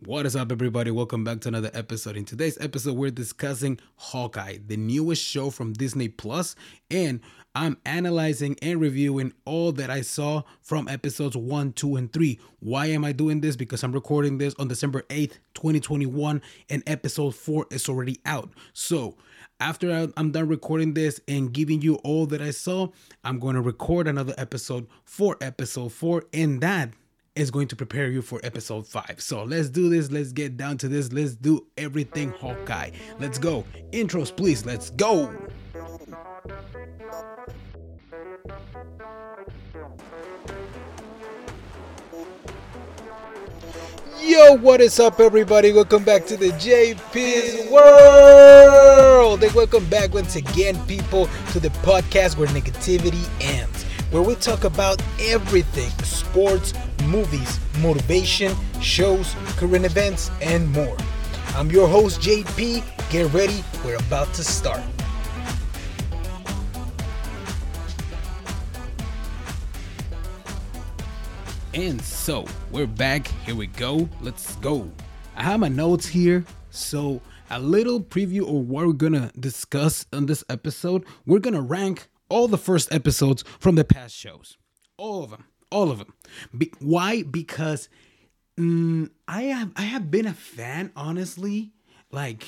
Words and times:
What 0.00 0.26
is 0.26 0.34
up, 0.34 0.50
everybody? 0.50 0.90
Welcome 0.90 1.22
back 1.22 1.40
to 1.42 1.48
another 1.48 1.70
episode. 1.72 2.16
In 2.16 2.24
today's 2.24 2.58
episode, 2.60 2.96
we're 2.96 3.12
discussing 3.12 3.78
Hawkeye, 3.94 4.58
the 4.66 4.76
newest 4.76 5.22
show 5.22 5.50
from 5.50 5.72
Disney 5.72 6.08
Plus, 6.08 6.56
and 6.90 7.20
I'm 7.54 7.76
analyzing 7.86 8.56
and 8.60 8.80
reviewing 8.80 9.32
all 9.44 9.70
that 9.72 9.90
I 9.90 10.00
saw 10.00 10.42
from 10.60 10.88
episodes 10.88 11.36
1, 11.36 11.74
2, 11.74 11.94
and 11.94 12.12
3. 12.12 12.40
Why 12.58 12.86
am 12.86 13.04
I 13.04 13.12
doing 13.12 13.40
this? 13.40 13.54
Because 13.54 13.84
I'm 13.84 13.92
recording 13.92 14.38
this 14.38 14.52
on 14.58 14.66
December 14.66 15.02
8th, 15.02 15.38
2021, 15.54 16.42
and 16.68 16.82
episode 16.88 17.36
4 17.36 17.68
is 17.70 17.88
already 17.88 18.18
out. 18.26 18.50
So, 18.72 19.16
after 19.60 20.10
I'm 20.16 20.32
done 20.32 20.48
recording 20.48 20.94
this 20.94 21.20
and 21.28 21.52
giving 21.52 21.82
you 21.82 21.94
all 22.02 22.26
that 22.26 22.42
I 22.42 22.50
saw, 22.50 22.88
I'm 23.22 23.38
going 23.38 23.54
to 23.54 23.62
record 23.62 24.08
another 24.08 24.34
episode 24.36 24.88
for 25.04 25.36
episode 25.40 25.92
4, 25.92 26.24
and 26.32 26.60
that 26.62 26.90
is 27.36 27.50
going 27.50 27.66
to 27.66 27.76
prepare 27.76 28.08
you 28.08 28.22
for 28.22 28.40
episode 28.44 28.86
5. 28.86 29.16
So 29.18 29.42
let's 29.42 29.68
do 29.68 29.88
this. 29.88 30.10
Let's 30.10 30.32
get 30.32 30.56
down 30.56 30.78
to 30.78 30.88
this. 30.88 31.12
Let's 31.12 31.34
do 31.34 31.66
everything 31.76 32.30
Hawkeye. 32.30 32.90
Let's 33.18 33.38
go. 33.38 33.64
Intros, 33.92 34.34
please. 34.34 34.64
Let's 34.64 34.90
go. 34.90 35.32
Yo, 44.20 44.56
what 44.56 44.80
is 44.80 44.98
up, 45.00 45.20
everybody? 45.20 45.72
Welcome 45.72 46.04
back 46.04 46.24
to 46.26 46.36
the 46.36 46.50
JP's 46.50 47.70
World. 47.70 49.42
And 49.42 49.52
welcome 49.54 49.84
back 49.86 50.14
once 50.14 50.36
again, 50.36 50.78
people, 50.86 51.28
to 51.52 51.60
the 51.60 51.68
podcast 51.82 52.38
where 52.38 52.48
negativity 52.48 53.28
ends, 53.40 53.73
where 54.14 54.22
we 54.22 54.36
talk 54.36 54.62
about 54.62 55.02
everything 55.22 55.90
sports, 56.04 56.72
movies, 57.06 57.58
motivation, 57.80 58.54
shows, 58.80 59.34
current 59.56 59.84
events, 59.84 60.30
and 60.40 60.70
more. 60.70 60.96
I'm 61.56 61.68
your 61.68 61.88
host, 61.88 62.20
JP. 62.20 62.84
Get 63.10 63.32
ready, 63.32 63.64
we're 63.84 63.96
about 63.96 64.32
to 64.34 64.44
start. 64.44 64.80
And 71.74 72.00
so 72.00 72.46
we're 72.70 72.86
back. 72.86 73.26
Here 73.44 73.56
we 73.56 73.66
go. 73.66 74.08
Let's 74.20 74.54
go. 74.56 74.92
I 75.34 75.42
have 75.42 75.58
my 75.58 75.66
notes 75.66 76.06
here. 76.06 76.44
So, 76.70 77.20
a 77.50 77.58
little 77.58 78.00
preview 78.00 78.42
of 78.42 78.68
what 78.68 78.86
we're 78.86 78.92
gonna 78.92 79.32
discuss 79.40 80.06
on 80.12 80.26
this 80.26 80.44
episode. 80.48 81.04
We're 81.26 81.40
gonna 81.40 81.62
rank 81.62 82.08
all 82.28 82.48
the 82.48 82.58
first 82.58 82.92
episodes 82.92 83.44
from 83.58 83.74
the 83.74 83.84
past 83.84 84.14
shows. 84.14 84.56
All 84.96 85.24
of 85.24 85.30
them. 85.30 85.44
All 85.70 85.90
of 85.90 85.98
them. 85.98 86.14
Be- 86.56 86.72
why? 86.80 87.22
Because 87.22 87.88
mm, 88.58 89.10
I 89.26 89.42
have 89.42 89.72
I 89.76 89.82
have 89.82 90.10
been 90.10 90.26
a 90.26 90.34
fan, 90.34 90.92
honestly. 90.96 91.72
Like 92.10 92.44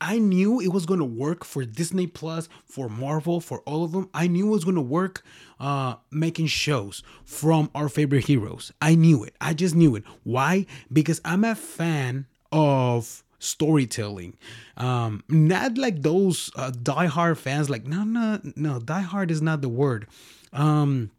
I 0.00 0.18
knew 0.18 0.60
it 0.60 0.72
was 0.72 0.86
to 1.00 1.04
work 1.04 1.44
for 1.44 1.64
Disney 1.64 2.06
Plus, 2.06 2.48
for 2.64 2.88
Marvel, 2.88 3.40
for 3.40 3.60
all 3.60 3.84
of 3.84 3.92
them. 3.92 4.10
I 4.12 4.26
knew 4.26 4.48
it 4.48 4.50
was 4.50 4.64
to 4.64 4.80
work 4.80 5.22
uh, 5.58 5.96
making 6.10 6.46
shows 6.48 7.02
from 7.24 7.70
our 7.74 7.88
favorite 7.88 8.26
heroes. 8.26 8.72
I 8.80 8.94
knew 8.94 9.24
it. 9.24 9.34
I 9.40 9.54
just 9.54 9.74
knew 9.74 9.96
it. 9.96 10.04
Why? 10.22 10.66
Because 10.92 11.20
I'm 11.24 11.44
a 11.44 11.54
fan 11.54 12.26
of 12.52 13.24
storytelling. 13.38 14.36
Um, 14.76 15.24
not 15.28 15.78
like 15.78 16.02
those 16.02 16.50
uh, 16.56 16.70
diehard 16.70 17.38
fans, 17.38 17.70
like, 17.70 17.86
no, 17.86 18.04
no, 18.04 18.40
no, 18.56 18.78
diehard 18.78 19.30
is 19.30 19.42
not 19.42 19.62
the 19.62 19.68
word. 19.68 20.06
Um, 20.52 21.10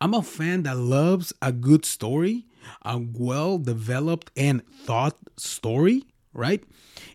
I'm 0.00 0.14
a 0.14 0.22
fan 0.22 0.64
that 0.64 0.76
loves 0.76 1.32
a 1.40 1.52
good 1.52 1.84
story, 1.84 2.46
a 2.82 2.98
well 2.98 3.58
developed 3.58 4.30
and 4.36 4.66
thought 4.68 5.16
story, 5.36 6.04
right? 6.32 6.62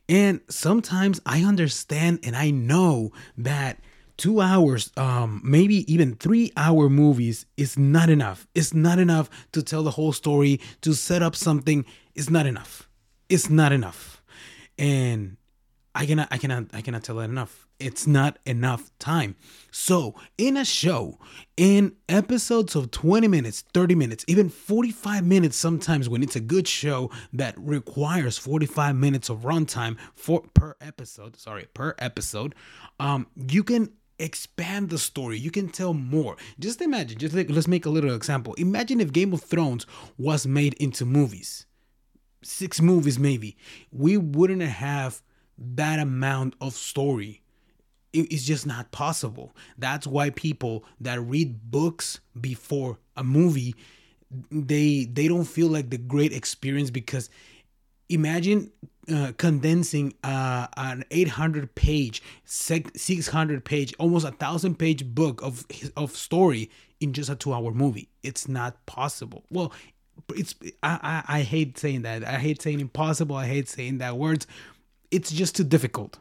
And 0.08 0.42
sometimes 0.50 1.22
I 1.26 1.44
understand 1.44 2.20
and 2.24 2.36
I 2.36 2.50
know 2.50 3.12
that 3.38 3.80
two 4.18 4.42
hours, 4.42 4.92
um, 4.98 5.42
maybe 5.44 5.92
even 5.92 6.16
three 6.16 6.52
hour 6.58 6.90
movies 6.90 7.46
is 7.56 7.78
not 7.78 8.10
enough. 8.10 8.48
It's 8.54 8.74
not 8.74 9.00
enough 9.00 9.30
to 9.54 9.64
tell 9.64 9.84
the 9.84 9.92
whole 9.92 10.12
story, 10.12 10.60
to 10.82 10.94
set 10.94 11.22
up 11.22 11.36
something. 11.36 11.86
It's 12.16 12.30
not 12.30 12.46
enough. 12.46 12.89
It's 13.30 13.50
not 13.50 13.72
enough. 13.72 14.22
And 14.78 15.38
I 15.94 16.06
cannot, 16.06 16.28
I 16.32 16.38
cannot, 16.38 16.66
I 16.74 16.82
cannot 16.82 17.04
tell 17.04 17.18
that 17.18 17.30
enough. 17.30 17.68
It's 17.80 18.06
not 18.06 18.40
enough 18.46 18.92
time. 19.00 19.36
So, 19.72 20.16
in 20.38 20.58
a 20.58 20.66
show, 20.66 21.18
in 21.56 21.96
episodes 22.10 22.76
of 22.76 22.92
20 22.92 23.28
minutes, 23.28 23.64
30 23.74 23.96
minutes, 23.96 24.26
even 24.28 24.50
45 24.50 25.26
minutes, 25.26 25.56
sometimes 25.56 26.10
when 26.10 26.22
it's 26.22 26.36
a 26.36 26.42
good 26.42 26.68
show 26.68 27.10
that 27.32 27.56
requires 27.58 28.38
45 28.38 28.96
minutes 28.96 29.30
of 29.30 29.40
runtime 29.40 29.98
for 30.14 30.42
per 30.54 30.76
episode, 30.82 31.38
sorry, 31.38 31.68
per 31.74 31.96
episode, 32.00 32.54
um, 33.00 33.28
you 33.36 33.64
can 33.64 33.92
expand 34.20 34.90
the 34.90 34.98
story. 34.98 35.38
You 35.40 35.52
can 35.52 35.70
tell 35.70 35.94
more. 35.94 36.36
Just 36.60 36.82
imagine, 36.82 37.18
just 37.18 37.34
like, 37.34 37.50
let's 37.50 37.68
make 37.68 37.86
a 37.86 37.90
little 37.90 38.14
example. 38.14 38.54
Imagine 38.56 39.00
if 39.00 39.14
Game 39.14 39.34
of 39.34 39.42
Thrones 39.42 39.86
was 40.18 40.46
made 40.46 40.74
into 40.76 41.06
movies. 41.06 41.66
Six 42.42 42.82
movies 42.82 43.20
maybe. 43.20 43.58
We 43.92 44.18
wouldn't 44.18 44.62
have 44.62 45.22
that 45.58 46.00
amount 46.00 46.56
of 46.62 46.74
story. 46.74 47.42
It's 48.12 48.44
just 48.44 48.66
not 48.66 48.92
possible. 48.92 49.56
That's 49.78 50.08
why 50.08 50.32
people 50.32 50.84
that 51.00 51.20
read 51.22 51.70
books 51.70 52.20
before 52.40 52.98
a 53.16 53.24
movie 53.24 53.76
they 54.52 55.06
they 55.06 55.28
don't 55.28 55.46
feel 55.46 55.68
like 55.68 55.90
the 55.90 55.98
great 55.98 56.34
experience 56.34 56.90
because 56.90 57.30
imagine 58.10 58.72
uh, 59.12 59.32
condensing 59.38 60.14
uh, 60.24 60.68
an 60.78 61.04
800 61.10 61.74
page 61.74 62.22
600 62.46 63.66
page 63.66 63.94
almost 63.98 64.28
a 64.28 64.32
thousand 64.32 64.76
page 64.78 65.06
book 65.06 65.42
of 65.42 65.66
of 65.98 66.16
story 66.16 66.70
in 67.00 67.14
just 67.14 67.30
a 67.30 67.36
two 67.36 67.54
hour 67.54 67.72
movie. 67.72 68.10
It's 68.24 68.48
not 68.48 68.86
possible. 68.86 69.44
Well 69.50 69.74
it's 70.36 70.56
I, 70.84 71.24
I 71.28 71.38
i 71.40 71.42
hate 71.42 71.78
saying 71.78 72.04
that 72.04 72.24
i 72.24 72.38
hate 72.38 72.62
saying 72.62 72.80
impossible 72.80 73.36
i 73.36 73.48
hate 73.48 73.68
saying 73.68 74.00
that 74.00 74.18
words 74.18 74.48
it's 75.12 75.32
just 75.32 75.56
too 75.56 75.64
difficult 75.64 76.20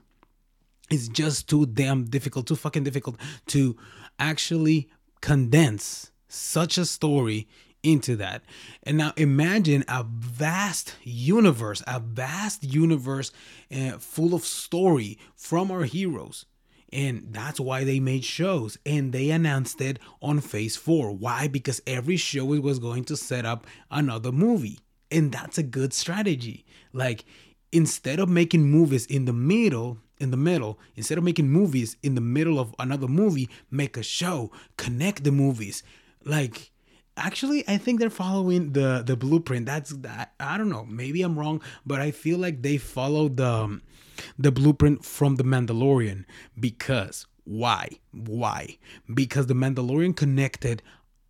it's 0.90 1.08
just 1.08 1.48
too 1.48 1.66
damn 1.66 2.04
difficult, 2.04 2.46
too 2.46 2.56
fucking 2.56 2.84
difficult 2.84 3.16
to 3.46 3.76
actually 4.18 4.88
condense 5.20 6.10
such 6.28 6.78
a 6.78 6.86
story 6.86 7.48
into 7.82 8.16
that. 8.16 8.42
And 8.82 8.96
now 8.96 9.12
imagine 9.16 9.84
a 9.86 10.04
vast 10.04 10.94
universe, 11.02 11.82
a 11.86 12.00
vast 12.00 12.64
universe 12.64 13.30
uh, 13.74 13.98
full 13.98 14.34
of 14.34 14.44
story 14.44 15.18
from 15.36 15.70
our 15.70 15.84
heroes. 15.84 16.46
And 16.92 17.28
that's 17.30 17.60
why 17.60 17.84
they 17.84 18.00
made 18.00 18.24
shows 18.24 18.78
and 18.86 19.12
they 19.12 19.30
announced 19.30 19.80
it 19.80 19.98
on 20.22 20.40
phase 20.40 20.76
four. 20.76 21.12
Why? 21.12 21.46
Because 21.46 21.82
every 21.86 22.16
show 22.16 22.46
was 22.46 22.78
going 22.78 23.04
to 23.04 23.16
set 23.16 23.44
up 23.44 23.66
another 23.90 24.32
movie. 24.32 24.80
And 25.10 25.32
that's 25.32 25.58
a 25.58 25.62
good 25.62 25.92
strategy. 25.92 26.64
Like, 26.92 27.24
instead 27.72 28.18
of 28.18 28.28
making 28.28 28.70
movies 28.70 29.04
in 29.06 29.26
the 29.26 29.32
middle, 29.32 29.98
in 30.20 30.30
the 30.30 30.36
middle. 30.36 30.78
Instead 30.96 31.18
of 31.18 31.24
making 31.24 31.48
movies 31.48 31.96
in 32.02 32.14
the 32.14 32.20
middle 32.20 32.58
of 32.58 32.74
another 32.78 33.08
movie, 33.08 33.48
make 33.70 33.96
a 33.96 34.02
show, 34.02 34.50
connect 34.76 35.24
the 35.24 35.32
movies. 35.32 35.82
Like 36.24 36.70
actually 37.16 37.64
I 37.68 37.78
think 37.78 38.00
they're 38.00 38.10
following 38.10 38.72
the 38.72 39.02
the 39.04 39.16
blueprint. 39.16 39.66
That's 39.66 39.90
that 39.90 40.34
I 40.40 40.58
don't 40.58 40.68
know, 40.68 40.84
maybe 40.84 41.22
I'm 41.22 41.38
wrong, 41.38 41.62
but 41.86 42.00
I 42.00 42.10
feel 42.10 42.38
like 42.38 42.62
they 42.62 42.76
followed 42.76 43.36
the 43.36 43.46
um, 43.46 43.82
the 44.38 44.52
blueprint 44.52 45.04
from 45.04 45.36
the 45.36 45.44
Mandalorian. 45.44 46.24
Because 46.58 47.26
why? 47.44 47.88
Why? 48.12 48.78
Because 49.12 49.46
the 49.46 49.54
Mandalorian 49.54 50.16
connected 50.16 50.82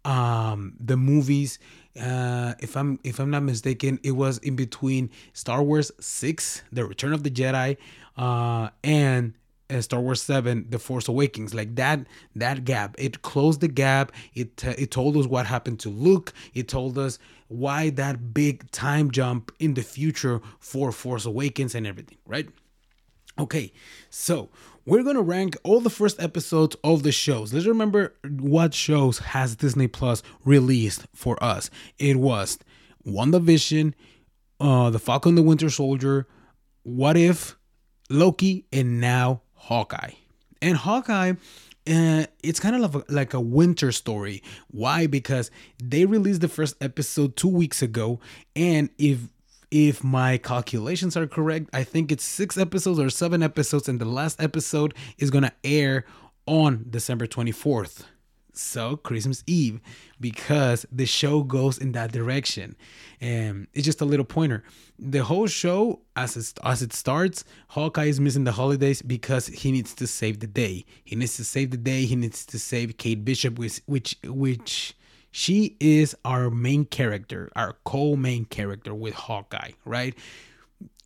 um 0.05 0.75
the 0.79 0.97
movies 0.97 1.59
uh 2.01 2.55
if 2.61 2.77
i'm 2.77 3.01
if 3.03 3.19
i'm 3.19 3.31
not 3.31 3.43
mistaken 3.43 3.99
it 4.05 4.13
was 4.13 4.39
in 4.39 4.55
between 4.55 5.11
star 5.33 5.61
wars 5.61 5.91
6 5.99 6.63
the 6.71 6.85
return 6.85 7.13
of 7.13 7.25
the 7.25 7.31
jedi 7.31 7.77
uh 8.17 8.69
and 8.85 9.35
uh, 9.71 9.81
Star 9.81 10.01
Wars 10.01 10.23
7 10.23 10.67
The 10.71 10.79
Force 10.79 11.09
Awakens. 11.09 11.55
Like 11.55 11.75
that 11.77 12.01
that 12.35 12.65
gap 12.65 12.95
it 12.99 13.23
closed 13.23 13.61
the 13.61 13.69
gap. 13.69 14.13
It 14.35 14.65
uh, 14.67 14.75
it 14.79 14.91
told 14.91 15.17
us 15.17 15.27
what 15.27 15.47
happened 15.47 15.81
to 15.81 15.91
Luke. 15.91 16.33
It 16.55 16.69
told 16.69 16.99
us 16.99 17.19
why 17.49 17.91
that 17.91 18.33
big 18.33 18.71
time 18.71 19.11
jump 19.11 19.53
in 19.59 19.75
the 19.75 19.83
future 19.83 20.41
for 20.59 20.93
Force 20.93 21.27
Awakens 21.27 21.75
and 21.75 21.87
everything 21.87 22.19
right 22.27 22.49
okay 23.39 23.73
so 24.11 24.49
we're 24.89 25.03
gonna 25.03 25.21
rank 25.21 25.55
all 25.65 25.81
the 25.81 25.91
first 25.91 26.19
episodes 26.19 26.75
of 26.83 27.03
the 27.03 27.13
shows. 27.13 27.53
Let's 27.53 27.67
remember 27.67 28.15
what 28.25 28.73
shows 28.73 29.19
has 29.19 29.55
Disney 29.55 29.87
Plus 29.87 30.23
released 30.47 31.07
for 31.15 31.37
us. 31.45 31.69
It 31.99 32.17
was 32.17 32.59
WandaVision, 33.07 33.93
uh, 34.61 34.89
The 34.89 34.99
Falcon 34.99 35.35
the 35.35 35.43
Winter 35.43 35.69
Soldier, 35.69 36.27
What 36.85 37.19
If, 37.19 37.59
Loki, 38.09 38.65
and 38.73 38.99
now 38.99 39.43
Hawkeye. 39.53 40.13
And 40.63 40.79
Hawkeye 40.79 41.35
uh, 41.87 42.25
it's 42.43 42.61
kind 42.61 42.77
of 42.77 42.95
like 42.95 43.09
a, 43.09 43.13
like 43.13 43.35
a 43.35 43.41
winter 43.41 43.93
story. 43.93 44.43
Why? 44.71 45.07
Because 45.07 45.51
they 45.83 46.07
released 46.07 46.41
the 46.41 46.49
first 46.49 46.77
episode 46.81 47.37
two 47.37 47.49
weeks 47.49 47.83
ago, 47.83 48.21
and 48.57 48.91
if 48.99 49.21
if 49.71 50.03
my 50.03 50.39
calculations 50.39 51.17
are 51.17 51.27
correct, 51.27 51.69
I 51.73 51.85
think 51.85 52.11
it's 52.11 52.25
six 52.25 52.57
episodes 52.57 52.99
or 52.99 53.11
seven 53.11 53.43
episodes, 53.43 53.89
and 53.89 54.01
the 54.01 54.05
last 54.05 54.41
episode 54.41 54.95
is 55.19 55.31
gonna 55.31 55.53
air 55.63 56.05
on 56.47 56.87
December 56.91 57.27
24th. 57.27 58.05
So 58.59 58.97
Christmas 58.97 59.45
Eve, 59.47 59.81
because 60.21 60.85
the 60.91 61.07
show 61.07 61.45
goes 61.45 61.79
in 61.79 61.93
that 61.93 62.11
direction, 62.11 62.75
and 63.21 63.69
it's 63.73 63.85
just 63.85 64.01
a 64.01 64.05
little 64.05 64.25
pointer. 64.25 64.65
The 64.99 65.23
whole 65.23 65.47
show, 65.47 66.01
as 66.17 66.37
it, 66.37 66.59
as 66.65 66.83
it 66.83 66.93
starts, 66.93 67.45
Hawkeye 67.69 68.07
is 68.07 68.19
missing 68.19 68.43
the 68.43 68.53
holidays 68.53 69.01
because 69.01 69.47
he 69.47 69.71
needs 69.71 69.95
to 69.95 70.09
save 70.09 70.41
the 70.41 70.49
day. 70.49 70.85
He 71.05 71.15
needs 71.15 71.37
to 71.37 71.45
save 71.45 71.71
the 71.71 71.77
day. 71.77 72.05
He 72.05 72.17
needs 72.17 72.45
to 72.47 72.59
save 72.59 72.97
Kate 72.97 73.25
Bishop, 73.25 73.61
which 73.61 73.81
which 73.87 74.17
which 74.25 74.97
she 75.31 75.77
is 75.81 76.17
our 76.25 76.51
main 76.51 76.85
character, 76.85 77.51
our 77.55 77.77
co-main 77.85 78.45
character 78.47 78.95
with 78.95 79.15
Hawkeye, 79.15 79.73
right? 79.85 80.15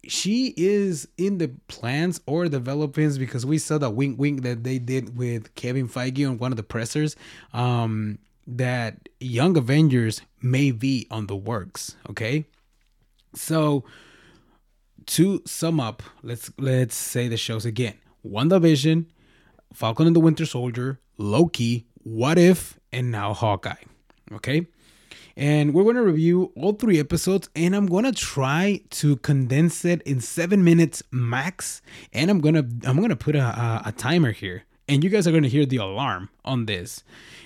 She 0.07 0.53
is 0.57 1.07
in 1.17 1.39
the 1.39 1.49
plans 1.69 2.21
or 2.27 2.49
developments 2.49 3.19
because 3.19 3.47
we 3.47 3.59
saw 3.59 3.79
that 3.79 3.91
wink 3.91 4.19
wink 4.19 4.43
that 4.43 4.65
they 4.65 4.79
did 4.79 5.17
with 5.17 5.55
Kevin 5.55 5.89
Feige 5.89 6.29
on 6.29 6.39
one 6.39 6.53
of 6.53 6.57
the 6.57 6.63
pressers. 6.65 7.15
Um, 7.53 8.19
that 8.47 9.09
Young 9.21 9.57
Avengers 9.57 10.23
may 10.41 10.73
be 10.73 11.07
on 11.11 11.27
the 11.27 11.37
works. 11.37 11.97
Okay, 12.11 12.47
so 13.35 13.85
to 15.07 15.43
sum 15.47 15.81
up, 15.81 16.03
let's 16.23 16.51
let's 16.59 16.97
say 16.97 17.29
the 17.29 17.37
shows 17.37 17.65
again: 17.65 17.95
WandaVision, 18.27 19.07
Falcon 19.73 20.07
and 20.07 20.17
the 20.17 20.21
Winter 20.21 20.47
Soldier, 20.47 21.01
Loki, 21.19 21.87
What 22.03 22.39
If, 22.39 22.79
and 22.91 23.11
now 23.11 23.33
Hawkeye. 23.33 23.85
Okay. 24.35 24.67
And 25.37 25.73
we're 25.73 25.85
going 25.85 25.97
to 25.97 26.03
review 26.03 26.53
all 26.57 26.75
three 26.75 27.01
episodes, 27.01 27.49
and 27.57 27.75
I'm 27.75 27.87
going 27.87 28.05
to 28.05 28.13
try 28.13 28.83
to 28.91 29.17
condense 29.17 29.85
it 29.85 30.03
in 30.03 30.21
seven 30.21 30.63
minutes 30.63 31.03
max. 31.11 31.81
And 32.13 32.31
I'm 32.31 32.41
going 32.41 32.55
to 32.55 32.89
I'm 32.89 32.97
going 32.97 33.09
to 33.09 33.17
put 33.17 33.35
a, 33.35 33.43
a, 33.43 33.83
a 33.87 33.93
timer 33.93 34.33
here, 34.33 34.65
and 34.89 35.03
you 35.03 35.09
guys 35.09 35.27
are 35.27 35.31
going 35.31 35.43
to 35.43 35.49
hear 35.49 35.65
the 35.65 35.79
alarm 35.79 36.29
on 36.45 36.67
this. 36.67 37.03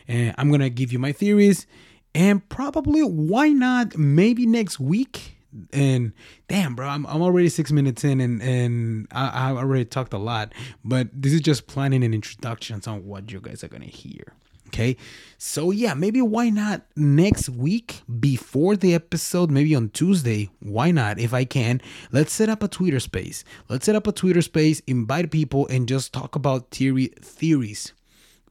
And 0.08 0.34
I'm 0.36 0.48
going 0.48 0.62
to 0.62 0.70
give 0.70 0.92
you 0.92 0.98
my 0.98 1.12
theories, 1.12 1.66
and 2.14 2.48
probably 2.48 3.02
why 3.02 3.50
not 3.50 3.96
maybe 3.96 4.46
next 4.46 4.80
week 4.80 5.36
and 5.72 6.12
damn 6.48 6.74
bro 6.74 6.86
I'm, 6.86 7.06
I'm 7.06 7.22
already 7.22 7.48
six 7.48 7.72
minutes 7.72 8.04
in 8.04 8.20
and 8.20 8.42
and 8.42 9.06
I, 9.10 9.50
I 9.50 9.52
already 9.52 9.84
talked 9.84 10.12
a 10.12 10.18
lot 10.18 10.52
but 10.84 11.08
this 11.12 11.32
is 11.32 11.40
just 11.40 11.66
planning 11.66 12.04
an 12.04 12.12
introduction 12.12 12.80
on 12.86 13.06
what 13.06 13.30
you 13.32 13.40
guys 13.40 13.64
are 13.64 13.68
gonna 13.68 13.86
hear 13.86 14.34
Okay. 14.76 14.98
So, 15.38 15.70
yeah, 15.70 15.94
maybe 15.94 16.20
why 16.20 16.50
not 16.50 16.82
next 16.96 17.48
week 17.48 18.02
before 18.20 18.76
the 18.76 18.92
episode, 18.92 19.50
maybe 19.50 19.74
on 19.74 19.88
Tuesday? 19.88 20.50
Why 20.60 20.90
not? 20.90 21.18
If 21.18 21.32
I 21.32 21.46
can, 21.46 21.80
let's 22.12 22.34
set 22.34 22.50
up 22.50 22.62
a 22.62 22.68
Twitter 22.68 23.00
space. 23.00 23.42
Let's 23.70 23.86
set 23.86 23.96
up 23.96 24.06
a 24.06 24.12
Twitter 24.12 24.42
space, 24.42 24.80
invite 24.80 25.30
people, 25.30 25.66
and 25.68 25.88
just 25.88 26.12
talk 26.12 26.36
about 26.36 26.72
theory 26.72 27.06
theories 27.22 27.94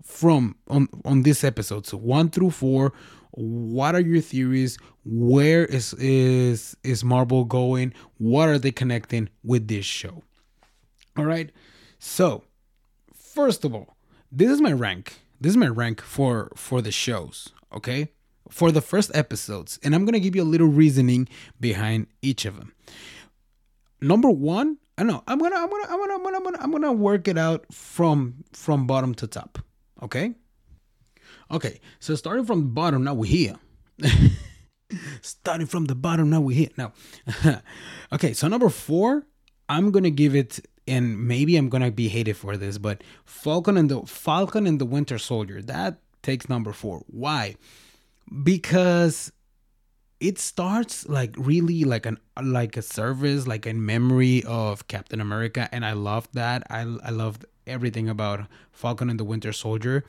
from 0.04 0.56
on 0.68 0.88
on 1.04 1.22
this 1.22 1.44
episode. 1.44 1.86
So 1.86 1.96
one 1.96 2.32
through 2.32 2.52
four. 2.52 2.94
What 3.30 3.94
are 3.94 4.02
your 4.02 4.22
theories? 4.22 4.80
Where 5.04 5.66
is 5.66 5.94
is 5.94 6.76
is 6.84 7.04
Marvel 7.04 7.46
going? 7.46 7.94
What 8.18 8.50
are 8.50 8.58
they 8.58 8.72
connecting 8.72 9.30
with 9.44 9.68
this 9.68 9.86
show? 9.86 10.24
All 11.18 11.26
right. 11.26 11.52
So, 12.00 12.46
first 13.14 13.64
of 13.64 13.76
all, 13.76 13.96
this 14.32 14.50
is 14.50 14.60
my 14.60 14.72
rank 14.72 15.20
this 15.40 15.52
is 15.52 15.58
my 15.58 15.68
rank 15.68 16.02
for 16.02 16.52
for 16.56 16.82
the 16.82 16.92
shows 16.92 17.50
okay? 17.74 18.12
For 18.50 18.72
the 18.72 18.82
first 18.82 19.12
episodes 19.16 19.80
and 19.84 19.96
i'm 19.96 20.06
gonna 20.06 20.20
give 20.20 20.36
you 20.36 20.44
a 20.44 20.52
little 20.54 20.68
reasoning 20.68 21.28
behind 21.60 22.08
each 22.22 22.46
of 22.46 22.58
them. 22.58 22.74
Number 24.02 24.30
one 24.30 24.78
i 24.98 25.04
know 25.04 25.24
i'm 25.28 25.40
gonna 25.40 25.56
i'm 25.56 25.70
gonna 25.70 25.86
i'm 25.90 25.98
gonna 26.00 26.14
i'm 26.14 26.24
gonna, 26.24 26.38
I'm 26.38 26.44
gonna, 26.44 26.58
I'm 26.62 26.72
gonna 26.72 26.94
work 26.94 27.28
it 27.28 27.38
out 27.38 27.66
from 27.74 28.44
from 28.54 28.88
bottom 28.88 29.14
to 29.16 29.28
top 29.28 29.60
okay? 30.02 30.36
Okay 31.52 31.80
so 32.00 32.16
starting 32.16 32.46
from 32.46 32.62
the 32.62 32.68
bottom 32.68 33.04
now 33.04 33.14
we're 33.14 33.32
here. 33.32 33.56
Starting 35.22 35.66
from 35.66 35.86
the 35.86 35.96
bottom 35.96 36.30
now 36.30 36.42
we're 36.42 36.56
here. 36.56 36.70
Now 36.78 36.94
okay 38.14 38.34
so 38.34 38.48
number 38.48 38.70
four 38.70 39.26
i'm 39.68 39.92
gonna 39.92 40.12
give 40.12 40.36
it 40.36 40.60
and 40.88 41.28
maybe 41.28 41.58
I'm 41.58 41.70
gonna 41.70 41.92
be 41.92 42.08
hated 42.08 42.38
for 42.38 42.58
this, 42.58 42.78
but 42.78 43.04
Falcon 43.26 43.78
and 43.78 43.90
the 43.90 44.02
Falcon 44.02 44.68
and 44.68 44.80
the 44.80 44.86
Winter 44.86 45.18
Soldier 45.18 45.62
that 45.64 46.00
takes 46.22 46.50
number 46.50 46.74
four. 46.74 47.04
Why? 47.08 47.56
Because 48.44 49.32
it 50.20 50.40
starts 50.40 51.08
like 51.08 51.36
really 51.38 51.84
like 51.84 52.06
an 52.06 52.18
like 52.42 52.78
a 52.78 52.82
service, 52.82 53.48
like 53.48 53.66
a 53.66 53.74
memory 53.74 54.44
of 54.44 54.88
Captain 54.88 55.22
America, 55.22 55.70
and 55.72 55.86
I 55.86 55.94
love 55.94 56.28
that. 56.34 56.64
I 56.70 56.82
I 56.82 57.12
love 57.12 57.40
everything 57.68 58.08
about 58.10 58.46
Falcon 58.72 59.10
and 59.10 59.20
the 59.20 59.24
Winter 59.24 59.52
Soldier, 59.52 60.04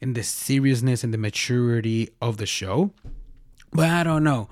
and 0.00 0.14
the 0.14 0.22
seriousness 0.22 1.04
and 1.04 1.12
the 1.12 1.18
maturity 1.18 2.10
of 2.20 2.36
the 2.36 2.46
show. 2.46 2.92
But 3.72 3.88
I 3.90 4.02
don't 4.02 4.24
know, 4.24 4.48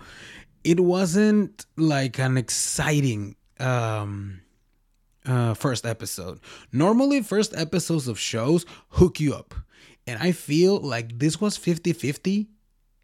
it 0.63 0.81
wasn't 0.81 1.67
like 1.77 2.19
an 2.19 2.37
exciting 2.37 3.37
um 3.59 4.41
uh, 5.27 5.55
first 5.55 5.87
episode. 5.87 6.41
Normally, 6.73 7.23
first 7.23 7.55
episodes 7.57 8.09
of 8.09 8.19
shows 8.19 8.67
hook 8.91 9.21
you 9.21 9.35
up. 9.35 9.55
And 10.07 10.21
I 10.23 10.33
feel 10.33 10.79
like 10.81 11.19
this 11.19 11.41
was 11.41 11.57
50 11.57 11.93
50. 11.93 12.49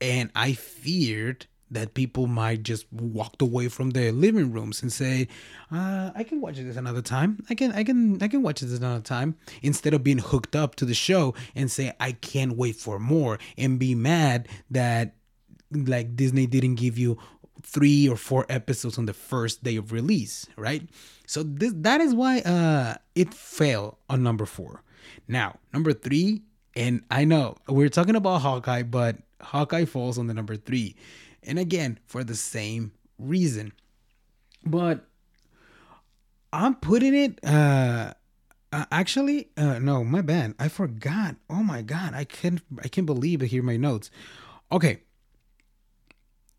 And 0.01 0.31
I 0.35 0.53
feared 0.53 1.47
that 1.71 1.95
people 1.95 2.27
might 2.27 2.63
just 2.63 2.91
walked 2.93 3.43
away 3.43 3.69
from 3.69 3.91
their 3.91 4.13
living 4.13 4.53
rooms 4.53 4.83
and 4.83 4.93
say, 4.93 5.29
uh, 5.71 6.11
"I 6.15 6.25
can 6.25 6.41
watch 6.41 6.57
this 6.57 6.77
another 6.77 7.03
time. 7.03 7.45
I 7.51 7.55
can, 7.55 7.73
I 7.73 7.85
can, 7.85 8.23
I 8.23 8.29
can 8.29 8.43
watch 8.43 8.61
this 8.61 8.79
another 8.79 9.03
time." 9.03 9.37
Instead 9.63 9.95
of 9.95 10.05
being 10.05 10.19
hooked 10.19 10.55
up 10.55 10.75
to 10.77 10.85
the 10.85 10.95
show 10.95 11.35
and 11.55 11.71
say, 11.71 11.93
"I 11.99 12.13
can't 12.13 12.57
wait 12.57 12.77
for 12.77 12.99
more," 12.99 13.39
and 13.59 13.79
be 13.79 13.95
mad 13.95 14.49
that 14.71 15.17
like 15.71 16.17
Disney 16.17 16.47
didn't 16.47 16.77
give 16.77 16.97
you 16.99 17.19
three 17.63 18.09
or 18.09 18.17
four 18.17 18.47
episodes 18.49 18.99
on 18.99 19.07
the 19.07 19.15
first 19.15 19.65
day 19.65 19.77
of 19.77 19.91
release, 19.91 20.47
right? 20.57 20.89
So 21.27 21.43
this 21.43 21.73
that 21.77 22.01
is 22.01 22.15
why 22.15 22.41
uh 22.41 22.95
it 23.15 23.33
fell 23.33 23.99
on 24.09 24.23
number 24.23 24.47
four. 24.47 24.83
Now, 25.29 25.59
number 25.73 25.93
three, 25.93 26.43
and 26.77 27.03
I 27.11 27.25
know 27.25 27.57
we're 27.69 27.89
talking 27.89 28.17
about 28.17 28.43
Hawkeye, 28.43 28.83
but 28.83 29.17
Hawkeye 29.41 29.85
falls 29.85 30.19
on 30.19 30.27
the 30.27 30.35
number 30.35 30.57
three. 30.57 30.97
And 31.43 31.59
again, 31.59 31.99
for 32.07 32.25
the 32.25 32.35
same 32.35 32.93
reason. 33.19 33.73
But 34.65 35.07
I'm 36.53 36.75
putting 36.75 37.15
it 37.15 37.39
uh, 37.45 38.13
uh 38.73 38.85
actually 38.91 39.49
uh 39.57 39.79
no, 39.79 40.05
my 40.05 40.21
bad. 40.21 40.55
I 40.59 40.69
forgot. 40.69 41.37
Oh 41.49 41.63
my 41.63 41.83
god, 41.83 42.15
I 42.15 42.25
can't 42.25 42.61
I 42.83 42.89
can't 42.89 43.07
believe 43.07 43.43
I 43.43 43.47
hear 43.47 43.63
my 43.63 43.77
notes. 43.77 44.11
Okay, 44.73 45.01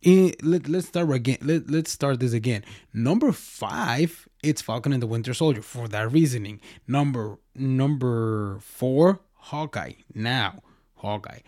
let, 0.05 0.69
let's 0.69 0.87
start 0.87 1.11
again. 1.11 1.37
Let, 1.41 1.69
let's 1.69 1.91
start 1.91 2.19
this 2.19 2.33
again. 2.33 2.63
Number 2.93 3.31
five, 3.31 4.27
it's 4.45 4.61
Falcon 4.61 4.93
and 4.93 5.01
the 5.01 5.07
Winter 5.07 5.33
Soldier 5.33 5.61
for 5.61 5.87
that 5.87 6.11
reasoning. 6.11 6.59
Number 6.87 7.37
number 7.55 8.59
four, 8.59 9.19
Hawkeye. 9.35 9.93
Now, 10.13 10.61
Hawkeye, 10.95 11.39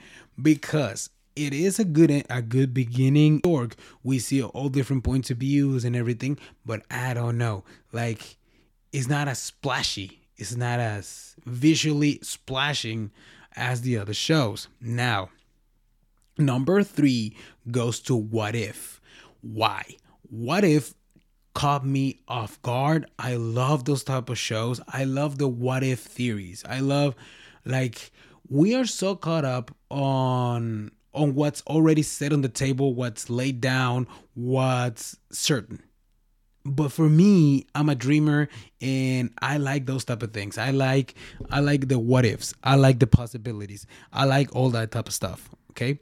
because 0.42 1.10
it 1.36 1.54
is 1.54 1.80
a 1.80 1.86
good 1.86 2.26
a 2.30 2.42
good 2.42 2.74
beginning. 2.74 3.42
Org, 3.46 3.76
we 4.04 4.20
see 4.20 4.42
all 4.42 4.70
different 4.70 5.04
points 5.04 5.30
of 5.30 5.38
views 5.38 5.86
and 5.86 5.96
everything, 5.96 6.38
but 6.66 6.84
I 6.90 7.14
don't 7.14 7.38
know. 7.38 7.64
Like, 7.92 8.38
it's 8.92 9.08
not 9.08 9.28
as 9.28 9.40
splashy. 9.40 10.22
It's 10.38 10.56
not 10.56 10.80
as 10.80 11.36
visually 11.46 12.20
splashing 12.22 13.12
as 13.56 13.82
the 13.82 13.98
other 13.98 14.14
shows. 14.14 14.68
Now, 14.80 15.30
Number 16.38 16.84
three 16.84 17.36
goes 17.72 18.00
to 18.02 18.16
What 18.16 18.56
If. 18.56 19.02
Why? 19.42 19.84
What 20.30 20.64
If 20.64 20.94
caught 21.58 21.84
me 21.84 22.20
off 22.28 22.62
guard. 22.62 23.10
I 23.18 23.34
love 23.34 23.86
those 23.86 24.04
type 24.04 24.30
of 24.30 24.38
shows. 24.38 24.80
I 24.90 25.06
love 25.06 25.40
the 25.40 25.48
what 25.48 25.84
if 25.84 26.02
theories. 26.02 26.64
I 26.70 26.82
love 26.82 27.16
like 27.66 28.12
we 28.48 28.76
are 28.76 28.86
so 28.86 29.16
caught 29.16 29.44
up 29.44 29.76
on 29.90 30.92
on 31.16 31.34
what's 31.34 31.64
already 31.64 32.04
set 32.04 32.32
on 32.32 32.42
the 32.42 32.48
table, 32.48 32.94
what's 32.94 33.28
laid 33.28 33.60
down, 33.60 34.06
what's 34.36 35.18
certain. 35.32 35.82
But 36.64 36.92
for 36.92 37.10
me, 37.10 37.66
I'm 37.74 37.90
a 37.90 37.96
dreamer 37.96 38.50
and 38.80 39.32
I 39.42 39.58
like 39.58 39.88
those 39.88 40.06
type 40.06 40.22
of 40.22 40.34
things. 40.34 40.60
I 40.60 40.70
like 40.70 41.16
I 41.50 41.62
like 41.62 41.88
the 41.88 41.98
what 41.98 42.24
ifs. 42.24 42.54
I 42.64 42.76
like 42.76 43.00
the 43.00 43.08
possibilities. 43.08 43.88
I 44.14 44.26
like 44.26 44.56
all 44.56 44.70
that 44.70 44.92
type 44.92 45.08
of 45.08 45.14
stuff, 45.16 45.50
okay? 45.72 46.00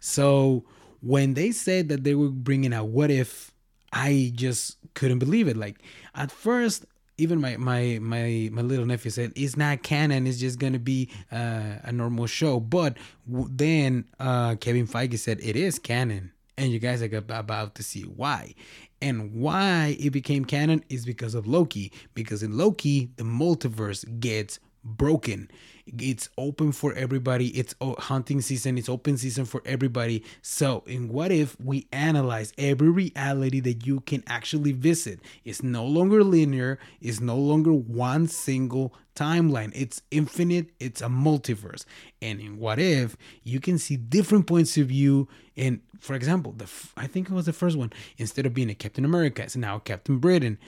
So 0.00 0.64
when 1.02 1.34
they 1.34 1.52
said 1.52 1.90
that 1.90 2.04
they 2.04 2.14
were 2.14 2.30
bringing 2.30 2.72
out 2.72 2.88
What 2.88 3.10
If, 3.10 3.53
I 3.94 4.32
just 4.34 4.76
couldn't 4.94 5.20
believe 5.20 5.48
it. 5.48 5.56
Like 5.56 5.80
at 6.14 6.30
first, 6.30 6.84
even 7.16 7.40
my 7.40 7.56
my 7.56 7.98
my 8.02 8.50
my 8.52 8.62
little 8.62 8.84
nephew 8.84 9.10
said 9.10 9.32
it's 9.36 9.56
not 9.56 9.82
canon. 9.82 10.26
It's 10.26 10.38
just 10.38 10.58
gonna 10.58 10.80
be 10.80 11.08
uh, 11.32 11.76
a 11.84 11.92
normal 11.92 12.26
show. 12.26 12.58
But 12.60 12.98
w- 13.30 13.48
then 13.50 14.06
uh, 14.18 14.56
Kevin 14.56 14.86
Feige 14.86 15.18
said 15.18 15.38
it 15.40 15.54
is 15.56 15.78
canon, 15.78 16.32
and 16.58 16.72
you 16.72 16.80
guys 16.80 17.02
are 17.02 17.24
about 17.28 17.76
to 17.76 17.82
see 17.82 18.02
why. 18.02 18.54
And 19.00 19.34
why 19.34 19.96
it 20.00 20.10
became 20.10 20.44
canon 20.44 20.82
is 20.88 21.04
because 21.04 21.34
of 21.34 21.46
Loki. 21.46 21.92
Because 22.14 22.42
in 22.42 22.56
Loki, 22.56 23.10
the 23.16 23.24
multiverse 23.24 24.04
gets 24.18 24.58
broken. 24.84 25.50
It's 25.86 26.30
open 26.38 26.72
for 26.72 26.94
everybody. 26.94 27.48
It's 27.48 27.74
hunting 27.80 28.40
season. 28.40 28.78
It's 28.78 28.88
open 28.88 29.18
season 29.18 29.44
for 29.44 29.60
everybody. 29.66 30.24
So, 30.40 30.82
in 30.86 31.08
what 31.08 31.30
if 31.30 31.60
we 31.60 31.86
analyze 31.92 32.52
every 32.56 32.88
reality 32.88 33.60
that 33.60 33.86
you 33.86 34.00
can 34.00 34.24
actually 34.26 34.72
visit? 34.72 35.20
It's 35.44 35.62
no 35.62 35.84
longer 35.84 36.24
linear. 36.24 36.78
It's 37.02 37.20
no 37.20 37.36
longer 37.36 37.72
one 37.72 38.28
single 38.28 38.94
timeline. 39.14 39.72
It's 39.74 40.00
infinite. 40.10 40.70
It's 40.80 41.02
a 41.02 41.06
multiverse. 41.06 41.84
And 42.22 42.40
in 42.40 42.58
what 42.58 42.78
if 42.78 43.16
you 43.42 43.60
can 43.60 43.78
see 43.78 43.96
different 43.96 44.46
points 44.46 44.78
of 44.78 44.86
view? 44.86 45.28
And 45.54 45.80
for 46.00 46.14
example, 46.14 46.52
the 46.52 46.68
I 46.96 47.06
think 47.06 47.28
it 47.28 47.34
was 47.34 47.46
the 47.46 47.52
first 47.52 47.76
one. 47.76 47.92
Instead 48.16 48.46
of 48.46 48.54
being 48.54 48.70
a 48.70 48.74
Captain 48.74 49.04
America, 49.04 49.42
it's 49.42 49.56
now 49.56 49.78
Captain 49.80 50.18
Britain. 50.18 50.58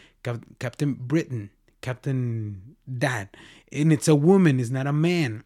Captain 0.58 0.92
Britain. 0.94 1.50
Captain 1.80 2.76
Dad 2.98 3.28
and 3.72 3.92
it's 3.92 4.08
a 4.08 4.14
woman, 4.14 4.60
it's 4.60 4.70
not 4.70 4.86
a 4.86 4.92
man. 4.92 5.44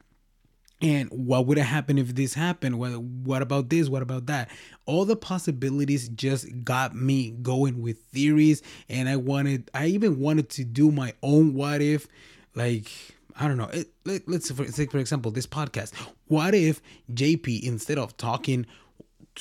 And 0.82 1.10
what 1.10 1.44
would 1.46 1.58
have 1.58 1.66
happened 1.66 1.98
if 1.98 2.14
this 2.14 2.32
happened? 2.32 2.78
What, 2.78 2.98
what 3.02 3.42
about 3.42 3.68
this? 3.68 3.90
What 3.90 4.00
about 4.00 4.26
that? 4.26 4.48
All 4.86 5.04
the 5.04 5.16
possibilities 5.16 6.08
just 6.08 6.64
got 6.64 6.94
me 6.94 7.32
going 7.42 7.82
with 7.82 7.98
theories. 8.04 8.62
And 8.88 9.06
I 9.06 9.16
wanted, 9.16 9.70
I 9.74 9.86
even 9.86 10.20
wanted 10.20 10.48
to 10.50 10.64
do 10.64 10.90
my 10.90 11.12
own 11.22 11.52
what 11.52 11.82
if. 11.82 12.08
Like, 12.54 12.90
I 13.38 13.46
don't 13.46 13.58
know. 13.58 13.68
It, 13.72 13.90
let, 14.06 14.26
us 14.26 14.74
take, 14.74 14.90
for 14.90 14.98
example, 14.98 15.30
this 15.30 15.46
podcast. 15.46 15.92
What 16.28 16.54
if 16.54 16.80
JP, 17.12 17.62
instead 17.62 17.98
of 17.98 18.16
talking 18.16 18.64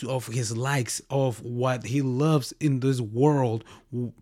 of 0.05 0.27
his 0.27 0.55
likes, 0.55 1.01
of 1.09 1.43
what 1.43 1.85
he 1.85 2.01
loves 2.01 2.53
in 2.59 2.81
this 2.81 2.99
world, 2.99 3.63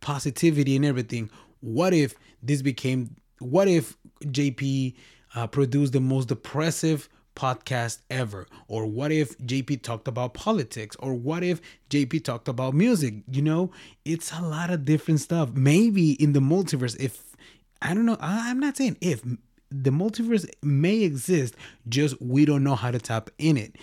positivity 0.01 0.75
and 0.75 0.85
everything, 0.85 1.31
what 1.61 1.93
if 1.93 2.15
this 2.41 2.61
became 2.61 3.15
what 3.39 3.67
if 3.67 3.95
JP 4.23 4.95
uh, 5.35 5.47
produced 5.47 5.93
the 5.93 5.99
most 5.99 6.27
depressive 6.27 7.09
podcast 7.35 7.99
ever? 8.09 8.47
Or 8.67 8.87
what 8.87 9.11
if 9.11 9.37
JP 9.37 9.83
talked 9.83 10.07
about 10.07 10.33
politics? 10.33 10.95
Or 10.99 11.13
what 11.13 11.43
if 11.43 11.61
JP 11.89 12.23
talked 12.23 12.47
about 12.47 12.73
music? 12.73 13.15
You 13.31 13.43
know, 13.43 13.71
it's 14.03 14.31
a 14.33 14.41
lot 14.41 14.71
of 14.71 14.85
different 14.85 15.19
stuff. 15.19 15.51
Maybe 15.53 16.13
in 16.13 16.33
the 16.33 16.39
multiverse, 16.39 16.99
if 16.99 17.35
I 17.81 17.93
don't 17.93 18.05
know, 18.05 18.17
I'm 18.19 18.59
not 18.59 18.77
saying 18.77 18.97
if 19.01 19.21
the 19.69 19.91
multiverse 19.91 20.49
may 20.63 21.01
exist, 21.03 21.55
just 21.87 22.19
we 22.21 22.45
don't 22.45 22.63
know 22.63 22.75
how 22.75 22.89
to 22.89 22.99
tap 22.99 23.29
in 23.37 23.57
it. 23.57 23.75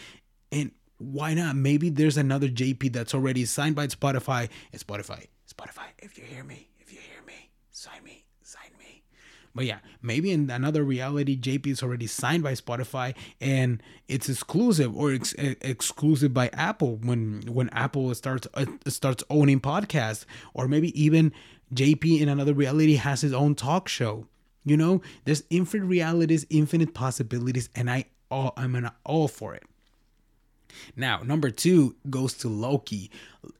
And 0.50 0.72
why 0.98 1.34
not? 1.34 1.54
Maybe 1.54 1.90
there's 1.90 2.16
another 2.16 2.48
JP 2.48 2.92
that's 2.92 3.14
already 3.14 3.44
signed 3.44 3.76
by 3.76 3.86
Spotify. 3.86 4.48
Spotify, 4.76 5.26
Spotify, 5.48 5.86
if 5.98 6.18
you 6.18 6.24
hear 6.24 6.42
me, 6.42 6.68
me, 8.04 8.24
sign 8.42 8.70
me 8.78 8.84
but 9.54 9.66
yeah, 9.66 9.78
maybe 10.02 10.32
in 10.32 10.50
another 10.50 10.82
reality, 10.82 11.38
JP 11.38 11.68
is 11.68 11.82
already 11.82 12.08
signed 12.08 12.42
by 12.42 12.54
Spotify 12.54 13.14
and 13.40 13.80
it's 14.08 14.28
exclusive 14.28 14.96
or 14.96 15.12
ex- 15.12 15.34
exclusive 15.34 16.34
by 16.34 16.48
Apple 16.52 16.96
when 16.96 17.42
when 17.46 17.68
Apple 17.68 18.12
starts 18.14 18.48
uh, 18.54 18.66
starts 18.88 19.22
owning 19.30 19.60
podcasts, 19.60 20.24
or 20.54 20.66
maybe 20.66 21.00
even 21.00 21.32
JP 21.72 22.20
in 22.20 22.28
another 22.28 22.52
reality 22.52 22.96
has 22.96 23.20
his 23.20 23.32
own 23.32 23.54
talk 23.54 23.88
show. 23.88 24.26
You 24.64 24.76
know, 24.76 25.02
there's 25.24 25.44
infinite 25.50 25.84
realities, 25.84 26.46
infinite 26.50 26.92
possibilities, 26.92 27.68
and 27.76 27.88
I 27.88 28.06
all 28.30 28.54
I'm 28.56 28.74
an 28.74 28.90
all 29.04 29.28
for 29.28 29.54
it. 29.54 29.62
Now, 30.96 31.20
number 31.22 31.50
two 31.50 31.94
goes 32.10 32.34
to 32.38 32.48
Loki. 32.48 33.08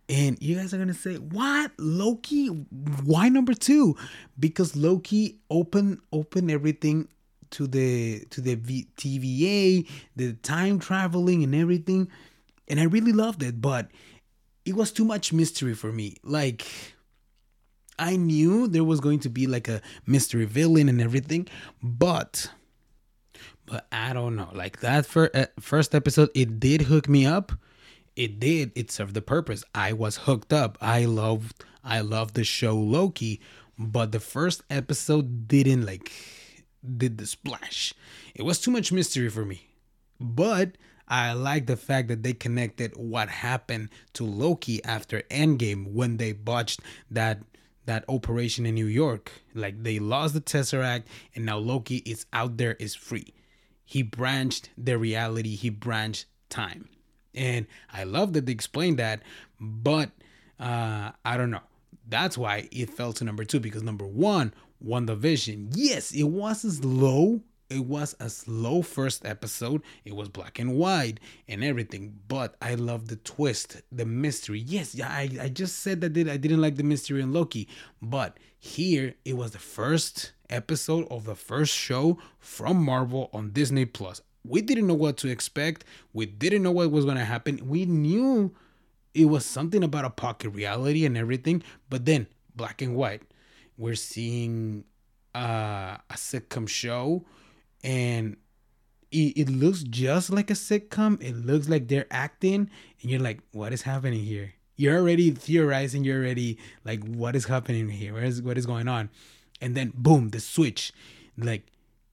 And 0.08 0.36
you 0.40 0.56
guys 0.56 0.74
are 0.74 0.78
gonna 0.78 0.94
say, 0.94 1.16
what? 1.16 1.72
Loki? 1.78 2.48
Why 2.48 3.28
number 3.28 3.54
two? 3.54 3.96
Because 4.38 4.76
Loki 4.76 5.38
open 5.50 6.00
open 6.12 6.50
everything 6.50 7.08
to 7.50 7.66
the 7.66 8.24
to 8.30 8.40
the 8.40 8.56
v- 8.56 8.88
TVA, 8.96 9.88
the 10.16 10.34
time 10.34 10.78
traveling 10.78 11.42
and 11.42 11.54
everything. 11.54 12.08
And 12.68 12.80
I 12.80 12.84
really 12.84 13.12
loved 13.12 13.42
it, 13.42 13.60
but 13.60 13.88
it 14.64 14.74
was 14.74 14.90
too 14.90 15.04
much 15.04 15.32
mystery 15.32 15.74
for 15.74 15.92
me. 15.92 16.16
Like 16.22 16.66
I 17.98 18.16
knew 18.16 18.66
there 18.66 18.84
was 18.84 19.00
going 19.00 19.20
to 19.20 19.28
be 19.28 19.46
like 19.46 19.68
a 19.68 19.80
mystery 20.06 20.44
villain 20.44 20.88
and 20.88 21.00
everything, 21.00 21.46
but 21.82 22.50
but 23.66 23.86
I 23.92 24.12
don't 24.12 24.36
know. 24.36 24.48
Like 24.52 24.80
that 24.80 25.06
first, 25.06 25.34
uh, 25.34 25.46
first 25.60 25.94
episode, 25.94 26.30
it 26.34 26.60
did 26.60 26.82
hook 26.82 27.08
me 27.08 27.24
up. 27.24 27.52
It 28.16 28.38
did. 28.38 28.72
It 28.74 28.90
served 28.90 29.14
the 29.14 29.22
purpose. 29.22 29.64
I 29.74 29.92
was 29.92 30.18
hooked 30.18 30.52
up. 30.52 30.78
I 30.80 31.04
loved. 31.04 31.64
I 31.82 32.00
loved 32.00 32.34
the 32.34 32.44
show 32.44 32.76
Loki, 32.76 33.40
but 33.78 34.12
the 34.12 34.20
first 34.20 34.62
episode 34.70 35.48
didn't 35.48 35.84
like 35.84 36.10
did 36.96 37.18
the 37.18 37.26
splash. 37.26 37.92
It 38.34 38.42
was 38.42 38.60
too 38.60 38.70
much 38.70 38.92
mystery 38.92 39.28
for 39.28 39.44
me. 39.44 39.68
But 40.18 40.76
I 41.08 41.32
like 41.32 41.66
the 41.66 41.76
fact 41.76 42.08
that 42.08 42.22
they 42.22 42.32
connected 42.32 42.96
what 42.96 43.28
happened 43.28 43.90
to 44.14 44.24
Loki 44.24 44.82
after 44.84 45.22
Endgame 45.30 45.92
when 45.92 46.16
they 46.16 46.32
botched 46.32 46.80
that 47.10 47.42
that 47.86 48.04
operation 48.08 48.64
in 48.64 48.74
New 48.74 48.86
York. 48.86 49.30
Like 49.54 49.82
they 49.82 49.98
lost 49.98 50.32
the 50.32 50.40
Tesseract 50.40 51.04
and 51.34 51.44
now 51.44 51.58
Loki 51.58 51.96
is 51.98 52.24
out 52.32 52.56
there 52.56 52.76
is 52.78 52.94
free 52.94 53.34
he 53.84 54.02
branched 54.02 54.70
the 54.76 54.98
reality, 54.98 55.54
he 55.54 55.70
branched 55.70 56.26
time. 56.48 56.88
And 57.34 57.66
I 57.92 58.04
love 58.04 58.32
that 58.34 58.46
they 58.46 58.52
explained 58.52 58.98
that, 58.98 59.22
but 59.60 60.10
uh, 60.58 61.10
I 61.24 61.36
don't 61.36 61.50
know. 61.50 61.62
That's 62.08 62.36
why 62.36 62.68
it 62.70 62.90
fell 62.90 63.12
to 63.14 63.24
number 63.24 63.44
two 63.44 63.60
because 63.60 63.82
number 63.82 64.06
one, 64.06 64.52
WandaVision. 64.84 65.72
Yes, 65.74 66.12
it 66.12 66.24
was 66.24 66.60
slow. 66.60 67.40
It 67.70 67.86
was 67.86 68.14
a 68.20 68.28
slow 68.28 68.82
first 68.82 69.24
episode. 69.24 69.82
It 70.04 70.14
was 70.14 70.28
black 70.28 70.58
and 70.58 70.76
white 70.76 71.18
and 71.48 71.64
everything, 71.64 72.14
but 72.28 72.56
I 72.60 72.74
love 72.74 73.08
the 73.08 73.16
twist, 73.16 73.82
the 73.90 74.04
mystery. 74.04 74.60
Yes, 74.60 74.98
I, 75.00 75.30
I 75.40 75.48
just 75.48 75.78
said 75.78 76.02
that 76.02 76.16
I 76.16 76.36
didn't 76.36 76.60
like 76.60 76.76
the 76.76 76.82
mystery 76.82 77.22
in 77.22 77.32
Loki, 77.32 77.66
but 78.02 78.38
here 78.58 79.14
it 79.24 79.36
was 79.36 79.52
the 79.52 79.58
first 79.58 80.32
episode 80.50 81.06
of 81.10 81.24
the 81.24 81.34
first 81.34 81.74
show 81.74 82.18
from 82.38 82.84
Marvel 82.84 83.30
on 83.32 83.50
Disney 83.50 83.86
Plus. 83.86 84.20
We 84.46 84.60
didn't 84.62 84.86
know 84.86 84.94
what 84.94 85.16
to 85.18 85.28
expect. 85.28 85.84
We 86.12 86.26
didn't 86.26 86.62
know 86.62 86.72
what 86.72 86.90
was 86.90 87.04
going 87.04 87.16
to 87.16 87.24
happen. 87.24 87.60
We 87.66 87.86
knew 87.86 88.54
it 89.14 89.26
was 89.26 89.44
something 89.44 89.82
about 89.82 90.04
a 90.04 90.10
pocket 90.10 90.50
reality 90.50 91.04
and 91.06 91.16
everything, 91.16 91.62
but 91.88 92.04
then 92.04 92.26
black 92.54 92.82
and 92.82 92.94
white. 92.94 93.22
We're 93.76 93.94
seeing 93.94 94.84
uh, 95.34 95.98
a 96.10 96.14
sitcom 96.14 96.68
show 96.68 97.24
and 97.82 98.36
it, 99.10 99.36
it 99.36 99.48
looks 99.48 99.82
just 99.82 100.30
like 100.30 100.50
a 100.50 100.54
sitcom. 100.54 101.22
It 101.22 101.34
looks 101.36 101.68
like 101.68 101.88
they're 101.88 102.06
acting 102.10 102.70
and 103.02 103.10
you're 103.10 103.20
like, 103.20 103.40
what 103.52 103.72
is 103.72 103.82
happening 103.82 104.24
here? 104.24 104.54
You're 104.76 104.98
already 104.98 105.30
theorizing, 105.30 106.02
you're 106.04 106.18
already 106.18 106.58
like, 106.84 107.04
what 107.04 107.36
is 107.36 107.44
happening 107.44 107.88
here? 107.88 108.14
What 108.14 108.24
is 108.24 108.42
what 108.42 108.58
is 108.58 108.66
going 108.66 108.88
on? 108.88 109.08
and 109.60 109.74
then 109.74 109.92
boom 109.94 110.28
the 110.28 110.40
switch 110.40 110.92
like 111.38 111.66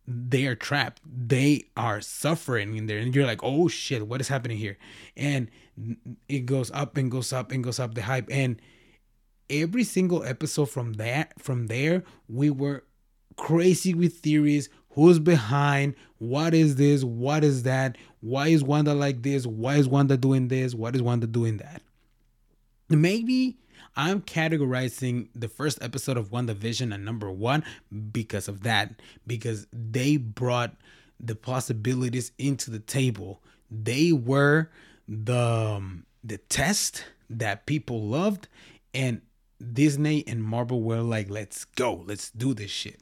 they 0.07 0.45
are 0.45 0.55
trapped. 0.55 1.01
They 1.05 1.65
are 1.77 2.01
suffering 2.01 2.75
in 2.75 2.87
there. 2.87 2.97
And 2.97 3.15
you're 3.15 3.25
like 3.25 3.43
oh 3.43 3.67
shit 3.67 4.07
what 4.07 4.21
is 4.21 4.27
happening 4.27 4.57
here? 4.57 4.77
And 5.15 5.49
it 6.27 6.45
goes 6.45 6.71
up 6.71 6.97
and 6.97 7.09
goes 7.11 7.33
up 7.33 7.51
and 7.51 7.63
goes 7.63 7.79
up 7.79 7.93
the 7.93 8.03
hype. 8.03 8.27
And 8.31 8.61
every 9.49 9.83
single 9.83 10.23
episode 10.23 10.69
from 10.69 10.93
that 10.93 11.39
from 11.41 11.67
there 11.67 12.03
we 12.27 12.49
were 12.49 12.83
crazy 13.35 13.93
with 13.93 14.19
theories. 14.19 14.69
Who's 14.91 15.19
behind? 15.19 15.95
What 16.17 16.53
is 16.53 16.75
this? 16.75 17.03
What 17.03 17.43
is 17.43 17.63
that? 17.63 17.97
Why 18.19 18.49
is 18.49 18.63
wanda 18.63 18.93
like 18.93 19.23
this? 19.23 19.47
Why 19.47 19.75
is 19.75 19.87
wanda 19.87 20.17
doing 20.17 20.49
this? 20.49 20.75
What 20.75 20.95
is 20.95 21.01
wanda 21.01 21.27
doing 21.27 21.57
that? 21.57 21.81
Maybe 22.89 23.57
I'm 23.95 24.21
categorizing 24.21 25.29
the 25.35 25.47
first 25.47 25.81
episode 25.81 26.17
of 26.17 26.29
WandaVision 26.31 26.93
at 26.93 26.99
number 26.99 27.31
one 27.31 27.63
because 28.11 28.47
of 28.47 28.63
that, 28.63 29.01
because 29.25 29.67
they 29.71 30.17
brought 30.17 30.75
the 31.19 31.35
possibilities 31.35 32.31
into 32.37 32.71
the 32.71 32.79
table. 32.79 33.41
They 33.69 34.11
were 34.11 34.69
the 35.07 35.75
um, 35.77 36.05
the 36.23 36.37
test 36.37 37.05
that 37.29 37.65
people 37.65 38.03
loved, 38.03 38.47
and 38.93 39.21
Disney 39.73 40.25
and 40.27 40.43
Marvel 40.43 40.81
were 40.81 41.01
like, 41.01 41.29
"Let's 41.29 41.65
go, 41.65 42.03
let's 42.05 42.31
do 42.31 42.53
this 42.53 42.71
shit." 42.71 42.99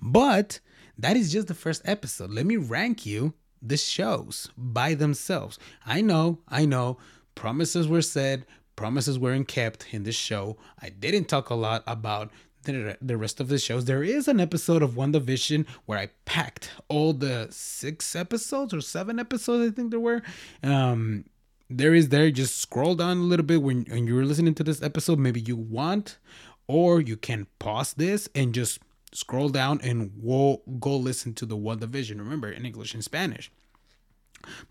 But 0.00 0.60
that 0.98 1.16
is 1.16 1.32
just 1.32 1.48
the 1.48 1.54
first 1.54 1.82
episode. 1.84 2.30
Let 2.30 2.46
me 2.46 2.56
rank 2.56 3.06
you 3.06 3.34
the 3.60 3.76
shows 3.76 4.50
by 4.56 4.94
themselves. 4.94 5.58
I 5.86 6.00
know, 6.00 6.38
I 6.48 6.64
know, 6.66 6.98
promises 7.34 7.88
were 7.88 8.02
said, 8.02 8.46
promises 8.82 9.16
weren't 9.16 9.46
kept 9.46 9.86
in 9.94 10.02
this 10.02 10.16
show. 10.16 10.56
I 10.82 10.88
didn't 10.88 11.26
talk 11.26 11.50
a 11.50 11.54
lot 11.54 11.84
about 11.86 12.32
the, 12.64 12.98
the 13.00 13.16
rest 13.16 13.38
of 13.38 13.46
the 13.46 13.56
shows. 13.56 13.84
There 13.84 14.02
is 14.02 14.26
an 14.26 14.40
episode 14.40 14.82
of 14.82 14.94
WandaVision 14.94 15.68
where 15.86 16.00
I 16.00 16.08
packed 16.24 16.68
all 16.88 17.12
the 17.12 17.46
six 17.52 18.16
episodes 18.16 18.74
or 18.74 18.80
seven 18.80 19.20
episodes, 19.20 19.70
I 19.70 19.72
think 19.72 19.92
there 19.92 20.00
were. 20.00 20.20
Um, 20.64 21.26
there 21.70 21.94
is 21.94 22.08
there. 22.08 22.32
Just 22.32 22.58
scroll 22.58 22.96
down 22.96 23.18
a 23.18 23.20
little 23.20 23.46
bit 23.46 23.62
when, 23.62 23.84
when 23.88 24.08
you're 24.08 24.24
listening 24.24 24.54
to 24.56 24.64
this 24.64 24.82
episode. 24.82 25.20
Maybe 25.20 25.40
you 25.40 25.54
want, 25.54 26.18
or 26.66 27.00
you 27.00 27.16
can 27.16 27.46
pause 27.60 27.94
this 27.94 28.28
and 28.34 28.52
just 28.52 28.80
scroll 29.12 29.48
down 29.48 29.80
and 29.84 30.10
we'll 30.16 30.62
go 30.80 30.96
listen 30.96 31.34
to 31.34 31.46
the 31.46 31.56
WandaVision. 31.56 32.18
Remember, 32.18 32.50
in 32.50 32.66
English 32.66 32.94
and 32.94 33.04
Spanish. 33.04 33.48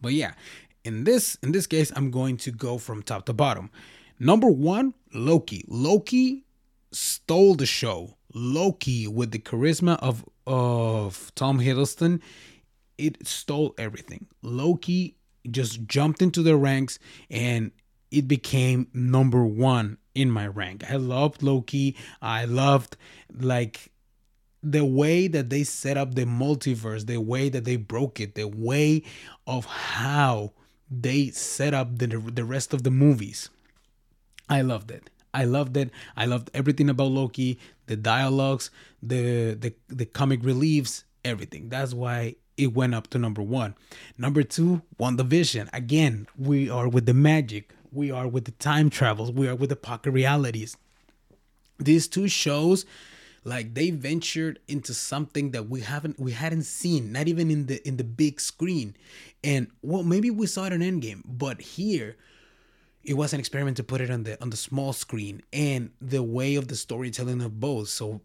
But 0.01 0.12
yeah, 0.12 0.34
in 0.84 1.03
this 1.03 1.38
in 1.41 1.51
this 1.51 1.68
case, 1.68 1.91
I'm 1.96 2.12
going 2.12 2.38
to 2.38 2.51
go 2.51 2.77
from 2.77 3.03
top 3.03 3.25
to 3.27 3.34
bottom. 3.34 3.70
Number 4.24 4.51
one, 4.51 4.94
Loki. 5.16 5.66
Loki 5.68 6.46
stole 6.92 7.56
the 7.56 7.66
show. 7.66 8.18
Loki 8.36 9.08
with 9.08 9.32
the 9.32 9.40
charisma 9.40 9.98
of 9.98 10.24
of 10.46 11.32
Tom 11.34 11.60
Hiddleston, 11.60 12.22
it 13.00 13.25
stole 13.28 13.74
everything. 13.80 14.28
Loki 14.44 15.16
just 15.50 15.88
jumped 15.88 16.22
into 16.22 16.44
the 16.44 16.56
ranks 16.56 17.00
and 17.32 17.72
it 18.12 18.28
became 18.28 18.90
number 18.94 19.44
one 19.44 19.98
in 20.13 20.30
my 20.30 20.46
rank. 20.46 20.84
I 20.88 20.98
loved 20.98 21.42
Loki. 21.42 21.96
I 22.22 22.46
loved 22.46 22.98
like 23.34 23.92
the 24.62 24.86
way 24.86 25.30
that 25.30 25.50
they 25.50 25.63
set 25.63 25.98
up 25.98 26.13
the 26.13 26.25
multiverse, 26.25 27.08
the 27.08 27.20
way 27.20 27.50
that 27.50 27.66
they 27.66 27.75
broke 27.75 28.20
it, 28.20 28.36
the 28.36 28.48
way 28.48 29.01
of 29.48 29.66
how 29.66 30.54
they 30.92 31.30
set 31.30 31.74
up 31.74 31.98
the, 31.98 32.06
the 32.06 32.46
rest 32.46 32.72
of 32.72 32.84
the 32.84 32.92
movies. 32.92 33.50
I 34.51 34.62
loved 34.62 34.91
it. 34.91 35.10
I 35.34 35.46
loved 35.46 35.77
it. 35.77 35.91
I 36.17 36.25
loved 36.25 36.51
everything 36.53 36.89
about 36.89 37.12
Loki, 37.12 37.58
the 37.86 37.96
dialogues, 37.96 38.70
the 39.01 39.53
the 39.53 39.74
the 39.88 40.05
comic 40.05 40.43
reliefs, 40.43 41.05
everything. 41.24 41.70
That's 41.70 41.93
why 41.93 42.36
it 42.58 42.74
went 42.74 42.93
up 42.93 43.08
to 43.12 43.17
number 43.17 43.41
one. 43.41 43.75
Number 44.17 44.43
two, 44.43 44.81
WandaVision. 45.00 45.70
Again, 45.72 46.27
we 46.38 46.70
are 46.70 46.89
with 46.89 47.05
the 47.05 47.13
magic. 47.13 47.74
We 47.93 48.12
are 48.12 48.27
with 48.27 48.43
the 48.43 48.51
time 48.51 48.89
travels. 48.89 49.31
We 49.31 49.48
are 49.48 49.55
with 49.55 49.70
the 49.70 49.77
pocket 49.77 50.12
realities. 50.12 50.75
These 51.79 52.10
two 52.10 52.27
shows, 52.27 52.86
like 53.46 53.74
they 53.74 53.89
ventured 53.89 54.60
into 54.67 54.93
something 54.93 55.51
that 55.51 55.70
we 55.70 55.79
haven't 55.79 56.20
we 56.20 56.34
hadn't 56.34 56.63
seen, 56.63 57.13
not 57.13 57.29
even 57.29 57.50
in 57.50 57.67
the 57.67 57.88
in 57.88 57.96
the 57.96 58.03
big 58.03 58.41
screen. 58.41 58.98
And 59.46 59.67
well, 59.81 60.03
maybe 60.03 60.29
we 60.29 60.46
saw 60.46 60.65
it 60.65 60.74
on 60.74 60.79
Endgame, 60.79 61.22
but 61.25 61.62
here 61.62 62.17
it 63.03 63.15
was 63.15 63.34
an 63.34 63.39
experiment 63.39 63.77
to 63.77 63.84
put 63.84 64.01
it 64.01 64.10
on 64.10 64.24
the 64.24 64.41
on 64.41 64.50
the 64.50 64.58
small 64.58 64.93
screen 64.93 65.41
and 65.51 65.91
the 66.01 66.24
way 66.24 66.55
of 66.55 66.67
the 66.67 66.75
storytelling 66.75 67.41
of 67.41 67.60
both. 67.60 67.89
So 67.89 68.22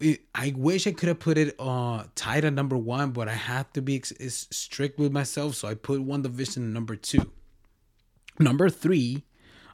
it, 0.00 0.22
I 0.34 0.52
wish 0.56 0.86
I 0.86 0.92
could 0.92 1.08
have 1.08 1.20
put 1.20 1.38
it 1.38 1.54
uh 1.58 2.04
tied 2.14 2.44
at 2.44 2.52
number 2.52 2.76
one, 2.76 3.12
but 3.12 3.28
I 3.28 3.34
have 3.34 3.72
to 3.74 3.82
be 3.82 3.96
ex- 3.96 4.48
strict 4.50 4.98
with 4.98 5.12
myself, 5.12 5.54
so 5.54 5.68
I 5.68 5.74
put 5.74 6.06
WandaVision 6.06 6.58
number 6.58 6.96
two. 6.96 7.30
Number 8.38 8.68
three, 8.68 9.24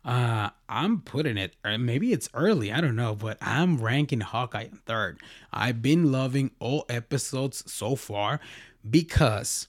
uh, 0.04 0.50
I'm 0.68 1.00
putting 1.00 1.36
it. 1.36 1.56
Maybe 1.64 2.12
it's 2.12 2.28
early, 2.34 2.72
I 2.72 2.80
don't 2.80 2.96
know, 2.96 3.14
but 3.14 3.38
I'm 3.40 3.78
ranking 3.78 4.20
Hawkeye 4.20 4.64
in 4.64 4.76
third. 4.86 5.20
I've 5.52 5.82
been 5.82 6.12
loving 6.12 6.50
all 6.58 6.84
episodes 6.88 7.70
so 7.70 7.96
far 7.96 8.40
because 8.88 9.68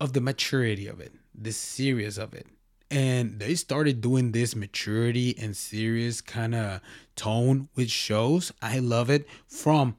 of 0.00 0.12
the 0.12 0.20
maturity 0.20 0.86
of 0.86 1.00
it, 1.00 1.12
the 1.34 1.52
serious 1.52 2.18
of 2.18 2.34
it, 2.34 2.46
and 2.92 3.40
they 3.40 3.54
started 3.54 4.02
doing 4.02 4.32
this 4.32 4.54
maturity 4.54 5.34
and 5.38 5.56
serious 5.56 6.20
kind 6.20 6.54
of 6.54 6.82
tone 7.16 7.70
with 7.74 7.90
shows. 7.90 8.52
I 8.60 8.80
love 8.80 9.08
it 9.08 9.26
from 9.46 9.96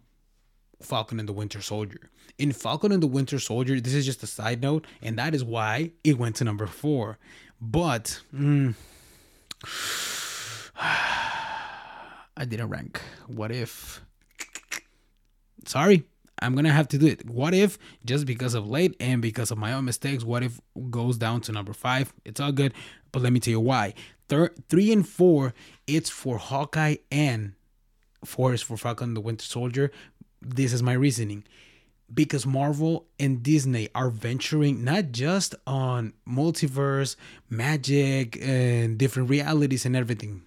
Falcon 0.79 1.19
and 1.19 1.27
the 1.27 1.33
Winter 1.33 1.59
Soldier. 1.59 2.11
In 2.37 2.51
Falcon 2.51 2.91
and 2.91 3.01
the 3.01 3.07
Winter 3.07 3.39
Soldier, 3.39 3.81
this 3.81 3.95
is 3.95 4.05
just 4.05 4.21
a 4.21 4.27
side 4.27 4.61
note, 4.61 4.85
and 5.01 5.17
that 5.17 5.33
is 5.33 5.43
why 5.43 5.91
it 6.03 6.19
went 6.19 6.35
to 6.35 6.43
number 6.43 6.67
four. 6.67 7.17
But 7.59 8.21
mm, 8.33 8.75
I 10.75 12.45
didn't 12.45 12.69
rank. 12.69 13.01
What 13.25 13.51
if? 13.51 14.01
Sorry, 15.65 16.03
I'm 16.39 16.55
gonna 16.55 16.71
have 16.71 16.87
to 16.89 16.97
do 16.97 17.07
it. 17.07 17.29
What 17.29 17.53
if 17.53 17.77
just 18.05 18.25
because 18.25 18.53
of 18.53 18.67
late 18.67 18.95
and 18.99 19.21
because 19.21 19.51
of 19.51 19.57
my 19.57 19.73
own 19.73 19.85
mistakes, 19.85 20.23
what 20.23 20.43
if 20.43 20.59
goes 20.89 21.17
down 21.17 21.41
to 21.41 21.51
number 21.51 21.73
five? 21.73 22.13
It's 22.25 22.39
all 22.39 22.51
good, 22.51 22.73
but 23.11 23.21
let 23.21 23.33
me 23.33 23.39
tell 23.39 23.51
you 23.51 23.59
why. 23.59 23.93
Third, 24.29 24.67
three 24.69 24.91
and 24.91 25.07
four, 25.07 25.53
it's 25.87 26.09
for 26.09 26.37
Hawkeye 26.37 26.97
and 27.11 27.53
four 28.25 28.53
is 28.53 28.61
for 28.61 28.77
Falcon 28.77 29.13
the 29.13 29.21
Winter 29.21 29.45
Soldier. 29.45 29.91
This 30.41 30.73
is 30.73 30.83
my 30.83 30.93
reasoning. 30.93 31.43
Because 32.13 32.45
Marvel 32.45 33.07
and 33.19 33.41
Disney 33.41 33.89
are 33.95 34.09
venturing 34.09 34.83
not 34.83 35.11
just 35.11 35.55
on 35.65 36.13
multiverse, 36.27 37.15
magic, 37.49 38.37
and 38.41 38.97
different 38.97 39.29
realities 39.29 39.85
and 39.85 39.95
everything. 39.95 40.43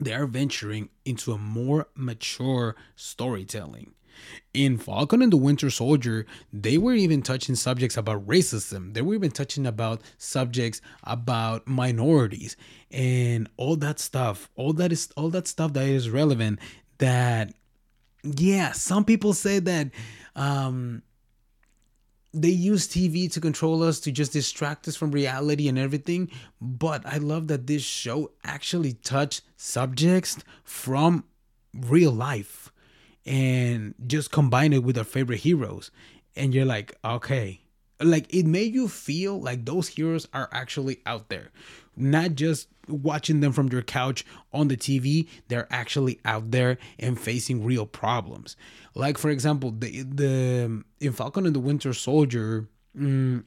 They 0.00 0.14
are 0.14 0.26
venturing 0.26 0.88
into 1.04 1.32
a 1.32 1.38
more 1.38 1.88
mature 1.94 2.74
storytelling 2.96 3.92
in 4.54 4.78
Falcon 4.78 5.22
and 5.22 5.32
the 5.32 5.36
Winter 5.36 5.70
Soldier, 5.70 6.26
they 6.52 6.78
were 6.78 6.94
even 6.94 7.22
touching 7.22 7.54
subjects 7.54 7.96
about 7.96 8.26
racism. 8.26 8.94
They 8.94 9.02
were 9.02 9.14
even 9.14 9.30
touching 9.30 9.66
about 9.66 10.02
subjects 10.18 10.80
about 11.04 11.66
minorities 11.66 12.56
and 12.90 13.48
all 13.56 13.76
that 13.76 13.98
stuff. 13.98 14.50
All 14.56 14.72
that 14.74 14.92
is 14.92 15.10
all 15.16 15.30
that 15.30 15.48
stuff 15.48 15.72
that 15.74 15.86
is 15.86 16.10
relevant 16.10 16.58
that 16.98 17.54
yeah, 18.22 18.72
some 18.72 19.04
people 19.04 19.32
say 19.32 19.58
that 19.58 19.90
um 20.36 21.02
they 22.34 22.48
use 22.48 22.88
TV 22.88 23.30
to 23.30 23.40
control 23.40 23.82
us 23.82 24.00
to 24.00 24.10
just 24.10 24.32
distract 24.32 24.88
us 24.88 24.96
from 24.96 25.10
reality 25.10 25.68
and 25.68 25.78
everything. 25.78 26.30
But 26.60 27.04
I 27.04 27.18
love 27.18 27.48
that 27.48 27.66
this 27.66 27.82
show 27.82 28.32
actually 28.42 28.94
touched 28.94 29.42
subjects 29.56 30.38
from 30.64 31.24
real 31.74 32.12
life 32.12 32.61
and 33.26 33.94
just 34.06 34.30
combine 34.30 34.72
it 34.72 34.82
with 34.82 34.98
our 34.98 35.04
favorite 35.04 35.40
heroes. 35.40 35.90
And 36.36 36.54
you're 36.54 36.64
like 36.64 36.96
okay. 37.04 37.60
Like 38.00 38.32
it 38.34 38.46
made 38.46 38.74
you 38.74 38.88
feel 38.88 39.40
like 39.40 39.64
those 39.64 39.88
heroes 39.88 40.26
are 40.32 40.48
actually 40.52 41.00
out 41.06 41.28
there. 41.28 41.50
Not 41.96 42.34
just 42.34 42.68
watching 42.88 43.40
them 43.40 43.52
from 43.52 43.68
your 43.68 43.82
couch 43.82 44.24
on 44.52 44.66
the 44.66 44.76
TV 44.76 45.28
they're 45.46 45.68
actually 45.70 46.18
out 46.24 46.50
there 46.50 46.78
and 46.98 47.18
facing 47.18 47.64
real 47.64 47.86
problems. 47.86 48.56
Like 48.94 49.18
for 49.18 49.30
example 49.30 49.70
the 49.70 50.02
the 50.02 50.82
in 51.00 51.12
Falcon 51.12 51.46
and 51.46 51.54
the 51.54 51.60
Winter 51.60 51.92
Soldier 51.92 52.66
mm, 52.96 53.44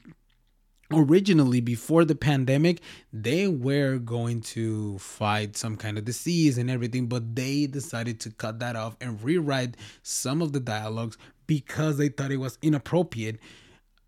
originally 0.92 1.60
before 1.60 2.06
the 2.06 2.14
pandemic 2.14 2.80
they 3.12 3.48
were 3.48 3.98
going 3.98 4.40
to 4.40 4.98
fight 5.00 5.58
some 5.58 5.76
kind 5.76 5.98
of 5.98 6.06
disease 6.06 6.60
and 6.60 6.70
everything 6.70 7.08
but 7.08 7.36
they 7.36 7.66
decided 7.66 8.20
to 8.20 8.30
cut 8.30 8.60
that 8.60 8.76
off 8.76 8.96
and 9.02 9.22
rewrite 9.24 9.76
some 10.04 10.44
of 10.44 10.54
the 10.54 10.60
dialogues 10.60 11.18
because 11.48 11.98
they 11.98 12.10
thought 12.10 12.32
it 12.32 12.38
was 12.38 12.60
inappropriate 12.62 13.40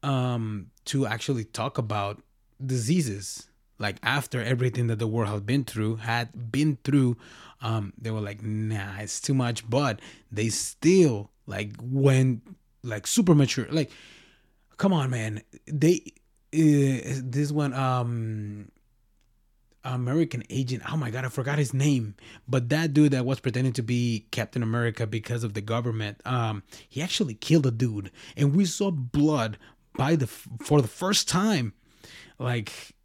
um 0.04 0.68
to 0.86 1.06
actually 1.06 1.44
talk 1.44 1.78
about 1.78 2.22
diseases. 2.66 3.48
Like 3.80 3.98
after 4.02 4.42
everything 4.42 4.88
that 4.88 5.00
the 5.00 5.08
world 5.08 5.30
had 5.30 5.46
been 5.46 5.64
through 5.64 5.98
had 5.98 6.52
been 6.52 6.78
through 6.84 7.18
um 7.62 7.94
they 7.98 8.12
were 8.12 8.22
like 8.22 8.42
nah 8.42 9.00
it's 9.00 9.22
too 9.22 9.34
much. 9.34 9.70
But 9.70 10.00
they 10.32 10.50
still 10.50 11.30
like 11.46 11.74
went 11.82 12.42
like 12.84 13.06
super 13.06 13.36
mature. 13.36 13.68
Like 13.70 13.92
come 14.78 14.94
on 14.94 15.10
man. 15.12 15.42
They 15.68 16.14
uh, 16.54 17.22
this 17.24 17.52
one 17.52 17.74
um 17.74 18.72
American 19.84 20.44
agent. 20.50 20.84
Oh 20.92 20.98
my 20.98 21.10
god, 21.10 21.26
I 21.26 21.30
forgot 21.30 21.58
his 21.58 21.74
name. 21.74 22.16
But 22.48 22.70
that 22.70 22.94
dude 22.94 23.12
that 23.12 23.26
was 23.26 23.40
pretending 23.40 23.74
to 23.74 23.84
be 23.84 24.28
Captain 24.32 24.64
America 24.64 25.08
because 25.08 25.44
of 25.44 25.54
the 25.54 25.62
government, 25.62 26.22
um, 26.26 26.64
he 26.88 27.02
actually 27.02 27.36
killed 27.36 27.66
a 27.66 27.72
dude, 27.72 28.12
and 28.36 28.56
we 28.56 28.66
saw 28.66 28.92
blood 28.92 29.58
by 29.96 30.16
the 30.16 30.28
for 30.28 30.82
the 30.82 30.88
first 30.88 31.28
time. 31.28 31.74
Like 32.40 32.96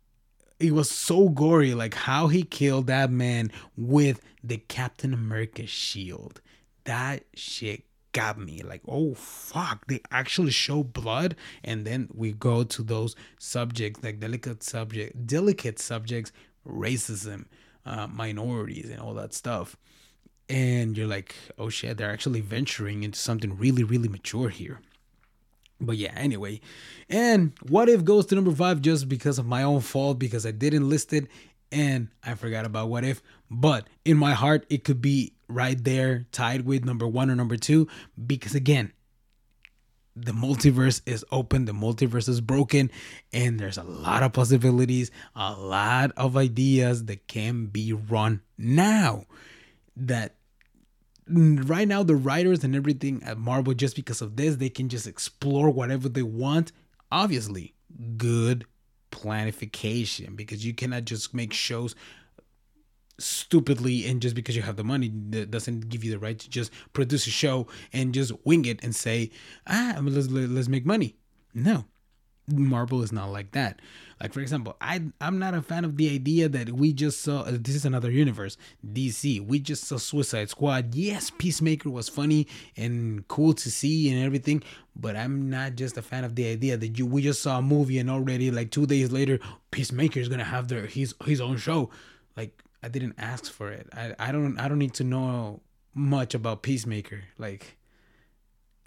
it 0.59 0.73
was 0.73 0.91
so 0.91 1.29
gory, 1.29 1.75
like 1.75 1.95
how 1.95 2.29
he 2.29 2.43
killed 2.43 2.87
that 2.87 3.11
man 3.11 3.51
with 3.77 4.21
the 4.43 4.59
Captain 4.59 5.15
America 5.15 5.67
shield. 5.67 6.41
That 6.85 7.25
shit 7.35 7.85
got 8.13 8.39
me. 8.39 8.63
Like 8.63 8.83
oh 8.87 9.15
fuck. 9.15 9.87
They 9.87 10.01
actually 10.11 10.53
show 10.53 10.83
blood 10.83 11.37
and 11.65 11.87
then 11.87 12.09
we 12.15 12.33
go 12.33 12.65
to 12.65 12.83
those 12.83 13.17
subjects 13.39 14.03
like 14.03 14.21
delicate 14.21 14.63
subject 14.63 15.27
delicate 15.27 15.79
subjects 15.79 16.33
racism 16.67 17.47
uh, 17.85 18.07
minorities 18.07 18.91
and 18.91 19.01
all 19.01 19.15
that 19.15 19.35
stuff. 19.35 19.77
And 20.49 20.97
you're 20.97 21.07
like 21.07 21.35
oh 21.59 21.69
shit 21.69 21.99
they're 21.99 22.11
actually 22.11 22.41
venturing 22.41 23.03
into 23.03 23.19
something 23.19 23.57
really 23.57 23.85
really 23.85 24.09
mature 24.09 24.49
here. 24.49 24.81
But 25.81 25.97
yeah 25.97 26.13
anyway. 26.15 26.61
And 27.09 27.53
what 27.69 27.89
if 27.89 28.05
goes 28.05 28.27
to 28.27 28.35
number 28.35 28.53
five 28.53 28.81
just 28.81 29.09
because 29.09 29.39
of 29.39 29.47
my 29.47 29.63
own 29.63 29.81
fault 29.81 30.19
because 30.19 30.47
i 30.47 30.51
didn't 30.51 30.89
list 30.89 31.13
it 31.13 31.27
and 31.71 32.09
i 32.23 32.35
forgot 32.35 32.65
about 32.67 32.89
what 32.89 33.05
if? 33.05 33.23
But 33.51 33.87
in 34.05 34.17
my 34.17 34.33
heart 34.33 34.67
it 34.71 34.85
could 34.85 35.01
be 35.03 35.33
right 35.55 35.83
there 35.83 36.27
tied 36.33 36.65
with 36.65 36.85
number 36.85 37.07
one 37.07 37.31
or 37.31 37.37
number 37.37 37.57
two 37.57 37.89
because 38.27 38.55
again 38.55 38.93
the 40.15 40.33
multiverse 40.33 41.01
is 41.07 41.25
open, 41.31 41.65
the 41.65 41.73
multiverse 41.73 42.29
is 42.29 42.41
broken, 42.41 42.91
and 43.33 43.59
there's 43.59 43.79
a 43.79 43.83
lot 43.83 44.23
of 44.23 44.33
possibilities, 44.33 45.11
a 45.35 45.55
lot 45.55 46.13
of 46.17 46.37
ideas 46.37 47.07
that 47.07 47.27
can 47.29 47.67
be 47.67 47.93
run 47.93 48.43
now. 48.59 49.25
That 49.97 50.35
right 51.27 51.89
now, 51.89 52.03
the 52.03 52.17
writers 52.17 52.63
and 52.65 52.77
everything 52.77 53.23
at 53.25 53.39
Marvel, 53.39 53.75
just 53.75 53.97
because 53.97 54.21
of 54.21 54.37
this, 54.37 54.57
they 54.57 54.69
can 54.69 54.89
just 54.89 55.07
explore 55.07 55.71
whatever 55.71 56.09
they 56.09 56.23
want. 56.23 56.73
Obviously, 57.11 57.75
good 58.17 58.67
planification 59.11 60.37
because 60.37 60.65
you 60.65 60.75
cannot 60.75 61.05
just 61.05 61.35
make 61.35 61.53
shows 61.53 61.95
stupidly 63.19 64.07
and 64.07 64.21
just 64.23 64.35
because 64.35 64.57
you 64.57 64.63
have 64.63 64.77
the 64.77 64.85
money 64.85 65.13
that 65.31 65.51
doesn't 65.51 65.89
give 65.89 66.03
you 66.03 66.11
the 66.11 66.19
right 66.19 66.39
to 66.39 66.49
just 66.51 66.73
produce 66.93 67.27
a 67.27 67.31
show 67.31 67.67
and 67.93 68.15
just 68.15 68.33
wing 68.45 68.65
it 68.65 68.83
and 68.83 68.95
say 68.95 69.31
ah 69.67 69.97
let's 70.03 70.29
let's 70.29 70.69
make 70.69 70.87
money. 70.87 71.17
No. 71.55 71.85
Marvel 72.49 73.03
is 73.03 73.13
not 73.13 73.31
like 73.31 73.53
that. 73.53 73.81
Like 74.21 74.33
for 74.33 74.41
example 74.41 74.77
i 74.81 75.03
i'm 75.21 75.39
not 75.41 75.53
a 75.55 75.63
fan 75.63 75.85
of 75.85 75.97
the 75.97 76.09
idea 76.09 76.49
that 76.49 76.71
we 76.71 76.93
just 76.93 77.23
saw 77.23 77.41
uh, 77.41 77.53
this 77.53 77.75
is 77.75 77.85
another 77.85 78.09
universe 78.09 78.57
dc 78.87 79.45
we 79.45 79.59
just 79.59 79.85
saw 79.85 79.97
suicide 79.97 80.49
squad. 80.49 80.95
Yes 80.95 81.29
peacemaker 81.31 81.91
was 81.91 82.09
funny 82.09 82.47
and 82.77 83.27
cool 83.27 83.53
to 83.55 83.69
see 83.69 84.13
and 84.13 84.25
everything 84.25 84.63
but 84.95 85.17
i'm 85.17 85.51
not 85.51 85.75
just 85.75 85.97
a 85.99 86.03
fan 86.03 86.23
of 86.23 86.37
the 86.37 86.47
idea 86.49 86.77
that 86.77 86.97
you 86.99 87.05
we 87.05 87.21
just 87.23 87.43
saw 87.43 87.59
a 87.59 87.63
movie 87.63 87.99
and 87.99 88.09
already 88.09 88.53
like 88.53 88.71
two 88.71 88.87
days 88.87 89.11
later 89.11 89.41
peacemaker 89.73 90.21
is 90.21 90.29
gonna 90.29 90.45
have 90.45 90.69
their 90.69 90.87
his 90.87 91.17
his 91.25 91.41
own 91.41 91.57
show. 91.57 91.91
Like 92.37 92.63
I 92.83 92.89
didn't 92.89 93.15
ask 93.19 93.51
for 93.51 93.71
it. 93.71 93.89
I, 93.93 94.15
I 94.19 94.33
don't 94.33 94.59
I 94.59 94.69
don't 94.69 94.79
need 94.79 94.95
to 94.95 95.05
know 95.05 95.61
much 95.95 96.35
about 96.35 96.63
Peacemaker. 96.63 97.25
Like 97.39 97.77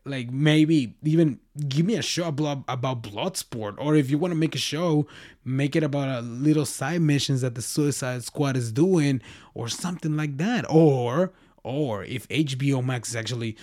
like 0.05 0.31
maybe 0.31 0.95
even 1.03 1.39
give 1.67 1.85
me 1.85 1.95
a 1.95 2.01
show 2.01 2.27
about, 2.27 2.67
Bloodsport, 2.67 3.75
or 3.79 3.95
if 3.95 4.11
you 4.11 4.17
want 4.19 4.31
to 4.31 4.37
make 4.37 4.53
a 4.53 4.59
show, 4.59 5.07
make 5.43 5.75
it 5.75 5.83
about 5.83 6.19
a 6.19 6.21
little 6.21 6.65
side 6.65 7.01
missions 7.01 7.41
that 7.41 7.55
the 7.55 7.61
Suicide 7.61 8.23
Squad 8.23 8.55
is 8.55 8.71
doing, 8.71 9.21
or 9.53 9.67
something 9.67 10.15
like 10.15 10.37
that. 10.37 10.65
Or 10.69 11.33
or 11.63 12.03
if 12.03 12.27
HBO 12.27 12.85
Max 12.85 13.09
is 13.09 13.15
actually 13.15 13.57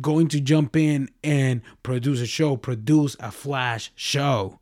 going 0.00 0.28
to 0.28 0.40
jump 0.40 0.76
in 0.76 1.08
and 1.24 1.62
produce 1.82 2.20
a 2.20 2.26
show, 2.26 2.56
produce 2.56 3.16
a 3.18 3.32
Flash 3.32 3.90
show 3.96 4.60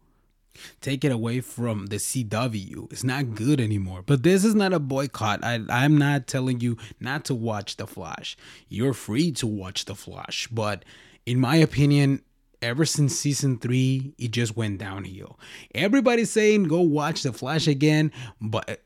take 0.80 1.04
it 1.04 1.12
away 1.12 1.40
from 1.40 1.86
the 1.86 1.96
CW. 1.96 2.92
It's 2.92 3.04
not 3.04 3.34
good 3.34 3.60
anymore. 3.60 4.02
But 4.04 4.22
this 4.22 4.44
is 4.44 4.54
not 4.54 4.72
a 4.72 4.78
boycott. 4.78 5.44
I, 5.44 5.60
I'm 5.68 5.96
not 5.96 6.26
telling 6.26 6.60
you 6.60 6.76
not 7.00 7.24
to 7.26 7.34
watch 7.34 7.76
The 7.76 7.86
Flash. 7.86 8.36
You're 8.68 8.94
free 8.94 9.32
to 9.32 9.46
watch 9.46 9.84
The 9.84 9.94
Flash. 9.94 10.48
But 10.48 10.84
in 11.24 11.40
my 11.40 11.56
opinion, 11.56 12.22
ever 12.62 12.84
since 12.84 13.18
season 13.18 13.58
three, 13.58 14.14
it 14.18 14.30
just 14.30 14.56
went 14.56 14.78
downhill. 14.78 15.38
Everybody's 15.74 16.30
saying 16.30 16.64
go 16.64 16.80
watch 16.80 17.22
The 17.22 17.32
Flash 17.32 17.66
again, 17.66 18.12
but 18.40 18.80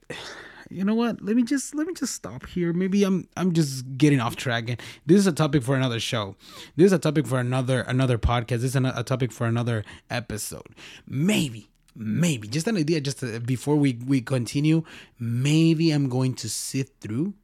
you 0.70 0.84
know 0.84 0.94
what? 0.94 1.20
Let 1.20 1.34
me 1.34 1.42
just 1.42 1.74
let 1.74 1.86
me 1.86 1.94
just 1.94 2.14
stop 2.14 2.46
here. 2.46 2.72
Maybe 2.72 3.02
I'm 3.02 3.28
I'm 3.36 3.52
just 3.52 3.96
getting 3.96 4.20
off 4.20 4.36
track. 4.36 4.70
And 4.70 4.80
this 5.04 5.18
is 5.18 5.26
a 5.26 5.32
topic 5.32 5.62
for 5.64 5.74
another 5.74 5.98
show. 5.98 6.36
This 6.76 6.86
is 6.86 6.92
a 6.92 6.98
topic 6.98 7.26
for 7.26 7.38
another 7.38 7.80
another 7.82 8.18
podcast. 8.18 8.60
This 8.60 8.74
is 8.74 8.76
a, 8.76 9.02
topic 9.02 9.32
for 9.32 9.46
another 9.46 9.84
episode. 10.08 10.68
Maybe 11.06 11.70
maybe 11.96 12.46
just 12.46 12.68
an 12.68 12.76
idea 12.76 13.00
just 13.00 13.18
to, 13.18 13.40
before 13.40 13.74
we 13.74 13.98
we 14.06 14.20
continue 14.20 14.84
maybe 15.18 15.90
i'm 15.90 16.08
going 16.08 16.32
to 16.32 16.48
sit 16.48 16.88
through 17.00 17.34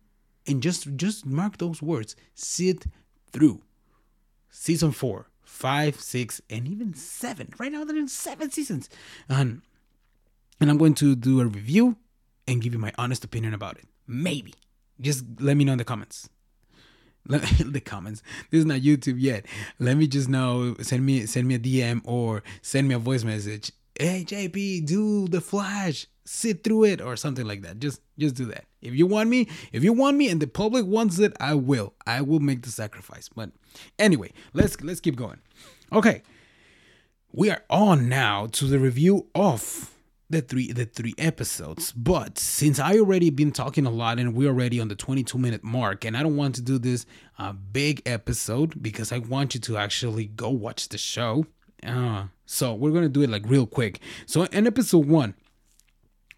and 0.46 0.62
just 0.62 0.86
just 0.96 1.26
mark 1.26 1.58
those 1.58 1.82
words 1.82 2.14
sit 2.32 2.86
through 3.32 3.60
season 4.48 4.92
four 4.92 5.28
five 5.42 6.00
six 6.00 6.40
and 6.48 6.68
even 6.68 6.94
seven 6.94 7.52
right 7.58 7.72
now 7.72 7.84
they're 7.84 7.96
in 7.96 8.06
seven 8.06 8.48
seasons 8.48 8.88
and 9.28 9.62
and 10.60 10.70
i'm 10.70 10.78
going 10.78 10.94
to 10.94 11.16
do 11.16 11.40
a 11.40 11.44
review 11.44 11.96
and 12.46 12.62
give 12.62 12.72
you 12.72 12.78
my 12.78 12.92
honest 12.98 13.24
opinion 13.24 13.54
about 13.54 13.78
it. 13.78 13.86
Maybe. 14.06 14.54
Just 15.00 15.24
let 15.40 15.56
me 15.56 15.64
know 15.64 15.72
in 15.72 15.78
the 15.78 15.84
comments. 15.84 16.28
Let, 17.28 17.42
the 17.58 17.80
comments. 17.80 18.22
This 18.50 18.60
is 18.60 18.66
not 18.66 18.80
YouTube 18.82 19.16
yet. 19.18 19.46
Let 19.80 19.96
me 19.96 20.06
just 20.06 20.28
know. 20.28 20.76
Send 20.80 21.04
me 21.04 21.26
send 21.26 21.48
me 21.48 21.56
a 21.56 21.58
DM 21.58 22.02
or 22.04 22.44
send 22.62 22.86
me 22.86 22.94
a 22.94 23.00
voice 23.00 23.24
message. 23.24 23.72
Hey 23.98 24.24
JP, 24.24 24.86
do 24.86 25.26
the 25.26 25.40
flash. 25.40 26.06
Sit 26.24 26.62
through 26.62 26.84
it 26.84 27.00
or 27.00 27.16
something 27.16 27.44
like 27.44 27.62
that. 27.62 27.80
Just 27.80 28.00
just 28.16 28.36
do 28.36 28.44
that. 28.46 28.66
If 28.80 28.94
you 28.94 29.06
want 29.08 29.28
me, 29.28 29.48
if 29.72 29.82
you 29.82 29.92
want 29.92 30.16
me 30.16 30.28
and 30.28 30.40
the 30.40 30.46
public 30.46 30.86
wants 30.86 31.18
it, 31.18 31.32
I 31.40 31.54
will. 31.54 31.94
I 32.06 32.20
will 32.20 32.38
make 32.38 32.62
the 32.62 32.70
sacrifice. 32.70 33.28
But 33.28 33.50
anyway, 33.98 34.32
let's 34.52 34.80
let's 34.80 35.00
keep 35.00 35.16
going. 35.16 35.40
Okay. 35.92 36.22
We 37.32 37.50
are 37.50 37.64
on 37.68 38.08
now 38.08 38.46
to 38.52 38.66
the 38.66 38.78
review 38.78 39.26
of 39.34 39.95
the 40.28 40.40
three 40.40 40.72
the 40.72 40.84
three 40.84 41.14
episodes. 41.18 41.92
But 41.92 42.38
since 42.38 42.78
i 42.78 42.98
already 42.98 43.30
been 43.30 43.52
talking 43.52 43.86
a 43.86 43.90
lot 43.90 44.18
and 44.18 44.34
we're 44.34 44.48
already 44.48 44.80
on 44.80 44.88
the 44.88 44.96
22 44.96 45.38
minute 45.38 45.62
mark 45.62 46.04
and 46.04 46.16
i 46.16 46.22
don't 46.22 46.36
want 46.36 46.54
to 46.56 46.62
do 46.62 46.78
this 46.78 47.06
uh, 47.38 47.52
big 47.52 48.02
episode 48.06 48.82
because 48.82 49.12
i 49.12 49.18
want 49.18 49.54
you 49.54 49.60
to 49.60 49.76
actually 49.76 50.26
go 50.26 50.50
watch 50.50 50.88
the 50.88 50.98
show. 50.98 51.46
Uh, 51.82 52.24
so 52.46 52.74
we're 52.74 52.90
gonna 52.90 53.08
do 53.08 53.22
it 53.22 53.30
like 53.30 53.44
real 53.46 53.66
quick. 53.66 54.00
So 54.26 54.44
in 54.44 54.66
episode 54.66 55.06
one 55.06 55.34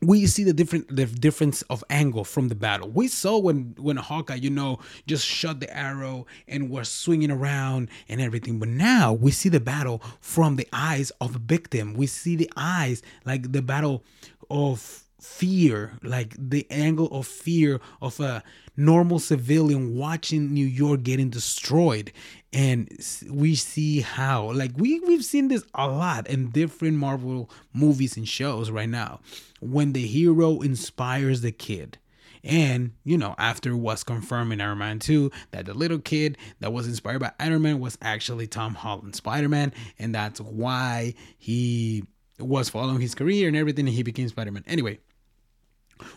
we 0.00 0.26
see 0.26 0.44
the 0.44 0.52
different 0.52 0.94
the 0.94 1.06
difference 1.06 1.62
of 1.62 1.82
angle 1.90 2.24
from 2.24 2.48
the 2.48 2.54
battle. 2.54 2.88
We 2.88 3.08
saw 3.08 3.38
when 3.38 3.74
when 3.78 3.96
Hawkeye, 3.96 4.36
you 4.36 4.50
know, 4.50 4.78
just 5.06 5.26
shot 5.26 5.60
the 5.60 5.76
arrow 5.76 6.26
and 6.46 6.70
was 6.70 6.88
swinging 6.88 7.30
around 7.30 7.88
and 8.08 8.20
everything. 8.20 8.58
But 8.58 8.68
now 8.68 9.12
we 9.12 9.32
see 9.32 9.48
the 9.48 9.60
battle 9.60 10.02
from 10.20 10.56
the 10.56 10.68
eyes 10.72 11.10
of 11.20 11.34
a 11.34 11.38
victim. 11.40 11.94
We 11.94 12.06
see 12.06 12.36
the 12.36 12.50
eyes 12.56 13.02
like 13.24 13.52
the 13.52 13.62
battle 13.62 14.04
of 14.50 15.07
fear, 15.20 15.92
like 16.02 16.34
the 16.38 16.66
angle 16.70 17.08
of 17.08 17.26
fear 17.26 17.80
of 18.00 18.20
a 18.20 18.42
normal 18.76 19.18
civilian 19.18 19.96
watching 19.96 20.52
New 20.52 20.66
York 20.66 21.02
getting 21.02 21.30
destroyed. 21.30 22.12
And 22.52 22.88
we 23.28 23.54
see 23.56 24.00
how, 24.00 24.52
like, 24.52 24.72
we, 24.76 25.00
we've 25.00 25.24
seen 25.24 25.48
this 25.48 25.64
a 25.74 25.88
lot 25.88 26.28
in 26.28 26.50
different 26.50 26.96
Marvel 26.96 27.50
movies 27.72 28.16
and 28.16 28.28
shows 28.28 28.70
right 28.70 28.88
now. 28.88 29.20
When 29.60 29.92
the 29.92 30.06
hero 30.06 30.60
inspires 30.60 31.40
the 31.40 31.52
kid. 31.52 31.98
And, 32.44 32.92
you 33.04 33.18
know, 33.18 33.34
after 33.36 33.76
was 33.76 34.04
confirmed 34.04 34.52
in 34.52 34.60
Iron 34.60 34.78
Man 34.78 35.00
2 35.00 35.30
that 35.50 35.66
the 35.66 35.74
little 35.74 35.98
kid 35.98 36.38
that 36.60 36.72
was 36.72 36.86
inspired 36.86 37.18
by 37.18 37.32
Iron 37.40 37.62
Man 37.62 37.80
was 37.80 37.98
actually 38.00 38.46
Tom 38.46 38.74
Holland 38.74 39.16
Spider 39.16 39.48
Man. 39.48 39.72
And 39.98 40.14
that's 40.14 40.40
why 40.40 41.14
he 41.36 42.04
was 42.38 42.68
following 42.68 43.00
his 43.00 43.16
career 43.16 43.48
and 43.48 43.56
everything 43.56 43.86
and 43.86 43.94
he 43.94 44.04
became 44.04 44.28
Spider 44.28 44.52
Man. 44.52 44.64
Anyway, 44.68 45.00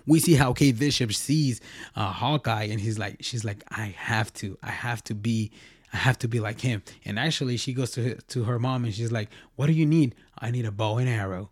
we 0.05 0.19
see 0.19 0.33
how 0.33 0.53
Kate 0.53 0.77
Bishop 0.77 1.13
sees 1.13 1.61
uh, 1.95 2.11
Hawkeye, 2.11 2.63
and 2.63 2.79
he's 2.79 2.99
like, 2.99 3.17
she's 3.21 3.43
like, 3.43 3.63
I 3.69 3.93
have 3.97 4.33
to, 4.35 4.57
I 4.63 4.71
have 4.71 5.03
to 5.05 5.15
be, 5.15 5.51
I 5.93 5.97
have 5.97 6.17
to 6.19 6.27
be 6.27 6.39
like 6.39 6.61
him. 6.61 6.83
And 7.05 7.19
actually, 7.19 7.57
she 7.57 7.73
goes 7.73 7.91
to 7.91 8.15
to 8.15 8.43
her 8.43 8.59
mom, 8.59 8.85
and 8.85 8.93
she's 8.93 9.11
like, 9.11 9.29
What 9.55 9.67
do 9.67 9.73
you 9.73 9.85
need? 9.85 10.15
I 10.39 10.51
need 10.51 10.65
a 10.65 10.71
bow 10.71 10.97
and 10.97 11.09
arrow. 11.09 11.51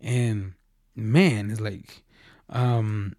And 0.00 0.54
man, 0.94 1.50
it's 1.50 1.60
like, 1.60 2.02
um, 2.50 3.16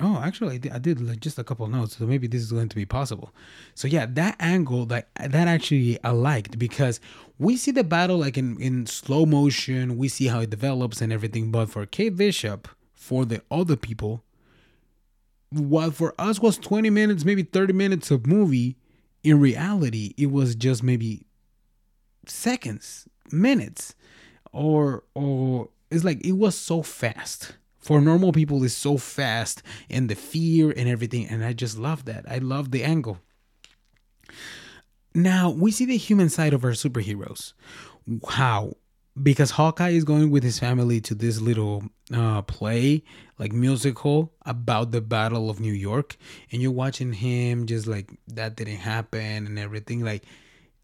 oh, 0.00 0.20
actually, 0.22 0.60
I 0.70 0.78
did, 0.78 1.00
like 1.00 1.20
just 1.20 1.38
a 1.38 1.44
couple 1.44 1.66
notes, 1.68 1.96
so 1.96 2.06
maybe 2.06 2.26
this 2.26 2.42
is 2.42 2.52
going 2.52 2.68
to 2.68 2.76
be 2.76 2.84
possible. 2.84 3.32
So 3.74 3.88
yeah, 3.88 4.06
that 4.10 4.36
angle 4.40 4.86
that 4.86 5.08
that 5.16 5.48
actually 5.48 5.98
I 6.04 6.10
liked 6.10 6.58
because 6.58 7.00
we 7.38 7.56
see 7.56 7.70
the 7.70 7.84
battle 7.84 8.18
like 8.18 8.36
in 8.36 8.60
in 8.60 8.86
slow 8.86 9.26
motion. 9.26 9.96
We 9.96 10.08
see 10.08 10.26
how 10.26 10.40
it 10.40 10.50
develops 10.50 11.00
and 11.00 11.12
everything, 11.12 11.50
but 11.50 11.70
for 11.70 11.86
Kate 11.86 12.16
Bishop 12.16 12.68
for 13.02 13.24
the 13.24 13.42
other 13.50 13.74
people. 13.74 14.22
What 15.50 15.92
for 15.92 16.14
us 16.18 16.38
was 16.38 16.56
20 16.56 16.88
minutes 16.88 17.24
maybe 17.24 17.42
30 17.42 17.72
minutes 17.72 18.12
of 18.12 18.26
movie 18.26 18.76
in 19.24 19.40
reality 19.40 20.14
it 20.16 20.30
was 20.30 20.54
just 20.54 20.84
maybe 20.84 21.26
seconds 22.26 23.08
minutes. 23.32 23.96
Or 24.52 25.02
or 25.14 25.68
it's 25.90 26.04
like 26.04 26.24
it 26.24 26.32
was 26.32 26.54
so 26.54 26.82
fast. 26.82 27.56
For 27.80 28.00
normal 28.00 28.30
people 28.30 28.62
it's 28.62 28.72
so 28.72 28.96
fast 28.98 29.64
and 29.90 30.08
the 30.08 30.14
fear 30.14 30.70
and 30.70 30.88
everything 30.88 31.26
and 31.26 31.44
i 31.44 31.52
just 31.52 31.76
love 31.76 32.04
that. 32.04 32.24
I 32.28 32.38
love 32.38 32.70
the 32.70 32.84
angle. 32.84 33.18
Now 35.12 35.50
we 35.50 35.72
see 35.72 35.86
the 35.86 35.96
human 35.96 36.28
side 36.28 36.54
of 36.54 36.64
our 36.64 36.70
superheroes. 36.70 37.52
How 38.28 38.76
because 39.20 39.52
Hawkeye 39.52 39.90
is 39.90 40.04
going 40.04 40.30
with 40.30 40.42
his 40.42 40.58
family 40.58 41.00
to 41.02 41.14
this 41.14 41.40
little 41.40 41.84
uh, 42.14 42.42
play, 42.42 43.02
like 43.38 43.52
musical 43.52 44.32
about 44.46 44.90
the 44.90 45.00
Battle 45.00 45.50
of 45.50 45.60
New 45.60 45.72
York, 45.72 46.16
and 46.50 46.62
you're 46.62 46.70
watching 46.70 47.12
him 47.12 47.66
just 47.66 47.86
like 47.86 48.10
that 48.28 48.56
didn't 48.56 48.76
happen 48.76 49.46
and 49.46 49.58
everything, 49.58 50.00
like 50.00 50.24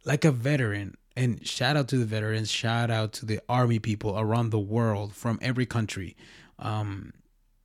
like 0.04 0.24
a 0.24 0.32
veteran. 0.32 0.96
And 1.16 1.44
shout 1.46 1.76
out 1.76 1.88
to 1.88 1.98
the 1.98 2.04
veterans, 2.04 2.50
shout 2.50 2.90
out 2.90 3.12
to 3.14 3.26
the 3.26 3.40
army 3.48 3.78
people 3.78 4.18
around 4.18 4.50
the 4.50 4.58
world 4.58 5.14
from 5.14 5.38
every 5.42 5.66
country. 5.66 6.16
Um, 6.58 7.12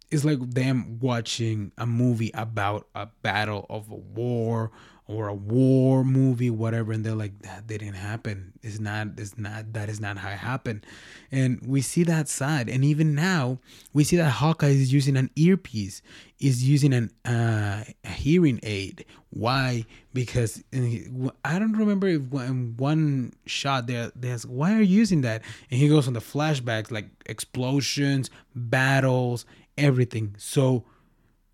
it's 0.09 0.23
like 0.23 0.39
them 0.39 0.99
watching 0.99 1.71
a 1.77 1.85
movie 1.85 2.31
about 2.33 2.87
a 2.95 3.07
battle 3.21 3.65
of 3.69 3.89
a 3.91 3.95
war 3.95 4.71
or 5.05 5.27
a 5.27 5.33
war 5.33 6.03
movie, 6.05 6.49
whatever, 6.49 6.93
and 6.93 7.05
they're 7.05 7.13
like, 7.13 7.37
that 7.41 7.67
didn't 7.67 7.93
happen. 7.93 8.53
It's 8.61 8.79
not, 8.79 9.07
it's 9.17 9.37
not, 9.37 9.73
that 9.73 9.89
is 9.89 9.99
not 9.99 10.17
how 10.17 10.29
it 10.29 10.37
happened. 10.37 10.85
And 11.29 11.59
we 11.65 11.81
see 11.81 12.03
that 12.03 12.29
side. 12.29 12.69
And 12.69 12.85
even 12.85 13.13
now, 13.13 13.59
we 13.91 14.05
see 14.05 14.15
that 14.15 14.29
Hawkeye 14.29 14.67
is 14.67 14.93
using 14.93 15.17
an 15.17 15.29
earpiece, 15.35 16.01
is 16.39 16.63
using 16.67 16.93
an 16.93 17.11
uh, 17.25 17.83
a 18.05 18.07
hearing 18.07 18.61
aid. 18.63 19.03
Why? 19.31 19.85
Because 20.13 20.63
I 20.73 21.59
don't 21.59 21.75
remember 21.75 22.07
if 22.07 22.21
in 22.31 22.75
one 22.77 23.33
shot 23.45 23.87
there, 23.87 24.09
there's, 24.15 24.45
why 24.45 24.73
are 24.73 24.81
you 24.81 24.97
using 24.99 25.21
that? 25.21 25.41
And 25.69 25.79
he 25.81 25.89
goes 25.89 26.07
on 26.07 26.13
the 26.13 26.21
flashbacks, 26.21 26.91
like 26.91 27.09
explosions, 27.25 28.29
battles, 28.55 29.45
everything. 29.77 30.35
So 30.37 30.85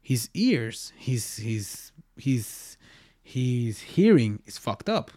his 0.03 0.29
ears, 0.35 0.93
his, 0.97 1.37
his, 1.37 1.91
his, 2.15 2.77
his 3.29 3.81
hearing 3.81 4.41
is 4.47 4.57
fucked 4.57 4.89
up. 4.89 5.11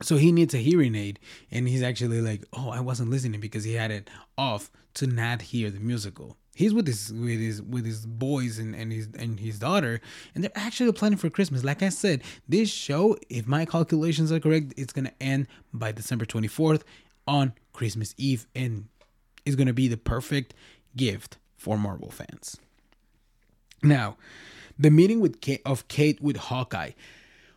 So 0.00 0.16
he 0.16 0.32
needs 0.32 0.54
a 0.54 0.58
hearing 0.58 0.94
aid, 0.94 1.18
and 1.50 1.68
he's 1.68 1.82
actually 1.82 2.22
like, 2.22 2.44
"Oh, 2.54 2.70
I 2.70 2.80
wasn't 2.80 3.10
listening 3.10 3.40
because 3.40 3.64
he 3.64 3.74
had 3.74 3.90
it 3.90 4.08
off 4.38 4.70
to 4.94 5.06
not 5.06 5.42
hear 5.42 5.70
the 5.70 5.80
musical." 5.80 6.38
He's 6.54 6.72
with 6.72 6.86
his 6.86 7.12
with 7.12 7.38
his 7.38 7.60
with 7.60 7.84
his 7.84 8.06
boys 8.06 8.58
and, 8.58 8.74
and 8.74 8.90
his 8.90 9.08
and 9.18 9.38
his 9.38 9.58
daughter, 9.58 10.00
and 10.34 10.42
they're 10.42 10.50
actually 10.54 10.92
planning 10.92 11.18
for 11.18 11.28
Christmas. 11.28 11.62
Like 11.62 11.82
I 11.82 11.90
said, 11.90 12.22
this 12.48 12.70
show, 12.70 13.18
if 13.28 13.46
my 13.46 13.66
calculations 13.66 14.32
are 14.32 14.40
correct, 14.40 14.72
it's 14.78 14.94
gonna 14.94 15.12
end 15.20 15.46
by 15.74 15.92
December 15.92 16.24
twenty 16.24 16.48
fourth 16.48 16.84
on 17.28 17.52
Christmas 17.74 18.14
Eve, 18.16 18.46
and 18.54 18.88
it's 19.44 19.56
gonna 19.56 19.74
be 19.74 19.88
the 19.88 19.98
perfect 19.98 20.54
gift 20.96 21.36
for 21.58 21.76
Marvel 21.76 22.10
fans. 22.10 22.56
Now, 23.82 24.16
the 24.80 24.90
meeting 24.90 25.20
with 25.20 25.40
Kate, 25.40 25.60
of 25.66 25.86
Kate 25.88 26.20
with 26.22 26.36
Hawkeye. 26.36 26.92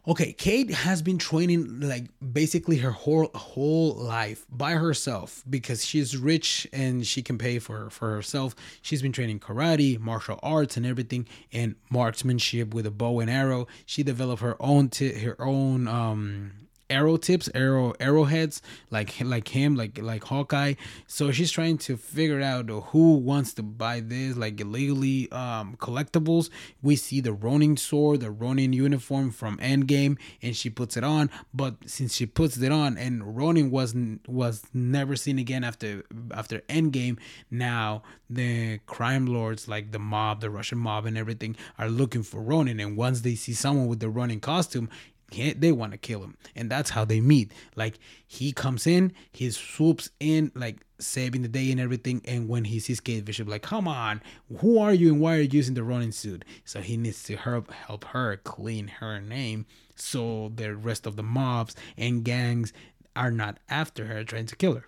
Okay, 0.05 0.33
Kate 0.33 0.69
has 0.69 1.01
been 1.01 1.17
training 1.17 1.79
like 1.79 2.07
basically 2.21 2.79
her 2.79 2.91
whole 2.91 3.31
whole 3.33 3.93
life 3.93 4.45
by 4.49 4.71
herself 4.71 5.45
because 5.49 5.85
she's 5.85 6.17
rich 6.17 6.67
and 6.73 7.07
she 7.07 7.21
can 7.21 7.37
pay 7.37 7.57
for 7.57 7.89
for 7.89 8.09
herself. 8.13 8.53
She's 8.81 9.01
been 9.01 9.13
training 9.13 9.39
karate, 9.39 9.97
martial 9.97 10.37
arts, 10.43 10.75
and 10.75 10.85
everything, 10.85 11.25
and 11.53 11.75
marksmanship 11.89 12.73
with 12.73 12.85
a 12.85 12.91
bow 12.91 13.21
and 13.21 13.29
arrow. 13.29 13.67
She 13.85 14.03
developed 14.03 14.41
her 14.41 14.61
own 14.61 14.89
t- 14.89 15.19
her 15.19 15.41
own 15.41 15.87
um 15.87 16.51
arrow 16.93 17.17
tips, 17.17 17.49
arrow 17.55 17.93
arrowheads, 17.99 18.61
like 18.91 19.19
like 19.21 19.47
him, 19.49 19.75
like 19.75 19.99
like 20.01 20.23
Hawkeye. 20.23 20.75
So 21.07 21.31
she's 21.31 21.51
trying 21.51 21.77
to 21.79 21.97
figure 21.97 22.41
out 22.41 22.69
who 22.69 23.15
wants 23.15 23.53
to 23.55 23.63
buy 23.63 23.99
this, 23.99 24.37
like 24.37 24.61
illegally 24.61 25.31
um, 25.31 25.75
collectibles. 25.77 26.49
We 26.81 26.95
see 26.95 27.19
the 27.19 27.33
Ronin 27.33 27.77
sword, 27.77 28.21
the 28.21 28.31
Ronin 28.31 28.73
uniform 28.73 29.31
from 29.31 29.57
Endgame, 29.57 30.17
and 30.41 30.55
she 30.55 30.69
puts 30.69 30.95
it 30.95 31.03
on. 31.03 31.29
But 31.53 31.75
since 31.85 32.13
she 32.15 32.25
puts 32.25 32.57
it 32.57 32.71
on, 32.71 32.97
and 32.97 33.35
Ronin 33.35 33.71
wasn't 33.71 34.27
was 34.29 34.63
never 34.73 35.15
seen 35.15 35.39
again 35.39 35.63
after 35.63 36.03
after 36.31 36.59
Endgame, 36.69 37.17
now 37.49 38.03
the 38.29 38.79
crime 38.85 39.25
lords 39.25 39.67
like 39.67 39.91
the 39.91 39.99
mob, 39.99 40.41
the 40.41 40.49
Russian 40.49 40.77
mob, 40.77 41.05
and 41.05 41.17
everything 41.17 41.55
are 41.77 41.89
looking 41.89 42.23
for 42.23 42.41
Ronin. 42.41 42.79
And 42.79 42.95
once 42.95 43.21
they 43.21 43.35
see 43.35 43.53
someone 43.53 43.87
with 43.87 43.99
the 43.99 44.09
Ronin 44.09 44.39
costume, 44.39 44.89
they 45.35 45.71
want 45.71 45.91
to 45.91 45.97
kill 45.97 46.23
him. 46.23 46.37
And 46.55 46.69
that's 46.69 46.91
how 46.91 47.05
they 47.05 47.21
meet. 47.21 47.51
Like 47.75 47.99
he 48.33 48.51
comes 48.51 48.87
in 48.87 49.13
he 49.31 49.51
swoops 49.51 50.09
in 50.19 50.51
like 50.55 50.85
saving 50.99 51.43
the 51.43 51.47
day 51.47 51.71
and 51.71 51.79
everything 51.79 52.21
and 52.25 52.47
when 52.47 52.63
he 52.63 52.79
sees 52.79 52.99
kate 52.99 53.25
bishop 53.25 53.47
like 53.47 53.61
come 53.61 53.87
on 53.87 54.21
who 54.59 54.79
are 54.79 54.93
you 54.93 55.11
and 55.11 55.21
why 55.21 55.35
are 55.35 55.41
you 55.41 55.49
using 55.51 55.75
the 55.75 55.83
Ronin 55.83 56.11
suit? 56.11 56.43
So 56.65 56.81
he 56.81 56.97
needs 56.97 57.23
to 57.23 57.35
help 57.35 57.71
help 57.71 58.05
her 58.05 58.37
clean 58.37 58.87
her 58.87 59.21
name 59.21 59.65
so 59.95 60.51
the 60.55 60.75
rest 60.75 61.05
of 61.05 61.15
the 61.15 61.23
mobs 61.23 61.75
and 61.97 62.23
gangs 62.23 62.73
are 63.15 63.31
not 63.31 63.59
after 63.69 64.05
her 64.05 64.23
trying 64.23 64.47
to 64.47 64.55
kill 64.55 64.75
her 64.75 64.85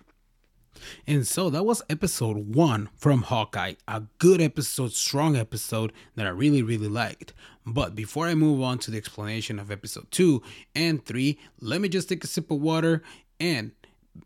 and 1.06 1.26
so 1.26 1.50
that 1.50 1.64
was 1.64 1.82
episode 1.88 2.54
one 2.54 2.88
from 2.96 3.22
Hawkeye, 3.22 3.74
a 3.86 4.02
good 4.18 4.40
episode, 4.40 4.92
strong 4.92 5.36
episode 5.36 5.92
that 6.14 6.26
I 6.26 6.30
really, 6.30 6.62
really 6.62 6.88
liked. 6.88 7.32
But 7.64 7.94
before 7.94 8.26
I 8.26 8.34
move 8.34 8.62
on 8.62 8.78
to 8.80 8.90
the 8.90 8.98
explanation 8.98 9.58
of 9.58 9.70
episode 9.70 10.10
two 10.10 10.42
and 10.74 11.04
three, 11.04 11.38
let 11.60 11.80
me 11.80 11.88
just 11.88 12.08
take 12.08 12.22
a 12.24 12.26
sip 12.26 12.50
of 12.50 12.60
water. 12.60 13.02
And 13.40 13.72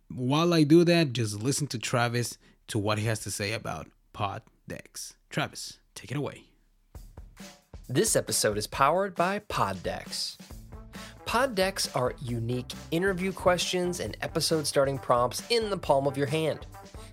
while 0.08 0.52
I 0.52 0.62
do 0.62 0.84
that, 0.84 1.12
just 1.12 1.42
listen 1.42 1.66
to 1.68 1.78
Travis 1.78 2.38
to 2.68 2.78
what 2.78 2.98
he 2.98 3.06
has 3.06 3.20
to 3.20 3.30
say 3.30 3.52
about 3.52 3.88
Pod 4.12 4.42
Decks. 4.68 5.14
Travis, 5.30 5.78
take 5.94 6.10
it 6.10 6.16
away. 6.16 6.44
This 7.88 8.14
episode 8.14 8.56
is 8.56 8.68
powered 8.68 9.16
by 9.16 9.40
Poddex. 9.40 10.36
Poddex 11.30 11.88
are 11.94 12.12
unique 12.20 12.72
interview 12.90 13.30
questions 13.30 14.00
and 14.00 14.16
episode 14.20 14.66
starting 14.66 14.98
prompts 14.98 15.44
in 15.48 15.70
the 15.70 15.76
palm 15.76 16.08
of 16.08 16.16
your 16.16 16.26
hand. 16.26 16.66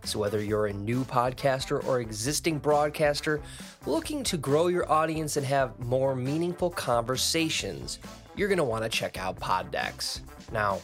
So, 0.05 0.17
whether 0.17 0.43
you're 0.43 0.65
a 0.65 0.73
new 0.73 1.03
podcaster 1.03 1.85
or 1.85 1.99
existing 1.99 2.57
broadcaster 2.57 3.39
looking 3.85 4.23
to 4.23 4.35
grow 4.35 4.69
your 4.69 4.91
audience 4.91 5.37
and 5.37 5.45
have 5.45 5.77
more 5.77 6.15
meaningful 6.15 6.71
conversations, 6.71 7.99
you're 8.35 8.47
going 8.47 8.57
to 8.57 8.63
want 8.63 8.83
to 8.83 8.89
check 8.89 9.19
out 9.19 9.39
Poddex. 9.39 10.21
Now, 10.51 10.79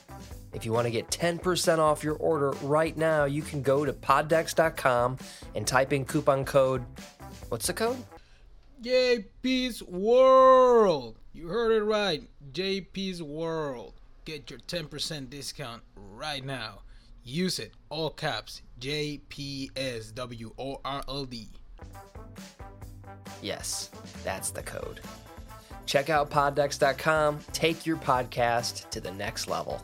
if 0.54 0.63
you 0.63 0.72
want 0.72 0.86
to 0.86 0.91
get 0.91 1.10
10% 1.10 1.80
off 1.80 2.04
your 2.04 2.17
order 2.17 2.52
right 2.62 2.96
now, 2.96 3.26
you 3.26 3.41
can 3.41 3.63
go 3.63 3.84
to 3.84 3.93
poddex.com 3.93 5.17
and 5.56 5.65
type 5.65 5.91
in 5.91 6.06
coupon 6.06 6.46
code. 6.46 6.86
What's 7.50 7.65
the 7.65 7.74
code? 7.74 7.98
Yay, 8.84 9.26
Peace 9.41 9.82
World! 9.82 11.17
You 11.34 11.48
heard 11.48 11.72
it 11.72 11.84
right. 11.84 12.24
JP's 12.52 13.24
World. 13.24 13.93
Get 14.26 14.52
your 14.52 14.60
10% 14.60 15.30
discount 15.30 15.82
right 15.96 16.46
now. 16.46 16.82
Use 17.24 17.58
it, 17.58 17.72
all 17.89 18.10
caps, 18.12 18.62
JPSWORLD. 18.80 19.72
Yes, 23.41 23.89
that's 24.24 24.52
the 24.52 24.62
code. 24.62 25.00
Check 25.86 26.10
out 26.10 26.30
poddex.com. 26.30 27.39
Take 27.52 27.86
your 27.86 27.98
podcast 27.98 28.89
to 28.91 29.02
the 29.02 29.12
next 29.12 29.48
level. 29.48 29.82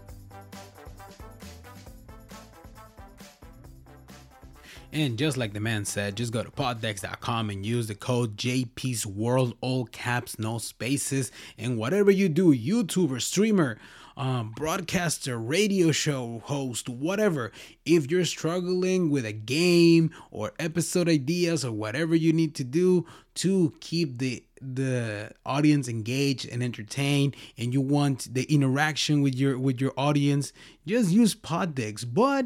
And 4.92 5.18
just 5.18 5.38
like 5.38 5.54
the 5.54 5.60
man 5.60 5.86
said, 5.86 6.16
just 6.16 6.34
go 6.34 6.44
to 6.44 6.50
poddex.com 6.50 7.52
and 7.52 7.64
use 7.66 7.88
the 7.88 7.96
code 7.96 8.36
JP's 8.38 9.06
World, 9.06 9.56
all 9.62 9.86
caps, 9.86 10.40
no 10.40 10.58
spaces. 10.58 11.32
And 11.58 11.78
whatever 11.78 12.10
you 12.10 12.28
do, 12.28 12.56
YouTuber, 12.56 13.22
streamer, 13.22 13.78
um, 14.18 14.52
broadcaster, 14.56 15.38
radio 15.38 15.92
show 15.92 16.42
host, 16.46 16.90
whatever, 16.90 17.52
if 17.86 18.10
you're 18.10 18.26
struggling 18.26 19.12
with 19.12 19.26
a 19.26 19.32
game 19.32 20.12
or 20.32 20.52
episode 20.60 21.08
ideas 21.08 21.64
or 21.64 21.72
whatever 21.72 22.16
you 22.16 22.34
need 22.34 22.56
to 22.56 22.64
do 22.64 23.06
to 23.36 23.74
keep 23.80 24.18
the 24.18 24.44
the 24.62 25.32
audience 25.46 25.88
engaged 25.88 26.46
and 26.50 26.62
entertained 26.62 27.34
and 27.58 27.74
you 27.74 27.80
want 27.80 28.28
the 28.34 28.44
interaction 28.54 29.22
with 29.22 29.34
your 29.34 29.58
with 29.58 29.80
your 29.80 29.94
audience 29.96 30.52
just 30.86 31.12
use 31.12 31.34
poddex 31.34 32.06
but 32.06 32.46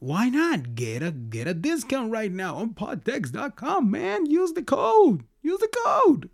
why 0.00 0.30
not 0.30 0.74
get 0.74 1.02
a 1.02 1.12
get 1.12 1.46
a 1.46 1.54
discount 1.54 2.10
right 2.10 2.32
now 2.32 2.56
on 2.56 2.70
poddex.com, 2.70 3.90
man? 3.90 4.26
Use 4.26 4.52
the 4.52 4.62
code. 4.62 5.24
Use 5.42 5.60
the 5.60 5.68
code. 5.84 6.30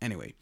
Anyway, 0.00 0.34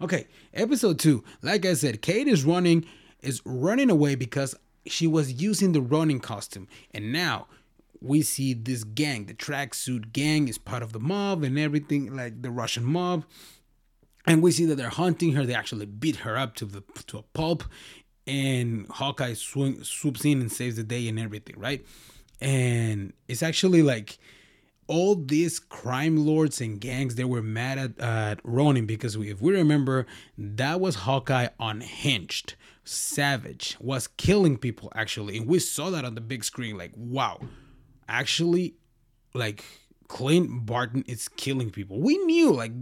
okay, 0.00 0.26
episode 0.54 0.98
two. 0.98 1.24
Like 1.42 1.66
I 1.66 1.74
said, 1.74 2.00
Kate 2.00 2.28
is 2.28 2.44
running 2.44 2.86
is 3.20 3.42
running 3.44 3.90
away 3.90 4.14
because 4.14 4.54
she 4.86 5.06
was 5.06 5.42
using 5.42 5.72
the 5.72 5.82
Ronin 5.82 6.20
costume, 6.20 6.68
and 6.92 7.12
now 7.12 7.48
we 8.00 8.22
see 8.22 8.54
this 8.54 8.84
gang, 8.84 9.26
the 9.26 9.34
tracksuit 9.34 10.12
gang, 10.12 10.48
is 10.48 10.58
part 10.58 10.82
of 10.82 10.92
the 10.92 11.00
mob 11.00 11.42
and 11.42 11.58
everything, 11.58 12.14
like 12.16 12.40
the 12.40 12.50
Russian 12.50 12.84
mob. 12.84 13.24
And 14.26 14.42
we 14.42 14.52
see 14.52 14.66
that 14.66 14.76
they're 14.76 14.90
hunting 14.90 15.32
her. 15.32 15.44
They 15.44 15.54
actually 15.54 15.86
beat 15.86 16.16
her 16.16 16.36
up 16.36 16.54
to 16.56 16.66
the 16.66 16.82
to 17.06 17.18
a 17.18 17.22
pulp, 17.34 17.64
and 18.30 18.86
Hawkeye 18.88 19.34
swing, 19.34 19.82
swoops 19.82 20.24
in 20.24 20.40
and 20.40 20.50
saves 20.50 20.76
the 20.76 20.84
day 20.84 21.08
and 21.08 21.18
everything, 21.18 21.58
right? 21.58 21.84
And 22.40 23.12
it's 23.28 23.42
actually 23.42 23.82
like 23.82 24.18
all 24.86 25.16
these 25.16 25.58
crime 25.58 26.16
lords 26.16 26.60
and 26.60 26.80
gangs 26.80 27.16
they 27.16 27.24
were 27.24 27.42
mad 27.42 27.78
at, 27.78 28.00
at 28.00 28.40
Ronin 28.44 28.86
because 28.86 29.18
we, 29.18 29.30
if 29.30 29.42
we 29.42 29.52
remember, 29.52 30.06
that 30.38 30.80
was 30.80 30.94
Hawkeye 30.96 31.48
unhinged, 31.58 32.54
savage, 32.84 33.76
was 33.80 34.06
killing 34.06 34.56
people 34.56 34.92
actually, 34.94 35.36
and 35.36 35.46
we 35.46 35.58
saw 35.58 35.90
that 35.90 36.04
on 36.04 36.14
the 36.14 36.20
big 36.20 36.44
screen. 36.44 36.78
Like, 36.78 36.92
wow, 36.96 37.40
actually, 38.08 38.74
like 39.34 39.64
Clint 40.10 40.66
Barton 40.66 41.04
is 41.06 41.28
killing 41.28 41.70
people. 41.70 42.00
We 42.00 42.18
knew, 42.18 42.50
like, 42.50 42.72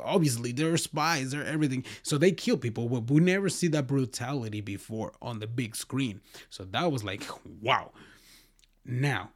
obviously, 0.00 0.52
there 0.52 0.72
are 0.72 0.76
spies, 0.76 1.32
there 1.32 1.42
are 1.42 1.44
everything. 1.44 1.84
So 2.04 2.16
they 2.16 2.30
kill 2.30 2.56
people, 2.56 2.88
but 2.88 3.10
we 3.10 3.20
never 3.20 3.48
see 3.48 3.66
that 3.68 3.88
brutality 3.88 4.60
before 4.60 5.12
on 5.20 5.40
the 5.40 5.48
big 5.48 5.74
screen. 5.74 6.20
So 6.50 6.62
that 6.66 6.92
was 6.92 7.02
like, 7.02 7.24
wow. 7.60 7.90
Now, 8.84 9.30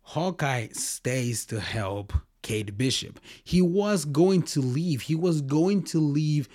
Hawkeye 0.00 0.68
stays 0.72 1.44
to 1.46 1.60
help 1.60 2.14
Kate 2.40 2.78
Bishop. 2.78 3.20
He 3.44 3.60
was 3.60 4.06
going 4.06 4.42
to 4.44 4.62
leave. 4.62 5.02
He 5.02 5.14
was 5.14 5.42
going 5.42 5.82
to 5.84 6.00
leave 6.00 6.48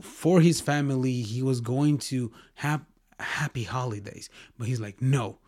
for 0.00 0.40
his 0.40 0.60
family. 0.60 1.22
He 1.22 1.42
was 1.42 1.60
going 1.60 1.98
to 1.98 2.30
have 2.54 2.84
happy 3.18 3.64
holidays. 3.64 4.30
But 4.56 4.68
he's 4.68 4.80
like, 4.80 5.02
no, 5.02 5.38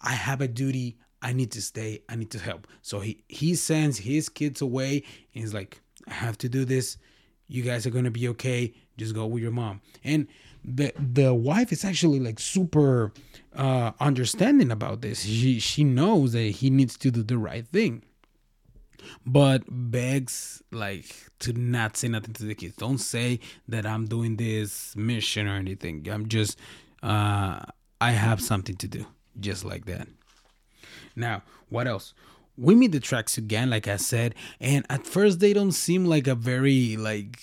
I 0.00 0.12
have 0.12 0.40
a 0.40 0.48
duty. 0.48 0.96
I 1.22 1.32
need 1.32 1.52
to 1.52 1.62
stay. 1.62 2.02
I 2.08 2.16
need 2.16 2.30
to 2.32 2.38
help. 2.38 2.66
So 2.82 3.00
he 3.00 3.22
he 3.28 3.54
sends 3.54 3.98
his 3.98 4.28
kids 4.28 4.60
away 4.60 5.04
and 5.34 5.42
he's 5.42 5.54
like, 5.54 5.80
I 6.08 6.12
have 6.12 6.36
to 6.38 6.48
do 6.48 6.64
this. 6.64 6.98
You 7.46 7.62
guys 7.62 7.86
are 7.86 7.90
gonna 7.90 8.10
be 8.10 8.28
okay. 8.28 8.74
Just 8.96 9.14
go 9.14 9.26
with 9.26 9.42
your 9.42 9.52
mom. 9.52 9.80
And 10.02 10.26
the 10.64 10.92
the 10.98 11.32
wife 11.32 11.72
is 11.72 11.84
actually 11.84 12.20
like 12.20 12.40
super 12.40 13.12
uh 13.54 13.92
understanding 14.00 14.70
about 14.70 15.00
this. 15.00 15.22
She 15.22 15.60
she 15.60 15.84
knows 15.84 16.32
that 16.32 16.40
he 16.42 16.70
needs 16.70 16.96
to 16.98 17.10
do 17.10 17.22
the 17.22 17.38
right 17.38 17.66
thing. 17.68 18.02
But 19.26 19.62
begs 19.68 20.62
like 20.70 21.14
to 21.40 21.52
not 21.52 21.96
say 21.96 22.08
nothing 22.08 22.34
to 22.34 22.44
the 22.44 22.54
kids. 22.54 22.76
Don't 22.76 22.98
say 22.98 23.40
that 23.68 23.86
I'm 23.86 24.06
doing 24.06 24.36
this 24.36 24.94
mission 24.96 25.48
or 25.48 25.54
anything. 25.54 26.08
I'm 26.08 26.28
just 26.28 26.58
uh 27.02 27.60
I 28.00 28.10
have 28.10 28.40
something 28.40 28.76
to 28.76 28.88
do. 28.88 29.06
Just 29.38 29.64
like 29.64 29.86
that. 29.86 30.08
Now, 31.16 31.42
what 31.68 31.86
else? 31.86 32.14
We 32.56 32.74
meet 32.74 32.92
the 32.92 33.00
tracks 33.00 33.38
again, 33.38 33.70
like 33.70 33.88
I 33.88 33.96
said, 33.96 34.34
and 34.60 34.84
at 34.90 35.06
first 35.06 35.40
they 35.40 35.52
don't 35.52 35.72
seem 35.72 36.04
like 36.04 36.26
a 36.26 36.34
very 36.34 36.96
like 36.96 37.38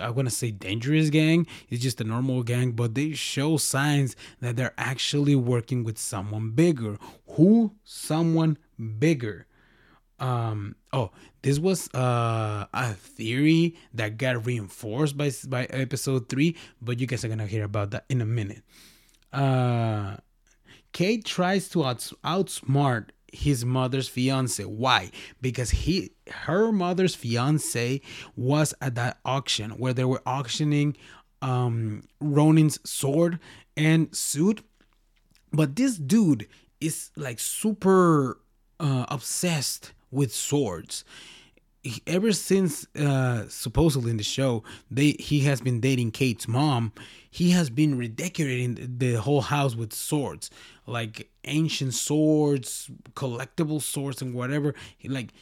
I 0.00 0.10
want 0.10 0.28
to 0.28 0.34
say 0.34 0.50
dangerous 0.50 1.10
gang. 1.10 1.46
It's 1.68 1.82
just 1.82 2.00
a 2.00 2.04
normal 2.04 2.42
gang, 2.42 2.72
but 2.72 2.94
they 2.94 3.12
show 3.12 3.56
signs 3.56 4.16
that 4.40 4.56
they're 4.56 4.74
actually 4.78 5.36
working 5.36 5.84
with 5.84 5.98
someone 5.98 6.50
bigger. 6.50 6.98
Who? 7.30 7.72
Someone 7.84 8.58
bigger. 8.98 9.46
Um. 10.18 10.76
Oh, 10.92 11.10
this 11.42 11.58
was 11.58 11.92
uh, 11.94 12.66
a 12.72 12.94
theory 12.94 13.76
that 13.92 14.16
got 14.16 14.46
reinforced 14.46 15.16
by 15.16 15.30
by 15.46 15.64
episode 15.66 16.28
three, 16.30 16.56
but 16.80 16.98
you 16.98 17.06
guys 17.06 17.24
are 17.24 17.28
gonna 17.28 17.46
hear 17.46 17.64
about 17.64 17.90
that 17.90 18.06
in 18.08 18.22
a 18.22 18.26
minute. 18.26 18.62
Uh, 19.32 20.16
Kate 20.96 21.26
tries 21.26 21.68
to 21.68 21.84
outs- 21.84 22.14
outsmart 22.24 23.10
his 23.30 23.66
mother's 23.66 24.08
fiance. 24.08 24.64
Why? 24.64 25.10
Because 25.42 25.70
he 25.70 26.12
her 26.46 26.72
mother's 26.72 27.14
fiance 27.14 28.00
was 28.34 28.72
at 28.80 28.94
that 28.94 29.18
auction 29.22 29.72
where 29.72 29.92
they 29.92 30.06
were 30.06 30.22
auctioning 30.24 30.96
um 31.42 32.02
Ronin's 32.18 32.78
sword 32.88 33.38
and 33.76 34.16
suit. 34.16 34.62
But 35.52 35.76
this 35.76 35.98
dude 35.98 36.48
is 36.80 37.10
like 37.14 37.40
super 37.40 38.38
uh, 38.80 39.04
obsessed 39.10 39.92
with 40.10 40.32
swords. 40.32 41.04
Ever 42.06 42.32
since 42.32 42.86
uh, 42.96 43.48
supposedly 43.48 44.10
in 44.10 44.16
the 44.16 44.22
show, 44.24 44.64
they 44.90 45.16
he 45.18 45.40
has 45.40 45.60
been 45.60 45.80
dating 45.80 46.12
Kate's 46.12 46.48
mom. 46.48 46.92
He 47.30 47.50
has 47.50 47.70
been 47.70 47.98
redecorating 47.98 48.96
the 48.98 49.14
whole 49.14 49.42
house 49.42 49.76
with 49.76 49.92
swords, 49.92 50.50
like 50.86 51.30
ancient 51.44 51.94
swords, 51.94 52.90
collectible 53.14 53.80
swords, 53.82 54.22
and 54.22 54.34
whatever. 54.34 54.74
He, 54.96 55.08
like 55.08 55.32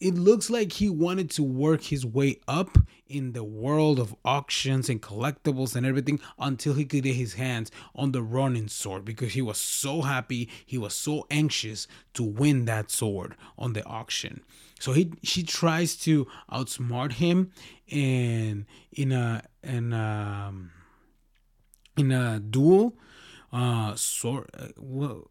it 0.00 0.14
looks 0.14 0.48
like 0.48 0.72
he 0.72 0.88
wanted 0.88 1.30
to 1.30 1.42
work 1.42 1.82
his 1.82 2.06
way 2.06 2.40
up 2.48 2.78
in 3.06 3.32
the 3.32 3.44
world 3.44 3.98
of 3.98 4.14
auctions 4.24 4.88
and 4.88 5.02
collectibles 5.02 5.76
and 5.76 5.84
everything 5.84 6.18
until 6.38 6.72
he 6.74 6.84
could 6.84 7.02
get 7.02 7.14
his 7.14 7.34
hands 7.34 7.70
on 7.94 8.12
the 8.12 8.22
Ronin 8.22 8.68
sword 8.68 9.04
because 9.04 9.34
he 9.34 9.42
was 9.42 9.58
so 9.58 10.00
happy 10.02 10.48
he 10.64 10.78
was 10.78 10.94
so 10.94 11.26
anxious 11.30 11.86
to 12.14 12.22
win 12.22 12.64
that 12.64 12.90
sword 12.90 13.36
on 13.58 13.74
the 13.74 13.84
auction. 13.84 14.42
So 14.78 14.92
he 14.92 15.12
she 15.22 15.42
tries 15.42 15.96
to 15.98 16.26
outsmart 16.50 17.12
him 17.12 17.52
and 17.90 18.64
in 18.92 19.12
a 19.12 19.42
in 19.62 19.92
a 19.92 20.54
in 21.96 22.12
a 22.12 22.40
duel 22.40 22.96
uh 23.52 23.94
sword 23.96 24.48
uh, 24.56 24.68
well 24.78 25.30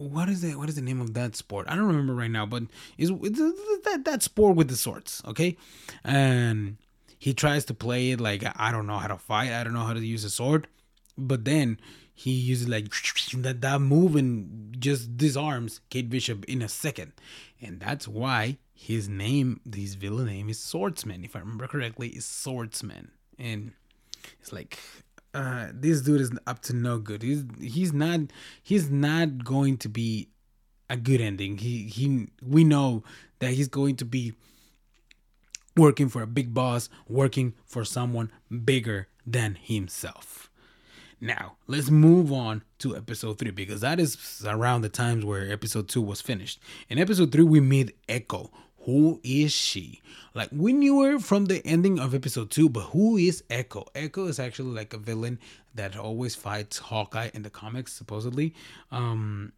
what 0.00 0.30
is 0.30 0.42
it? 0.42 0.56
What 0.56 0.70
is 0.70 0.76
the 0.76 0.80
name 0.80 1.00
of 1.00 1.12
that 1.14 1.36
sport? 1.36 1.66
I 1.68 1.76
don't 1.76 1.86
remember 1.86 2.14
right 2.14 2.30
now, 2.30 2.46
but 2.46 2.62
is 2.96 3.10
that 3.10 4.02
that 4.04 4.22
sport 4.22 4.56
with 4.56 4.68
the 4.68 4.76
swords? 4.76 5.22
Okay, 5.26 5.58
and 6.02 6.78
he 7.18 7.34
tries 7.34 7.66
to 7.66 7.74
play 7.74 8.12
it 8.12 8.20
like 8.20 8.42
I 8.56 8.72
don't 8.72 8.86
know 8.86 8.96
how 8.96 9.08
to 9.08 9.18
fight. 9.18 9.52
I 9.52 9.62
don't 9.62 9.74
know 9.74 9.84
how 9.84 9.92
to 9.92 10.00
use 10.00 10.24
a 10.24 10.30
sword, 10.30 10.68
but 11.18 11.44
then 11.44 11.78
he 12.14 12.30
uses 12.30 12.66
like 12.66 12.90
that 13.34 13.60
that 13.60 13.80
move 13.80 14.16
and 14.16 14.74
just 14.78 15.18
disarms 15.18 15.80
Kate 15.90 16.08
Bishop 16.08 16.46
in 16.46 16.62
a 16.62 16.68
second, 16.68 17.12
and 17.60 17.78
that's 17.78 18.08
why 18.08 18.56
his 18.72 19.06
name, 19.06 19.60
his 19.74 19.96
villain 19.96 20.26
name, 20.26 20.48
is 20.48 20.58
Swordsman. 20.58 21.24
If 21.24 21.36
I 21.36 21.40
remember 21.40 21.66
correctly, 21.66 22.08
is 22.08 22.24
Swordsman, 22.24 23.10
and 23.38 23.72
it's 24.40 24.50
like 24.50 24.78
uh 25.34 25.68
this 25.72 26.00
dude 26.02 26.20
is 26.20 26.30
up 26.46 26.60
to 26.62 26.74
no 26.74 26.98
good. 26.98 27.22
He's 27.22 27.44
he's 27.60 27.92
not 27.92 28.20
he's 28.62 28.90
not 28.90 29.44
going 29.44 29.78
to 29.78 29.88
be 29.88 30.28
a 30.88 30.96
good 30.96 31.20
ending. 31.20 31.58
He 31.58 31.84
he 31.84 32.28
we 32.42 32.64
know 32.64 33.04
that 33.38 33.52
he's 33.52 33.68
going 33.68 33.96
to 33.96 34.04
be 34.04 34.34
working 35.76 36.08
for 36.08 36.22
a 36.22 36.26
big 36.26 36.52
boss 36.52 36.88
working 37.08 37.54
for 37.64 37.84
someone 37.84 38.30
bigger 38.64 39.08
than 39.26 39.56
himself. 39.60 40.50
Now 41.20 41.56
let's 41.66 41.90
move 41.90 42.32
on 42.32 42.62
to 42.78 42.96
episode 42.96 43.38
3 43.38 43.50
because 43.50 43.82
that 43.82 44.00
is 44.00 44.42
around 44.46 44.82
the 44.82 44.88
times 44.88 45.24
where 45.24 45.50
episode 45.50 45.88
2 45.88 46.00
was 46.00 46.20
finished. 46.20 46.60
In 46.88 46.98
episode 46.98 47.30
3 47.30 47.44
we 47.44 47.60
meet 47.60 47.94
echo 48.08 48.50
who 48.82 49.20
is 49.22 49.52
she? 49.52 50.00
Like 50.34 50.48
we 50.52 50.72
knew 50.72 51.02
her 51.02 51.18
from 51.18 51.46
the 51.46 51.64
ending 51.66 51.98
of 51.98 52.14
episode 52.14 52.50
two, 52.50 52.68
but 52.68 52.84
who 52.84 53.16
is 53.16 53.42
Echo? 53.50 53.86
Echo 53.94 54.26
is 54.26 54.38
actually 54.38 54.70
like 54.70 54.94
a 54.94 54.98
villain 54.98 55.38
that 55.74 55.96
always 55.96 56.34
fights 56.34 56.78
Hawkeye 56.78 57.30
in 57.34 57.42
the 57.42 57.50
comics, 57.50 57.92
supposedly. 57.92 58.54
Um, 58.90 59.52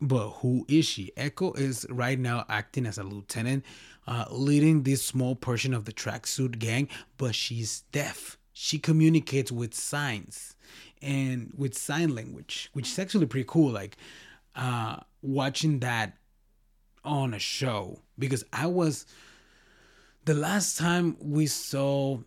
but 0.00 0.30
who 0.30 0.66
is 0.68 0.86
she? 0.86 1.12
Echo 1.16 1.52
is 1.52 1.86
right 1.88 2.18
now 2.18 2.44
acting 2.48 2.84
as 2.86 2.98
a 2.98 3.04
lieutenant, 3.04 3.64
uh, 4.06 4.26
leading 4.30 4.82
this 4.82 5.04
small 5.04 5.34
portion 5.36 5.72
of 5.72 5.84
the 5.84 5.92
tracksuit 5.92 6.58
gang, 6.58 6.88
but 7.16 7.34
she's 7.34 7.82
deaf. 7.92 8.36
She 8.52 8.78
communicates 8.78 9.50
with 9.52 9.72
signs 9.74 10.56
and 11.00 11.52
with 11.56 11.76
sign 11.76 12.14
language, 12.14 12.70
which 12.72 12.88
is 12.88 12.98
actually 12.98 13.26
pretty 13.26 13.46
cool. 13.48 13.70
Like 13.70 13.96
uh, 14.56 14.96
watching 15.22 15.80
that 15.80 16.18
on 17.04 17.34
a 17.34 17.38
show 17.38 18.00
because 18.18 18.44
I 18.52 18.66
was 18.66 19.06
the 20.24 20.34
last 20.34 20.78
time 20.78 21.16
we 21.20 21.46
saw 21.46 22.18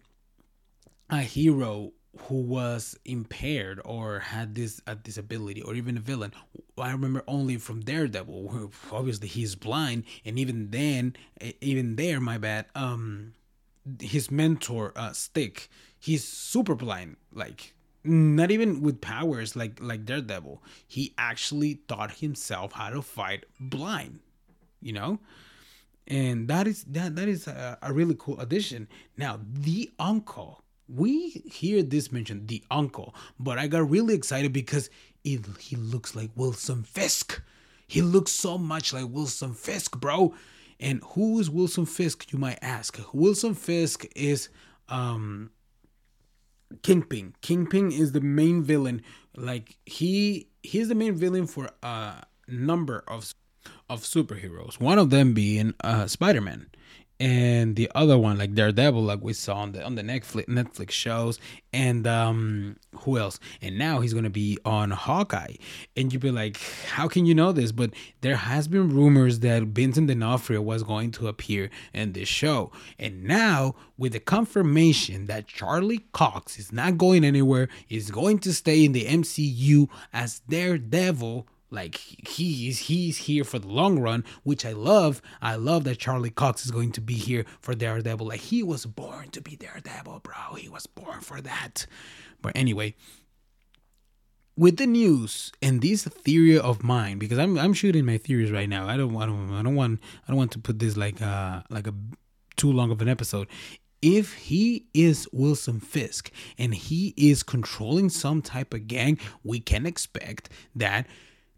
a 1.10 1.22
hero 1.22 1.94
who 2.22 2.42
was 2.42 2.98
impaired 3.06 3.80
or 3.86 4.20
had 4.20 4.56
this 4.56 4.82
a 4.88 4.96
disability 4.96 5.62
or 5.62 5.76
even 5.76 5.98
a 5.98 6.00
villain 6.00 6.34
i 6.80 6.92
remember 6.92 7.24
only 7.28 7.58
from 7.58 7.80
daredevil 7.82 8.50
who 8.50 8.72
obviously 8.92 9.28
he's 9.28 9.54
blind 9.54 10.04
and 10.26 10.40
even 10.40 10.72
then 10.72 11.16
even 11.62 11.96
there 11.96 12.20
my 12.20 12.36
bad 12.40 12.66
um 12.74 13.34
his 14.02 14.32
mentor 14.32 14.94
uh 14.96 15.13
stick 15.13 15.70
he's 16.00 16.24
super 16.24 16.74
blind 16.74 17.18
like 17.32 17.76
not 18.08 18.52
even 18.52 18.82
with 18.82 19.02
powers 19.02 19.56
like 19.56 19.80
like 19.82 20.06
daredevil. 20.06 20.63
He 20.88 21.13
actually 21.18 21.76
taught 21.88 22.18
himself 22.18 22.72
how 22.74 22.90
to 22.90 23.02
fight 23.02 23.46
blind 23.60 24.20
you 24.82 24.94
know? 24.94 25.20
And 26.08 26.48
that 26.48 26.68
is 26.68 26.84
that 26.86 27.16
that 27.16 27.28
is 27.28 27.48
a, 27.48 27.78
a 27.82 27.92
really 27.92 28.16
cool 28.18 28.40
addition. 28.40 28.88
Now 29.18 29.40
the 29.44 29.92
uncle 30.00 30.63
we 30.90 31.30
hear 31.52 31.84
this 31.84 32.13
mentioned 32.13 32.48
the 32.48 32.63
uncle 32.72 33.13
but 33.38 33.58
i 33.58 33.68
got 33.68 33.90
really 33.90 34.16
excited 34.16 34.54
because 34.54 34.90
it, 35.26 35.46
he 35.60 35.76
looks 35.76 36.16
like 36.16 36.30
wilson 36.36 36.84
fisk. 36.84 37.42
He 37.88 38.02
looks 38.02 38.32
so 38.32 38.58
much 38.58 38.94
like 38.94 39.06
wilson 39.10 39.54
fisk 39.54 40.00
bro. 40.00 40.34
And 40.80 41.02
who 41.04 41.40
is 41.40 41.50
wilson 41.50 41.86
fisk 41.86 42.32
you 42.32 42.40
might 42.40 42.60
ask? 42.62 43.00
Wilson 43.13 43.54
fisk 43.54 44.06
is 44.16 44.50
um 44.90 45.52
Kingpin. 46.84 47.34
Kingpin 47.42 47.92
is 47.92 48.12
the 48.12 48.22
main 48.22 48.62
villain. 48.63 49.02
Like 49.36 49.78
he 49.86 50.48
he's 50.63 50.88
the 50.88 50.96
main 50.96 51.16
villain 51.16 51.48
for 51.48 51.70
a 51.84 52.24
number 52.48 53.04
of 53.08 53.34
of 53.90 54.02
superheroes. 54.02 54.80
One 54.80 55.00
of 55.00 55.10
them 55.10 55.34
being 55.34 55.74
uh 55.84 56.08
Spider-Man. 56.08 56.68
And 57.20 57.76
the 57.76 57.92
other 57.96 58.15
one, 58.15 58.38
like 58.38 58.54
Daredevil, 58.54 59.02
like 59.02 59.24
we 59.24 59.34
saw 59.34 59.58
on 59.58 59.72
the 59.72 59.84
on 59.84 59.96
the 59.96 60.04
Netflix 60.04 60.46
Netflix 60.46 60.92
shows, 60.92 61.40
and 61.74 62.06
um, 62.06 62.76
who 62.96 63.18
else? 63.18 63.40
And 63.60 63.80
now 63.80 64.02
he's 64.02 64.13
gonna 64.13 64.30
be 64.30 64.60
on 64.63 64.92
Hawkeye. 64.92 65.56
And 65.96 66.13
you'd 66.13 66.22
be 66.22 66.30
like, 66.30 66.58
how 66.86 67.08
can 67.08 67.26
you 67.26 67.34
know 67.34 67.52
this? 67.52 67.72
But 67.72 67.92
there 68.22 68.36
has 68.36 68.68
been 68.68 68.96
rumors 68.96 69.40
that 69.40 69.63
Vincent 69.63 70.08
D'Onofrio 70.08 70.62
was 70.62 70.84
going 70.84 71.10
to 71.13 71.28
appear 71.28 71.72
in 71.92 72.13
this 72.13 72.28
show, 72.28 72.72
and 73.00 73.24
now 73.24 73.74
with 73.98 74.13
the 74.13 74.20
confirmation 74.20 75.26
that 75.26 75.48
Charlie 75.48 76.06
Cox 76.12 76.60
is 76.60 76.72
not 76.72 77.00
going 77.00 77.24
anywhere, 77.24 77.68
is 77.90 78.12
going 78.12 78.38
to 78.40 78.54
stay 78.54 78.86
in 78.86 78.92
the 78.92 79.06
MCU 79.06 79.90
as 80.13 80.42
Daredevil 80.48 81.48
Like 81.70 81.96
he's 81.96 82.80
he's 82.80 83.18
here 83.18 83.44
for 83.44 83.60
the 83.60 83.68
long 83.68 84.00
run, 84.00 84.24
which 84.44 84.65
I 84.65 84.72
love. 84.72 85.22
I 85.42 85.56
love 85.56 85.84
that 85.84 85.98
Charlie 86.00 86.30
Cox 86.30 86.65
is 86.65 86.72
going 86.72 86.94
to 86.94 87.02
be 87.02 87.15
here 87.15 87.46
for 87.60 87.76
Daredevil. 87.76 88.28
Like 88.28 88.40
he 88.40 88.63
was 88.63 88.86
born 88.86 89.30
to 89.32 89.42
be 89.42 89.56
Daredevil, 89.56 90.22
bro. 90.24 90.56
He 90.58 90.70
was 90.70 90.88
born 90.88 91.20
for 91.20 91.42
that. 91.42 91.86
But 92.42 92.54
anyway, 92.56 92.96
with 94.56 94.78
the 94.78 94.88
news 94.88 95.52
and 95.62 95.82
this 95.82 96.06
theory 96.06 96.58
of 96.58 96.84
mine, 96.84 97.18
because 97.20 97.38
I'm 97.38 97.58
I'm 97.58 97.74
shooting 97.74 98.06
my 98.06 98.18
theories 98.18 98.52
right 98.52 98.70
now. 98.70 98.88
I 98.88 98.96
don't 98.96 99.15
I 99.18 99.26
don't 99.26 99.54
I 99.54 99.62
don't 99.62 99.76
want 99.76 100.00
I 100.26 100.32
don't 100.32 100.38
want 100.38 100.52
to 100.54 100.60
put 100.60 100.80
this 100.80 100.96
like 100.96 101.22
uh 101.22 101.63
like 101.70 101.88
a 101.88 101.94
too 102.56 102.72
long 102.72 102.92
of 102.92 103.02
an 103.02 103.10
episode 103.10 103.48
if 104.02 104.34
he 104.34 104.86
is 104.94 105.28
Wilson 105.32 105.80
Fisk 105.80 106.32
and 106.58 106.74
he 106.74 107.13
is 107.18 107.44
controlling 107.44 108.10
some 108.10 108.42
type 108.42 108.74
of 108.74 108.88
gang, 108.88 109.20
we 109.44 109.60
can 109.60 109.86
expect 109.86 110.50
that 110.76 111.08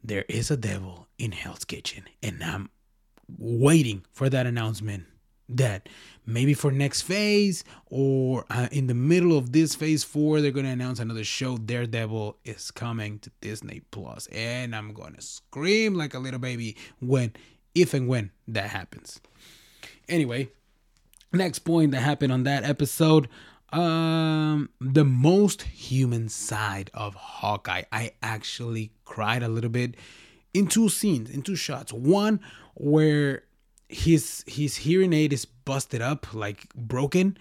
there 0.04 0.26
is 0.28 0.50
a 0.52 0.58
devil 0.58 1.08
in 1.18 1.32
Hell's 1.32 1.66
Kitchen. 1.66 2.04
And 2.24 2.44
I'm 2.44 2.70
waiting 3.38 4.06
for 4.12 4.30
that 4.30 4.46
announcement 4.46 5.06
that 5.50 5.90
maybe 6.26 6.54
for 6.54 6.72
next 6.72 7.02
phase 7.02 7.64
or 7.88 8.46
uh, 8.50 8.68
in 8.72 8.88
the 8.88 8.94
middle 8.94 9.36
of 9.36 9.52
this 9.52 9.74
phase 9.74 10.04
four 10.04 10.42
they're 10.42 10.52
going 10.52 10.66
to 10.66 10.72
announce 10.72 11.00
another 11.00 11.24
show 11.24 11.58
daredevil 11.58 12.38
is 12.46 12.70
coming 12.70 13.18
to 13.18 13.32
disney 13.42 13.82
plus 13.90 14.28
and 14.28 14.76
i'm 14.76 14.94
going 14.94 15.14
to 15.14 15.22
scream 15.22 15.96
like 15.96 16.14
a 16.14 16.20
little 16.20 16.40
baby 16.40 16.78
when 17.02 17.34
if 17.74 17.96
and 17.96 18.08
when 18.08 18.30
that 18.48 18.70
happens 18.70 19.20
anyway 20.08 20.48
next 21.34 21.60
point 21.60 21.92
that 21.92 22.02
happened 22.02 22.32
on 22.32 22.44
that 22.44 22.64
episode 22.64 23.28
um 23.72 24.70
the 24.82 25.06
most 25.06 25.62
human 25.64 26.30
side 26.30 26.90
of 26.94 27.14
hawkeye. 27.16 27.84
I 27.92 28.12
actually 28.22 28.92
cried 29.06 29.44
a 29.44 29.48
little 29.48 29.70
bit 29.70 29.96
in 30.54 30.68
two 30.68 30.90
scenes 30.90 31.30
in 31.30 31.42
two 31.42 31.56
shots. 31.56 31.94
One 31.94 32.40
where 32.76 33.44
his 33.88 34.44
his 34.48 34.78
hearing 34.78 35.14
aid 35.14 35.34
is 35.34 35.46
busted 35.46 36.02
up 36.02 36.34
like 36.34 36.74
broken 36.76 37.38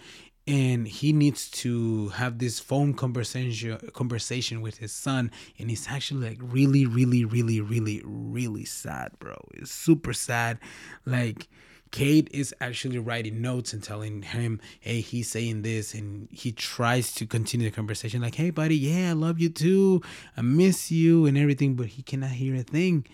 and 0.47 0.89
he 0.89 1.13
needs 1.13 1.51
to 1.51 2.09
have 2.09 2.39
this 2.39 2.59
phone 2.59 2.95
conversation 2.95 3.79
conversation 3.93 4.63
with 4.63 4.79
his 4.79 4.93
son 4.93 5.31
and 5.59 5.69
he's 5.69 5.87
actually 5.89 6.29
like 6.31 6.39
really 6.41 6.87
really 6.87 7.25
really 7.25 7.61
really 7.61 8.03
really 8.05 8.65
sad 8.65 9.13
bro. 9.19 9.37
It's 9.55 9.71
super 9.71 10.13
sad. 10.13 10.59
Like 11.05 11.49
Kate 11.91 12.29
is 12.33 12.55
actually 12.61 12.99
writing 12.99 13.41
notes 13.41 13.73
and 13.73 13.83
telling 13.83 14.23
him, 14.23 14.61
hey, 14.81 15.01
he's 15.01 15.31
saying 15.31 15.63
this. 15.63 15.95
And 15.95 16.29
he 16.31 16.53
tries 16.53 17.13
to 17.15 17.27
continue 17.27 17.69
the 17.69 17.75
conversation, 17.75 18.23
like, 18.23 18.35
hey, 18.35 18.51
buddy, 18.51 18.77
yeah, 18.77 19.11
I 19.11 19.13
love 19.13 19.39
you 19.41 19.49
too. 19.49 20.03
I 20.37 20.43
miss 20.43 20.91
you 20.91 21.27
and 21.27 21.39
everything. 21.39 21.75
But 21.75 21.87
he 21.87 22.03
cannot 22.03 22.31
hear 22.31 22.55
a 22.55 22.63
thing. 22.63 23.07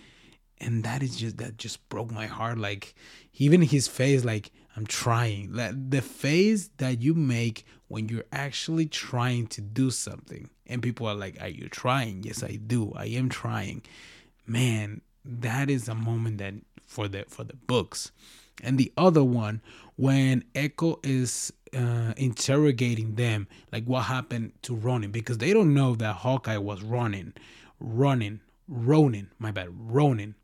And 0.59 0.83
that 0.83 1.03
is 1.03 1.17
just, 1.17 1.37
that 1.37 1.57
just 1.57 1.87
broke 1.89 2.11
my 2.11 2.27
heart. 2.27 2.57
Like, 2.57 2.95
even 3.33 3.61
his 3.61 3.87
face, 3.87 4.23
like, 4.23 4.51
I'm 4.75 4.85
trying. 4.85 5.53
The 5.53 6.01
face 6.01 6.69
that 6.77 7.01
you 7.01 7.13
make 7.13 7.65
when 7.87 8.09
you're 8.09 8.25
actually 8.31 8.87
trying 8.87 9.47
to 9.47 9.61
do 9.61 9.91
something. 9.91 10.49
And 10.67 10.81
people 10.81 11.07
are 11.07 11.15
like, 11.15 11.41
are 11.41 11.47
you 11.47 11.69
trying? 11.69 12.23
Yes, 12.23 12.43
I 12.43 12.55
do. 12.55 12.93
I 12.95 13.05
am 13.05 13.29
trying. 13.29 13.83
Man, 14.47 15.01
that 15.23 15.69
is 15.69 15.87
a 15.87 15.95
moment 15.95 16.39
that 16.39 16.53
for 16.85 17.07
the 17.07 17.25
for 17.27 17.43
the 17.43 17.55
books 17.55 18.11
and 18.63 18.77
the 18.77 18.91
other 18.97 19.23
one 19.23 19.61
when 19.95 20.43
Echo 20.53 20.99
is 21.03 21.53
uh, 21.75 22.13
interrogating 22.17 23.15
them, 23.15 23.47
like 23.71 23.85
what 23.85 24.03
happened 24.03 24.53
to 24.63 24.75
Ronin, 24.75 25.11
because 25.11 25.37
they 25.37 25.53
don't 25.53 25.73
know 25.73 25.95
that 25.95 26.17
Hawkeye 26.17 26.57
was 26.57 26.81
running, 26.83 27.33
running, 27.79 28.41
Ronin. 28.67 29.29
My 29.39 29.51
bad, 29.51 29.69
Ronin. 29.71 30.35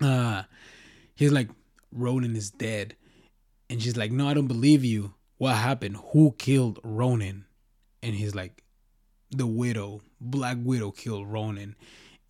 Uh, 0.00 0.42
he's 1.14 1.32
like, 1.32 1.48
Ronin 1.92 2.36
is 2.36 2.50
dead, 2.50 2.94
and 3.70 3.82
she's 3.82 3.96
like, 3.96 4.12
No, 4.12 4.28
I 4.28 4.34
don't 4.34 4.48
believe 4.48 4.84
you. 4.84 5.14
What 5.38 5.54
happened? 5.56 5.98
Who 6.12 6.34
killed 6.38 6.78
Ronin? 6.82 7.44
And 8.02 8.14
he's 8.14 8.34
like, 8.34 8.62
The 9.30 9.46
widow, 9.46 10.02
Black 10.20 10.58
Widow 10.60 10.90
killed 10.90 11.26
Ronin, 11.28 11.74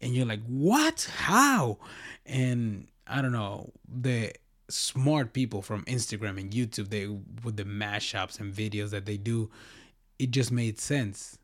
and 0.00 0.14
you're 0.14 0.26
like, 0.26 0.44
What? 0.46 1.10
How? 1.16 1.78
And 2.24 2.88
I 3.06 3.22
don't 3.22 3.32
know 3.32 3.72
the 3.88 4.32
smart 4.68 5.32
people 5.32 5.62
from 5.62 5.84
Instagram 5.84 6.40
and 6.40 6.50
YouTube, 6.50 6.88
they 6.88 7.06
with 7.44 7.56
the 7.56 7.64
mashups 7.64 8.40
and 8.40 8.52
videos 8.52 8.90
that 8.90 9.06
they 9.06 9.16
do, 9.16 9.50
it 10.18 10.30
just 10.30 10.50
made 10.50 10.78
sense. 10.78 11.38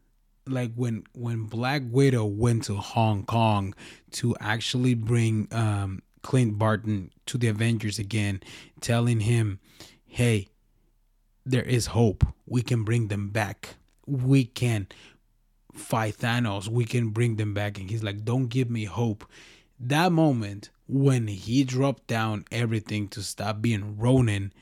Like 0.46 0.72
when 0.74 1.04
when 1.12 1.44
Black 1.44 1.82
Widow 1.84 2.24
went 2.24 2.64
to 2.64 2.74
Hong 2.76 3.24
Kong 3.24 3.74
to 4.12 4.34
actually 4.40 4.94
bring 4.94 5.46
um, 5.52 6.02
Clint 6.22 6.58
Barton 6.58 7.10
to 7.26 7.38
the 7.38 7.48
Avengers 7.48 7.98
again, 7.98 8.40
telling 8.80 9.20
him, 9.20 9.60
"Hey, 10.04 10.48
there 11.46 11.62
is 11.62 11.86
hope. 11.86 12.26
We 12.46 12.62
can 12.62 12.82
bring 12.82 13.08
them 13.08 13.28
back. 13.28 13.76
We 14.04 14.44
can 14.44 14.88
fight 15.72 16.16
Thanos. 16.16 16.66
We 16.66 16.86
can 16.86 17.10
bring 17.10 17.36
them 17.36 17.54
back." 17.54 17.78
And 17.78 17.88
he's 17.88 18.02
like, 18.02 18.24
"Don't 18.24 18.48
give 18.48 18.68
me 18.68 18.84
hope." 18.84 19.24
That 19.78 20.10
moment 20.10 20.70
when 20.92 21.26
he 21.26 21.64
dropped 21.64 22.06
down 22.06 22.44
everything 22.52 23.08
to 23.08 23.22
stop 23.22 23.62
being 23.62 23.96
Ronin 23.96 24.52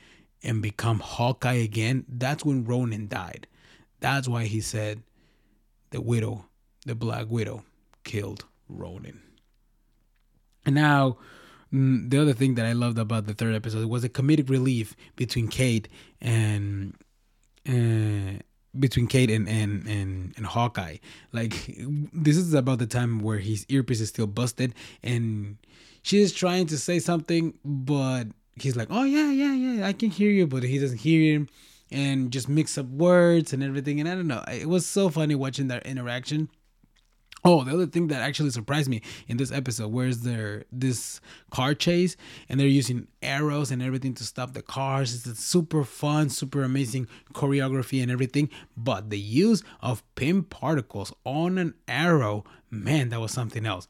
and 0.41 0.61
become 0.61 0.99
Hawkeye 0.99 1.55
again, 1.55 2.05
that's 2.07 2.45
when 2.45 2.63
Ronin 2.63 3.09
died. 3.09 3.47
That's 3.99 4.29
why 4.29 4.45
he 4.45 4.61
said 4.61 5.03
the 5.89 5.99
widow, 5.99 6.45
the 6.85 6.95
Black 6.95 7.25
Widow, 7.29 7.65
killed 8.05 8.45
Ronin. 8.69 9.21
And 10.65 10.73
now, 10.75 11.17
mm, 11.73 12.09
the 12.09 12.21
other 12.21 12.33
thing 12.33 12.55
that 12.55 12.65
I 12.65 12.71
loved 12.71 12.97
about 12.97 13.25
the 13.25 13.33
third 13.33 13.53
episode 13.53 13.85
was 13.89 14.03
the 14.03 14.09
comedic 14.09 14.49
relief 14.49 14.95
between 15.17 15.49
Kate 15.49 15.89
and 16.21 16.93
uh, 17.67 18.39
between 18.79 19.07
Kate 19.07 19.29
and, 19.29 19.49
and 19.49 19.85
and 19.85 20.33
and 20.37 20.45
Hawkeye. 20.45 20.97
Like 21.33 21.75
this 22.13 22.37
is 22.37 22.53
about 22.53 22.79
the 22.79 22.87
time 22.87 23.19
where 23.19 23.39
his 23.39 23.65
earpiece 23.67 23.99
is 23.99 24.07
still 24.09 24.27
busted 24.27 24.73
and 25.03 25.57
she's 26.01 26.33
trying 26.33 26.67
to 26.67 26.77
say 26.77 26.99
something, 26.99 27.57
but 27.63 28.25
he's 28.55 28.75
like, 28.75 28.87
"Oh 28.91 29.03
yeah, 29.03 29.31
yeah, 29.31 29.53
yeah, 29.53 29.87
I 29.87 29.93
can 29.93 30.09
hear 30.09 30.31
you," 30.31 30.47
but 30.47 30.63
he 30.63 30.79
doesn't 30.79 30.99
hear 30.99 31.33
him, 31.33 31.47
and 31.91 32.31
just 32.31 32.49
mix 32.49 32.77
up 32.77 32.87
words 32.87 33.53
and 33.53 33.63
everything. 33.63 33.99
And 33.99 34.09
I 34.09 34.15
don't 34.15 34.27
know, 34.27 34.43
it 34.51 34.69
was 34.69 34.85
so 34.85 35.09
funny 35.09 35.35
watching 35.35 35.67
that 35.67 35.85
interaction. 35.85 36.49
Oh, 37.43 37.63
the 37.63 37.73
other 37.73 37.87
thing 37.87 38.07
that 38.09 38.21
actually 38.21 38.51
surprised 38.51 38.87
me 38.87 39.01
in 39.27 39.37
this 39.37 39.51
episode, 39.51 39.91
where's 39.91 40.19
there 40.19 40.65
this 40.71 41.19
car 41.49 41.73
chase 41.73 42.15
and 42.47 42.59
they're 42.59 42.67
using 42.67 43.07
arrows 43.23 43.71
and 43.71 43.81
everything 43.81 44.13
to 44.15 44.23
stop 44.23 44.53
the 44.53 44.61
cars. 44.61 45.25
It's 45.25 45.43
super 45.43 45.83
fun, 45.83 46.29
super 46.29 46.61
amazing 46.61 47.07
choreography 47.33 48.03
and 48.03 48.11
everything. 48.11 48.47
But 48.77 49.09
the 49.09 49.19
use 49.19 49.63
of 49.81 50.03
Pym 50.13 50.43
particles 50.43 51.11
on 51.25 51.57
an 51.57 51.73
arrow, 51.87 52.43
man, 52.69 53.09
that 53.09 53.19
was 53.19 53.31
something 53.31 53.65
else 53.65 53.87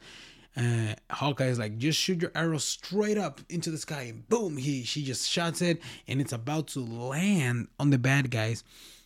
uh, 0.58 0.95
Hawkeye 1.10 1.45
is 1.45 1.60
like, 1.60 1.78
just 1.78 1.99
shoot 1.99 2.22
your 2.22 2.32
arrow 2.36 2.58
straight 2.58 3.18
up 3.18 3.41
into 3.49 3.72
the 3.72 3.78
sky, 3.78 4.04
and 4.04 4.28
boom, 4.28 4.58
he 4.58 4.84
she 4.84 5.04
just 5.04 5.30
shots 5.30 5.62
it, 5.62 5.82
and 6.08 6.20
it's 6.20 6.34
about 6.34 6.68
to 6.70 6.80
land 6.80 7.68
on 7.80 7.89
the 7.89 7.97
bad 7.97 8.32
guys, 8.32 8.64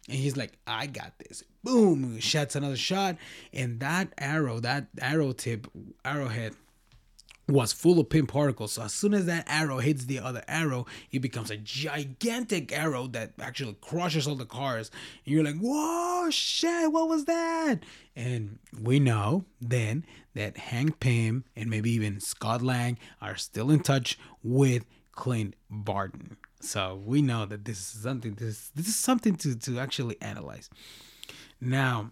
and 0.07 0.17
he's 0.17 0.37
like, 0.37 0.53
I 0.65 0.87
got 0.87 1.13
this. 1.19 1.43
Boom, 1.63 2.19
shots 2.19 2.55
another 2.55 2.75
shot, 2.75 3.17
and 3.53 3.79
that 3.79 4.09
arrow, 4.17 4.59
that 4.59 4.87
arrow 4.99 5.31
tip, 5.33 5.67
arrowhead 6.03 6.53
was 7.47 7.71
full 7.71 7.99
of 7.99 8.09
Pym 8.09 8.25
particles. 8.27 8.73
So 8.73 8.83
as 8.83 8.93
soon 8.93 9.13
as 9.13 9.25
that 9.25 9.45
arrow 9.47 9.77
hits 9.77 10.05
the 10.05 10.19
other 10.19 10.43
arrow, 10.47 10.85
it 11.11 11.19
becomes 11.19 11.51
a 11.51 11.57
gigantic 11.57 12.71
arrow 12.71 13.07
that 13.07 13.33
actually 13.39 13.77
crushes 13.81 14.27
all 14.27 14.35
the 14.35 14.45
cars. 14.45 14.89
And 15.25 15.35
you're 15.35 15.43
like, 15.43 15.59
whoa, 15.59 16.29
shit, 16.31 16.91
what 16.91 17.07
was 17.07 17.25
that? 17.25 17.79
And 18.15 18.59
we 18.81 18.99
know 18.99 19.45
then 19.61 20.05
that 20.33 20.57
Hank 20.57 20.99
Pym 20.99 21.45
and 21.55 21.69
maybe 21.69 21.91
even 21.91 22.19
Scott 22.19 22.61
Lang 22.61 22.97
are 23.21 23.35
still 23.35 23.69
in 23.69 23.81
touch 23.81 24.17
with 24.43 24.85
Clint 25.11 25.55
Barton. 25.69 26.37
So 26.61 26.99
we 27.05 27.21
know 27.21 27.45
that 27.45 27.65
this 27.65 27.77
is 27.77 28.01
something 28.01 28.33
this 28.33 28.71
this 28.75 28.87
is 28.87 28.95
something 28.95 29.35
to, 29.37 29.55
to 29.55 29.79
actually 29.79 30.19
analyze. 30.21 30.69
Now 31.61 32.11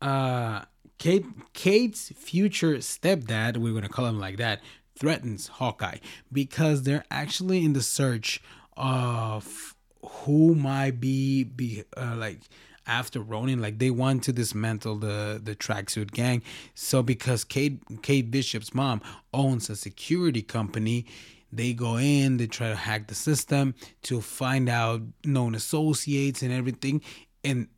uh 0.00 0.62
Kate 0.98 1.26
Kate's 1.52 2.10
future 2.16 2.76
stepdad, 2.76 3.56
we're 3.56 3.74
gonna 3.74 3.88
call 3.88 4.06
him 4.06 4.18
like 4.18 4.36
that, 4.38 4.60
threatens 4.96 5.48
Hawkeye 5.48 5.98
because 6.32 6.82
they're 6.82 7.04
actually 7.10 7.64
in 7.64 7.72
the 7.72 7.82
search 7.82 8.42
of 8.76 9.74
who 10.02 10.54
might 10.54 11.00
be 11.00 11.44
be 11.44 11.84
uh, 11.96 12.16
like 12.16 12.40
after 12.86 13.20
Ronin. 13.20 13.60
Like 13.60 13.78
they 13.78 13.90
want 13.90 14.24
to 14.24 14.32
dismantle 14.32 14.96
the 14.96 15.40
the 15.42 15.54
tracksuit 15.54 16.10
gang. 16.12 16.42
So 16.74 17.02
because 17.02 17.44
Kate 17.44 17.80
Kate 18.02 18.30
Bishop's 18.30 18.74
mom 18.74 19.00
owns 19.32 19.70
a 19.70 19.76
security 19.76 20.42
company, 20.42 21.06
they 21.52 21.72
go 21.72 21.96
in, 21.96 22.36
they 22.36 22.46
try 22.46 22.68
to 22.68 22.76
hack 22.76 23.08
the 23.08 23.14
system 23.14 23.74
to 24.04 24.20
find 24.20 24.68
out 24.68 25.02
known 25.24 25.54
associates 25.54 26.42
and 26.42 26.52
everything. 26.52 27.02
And 27.44 27.68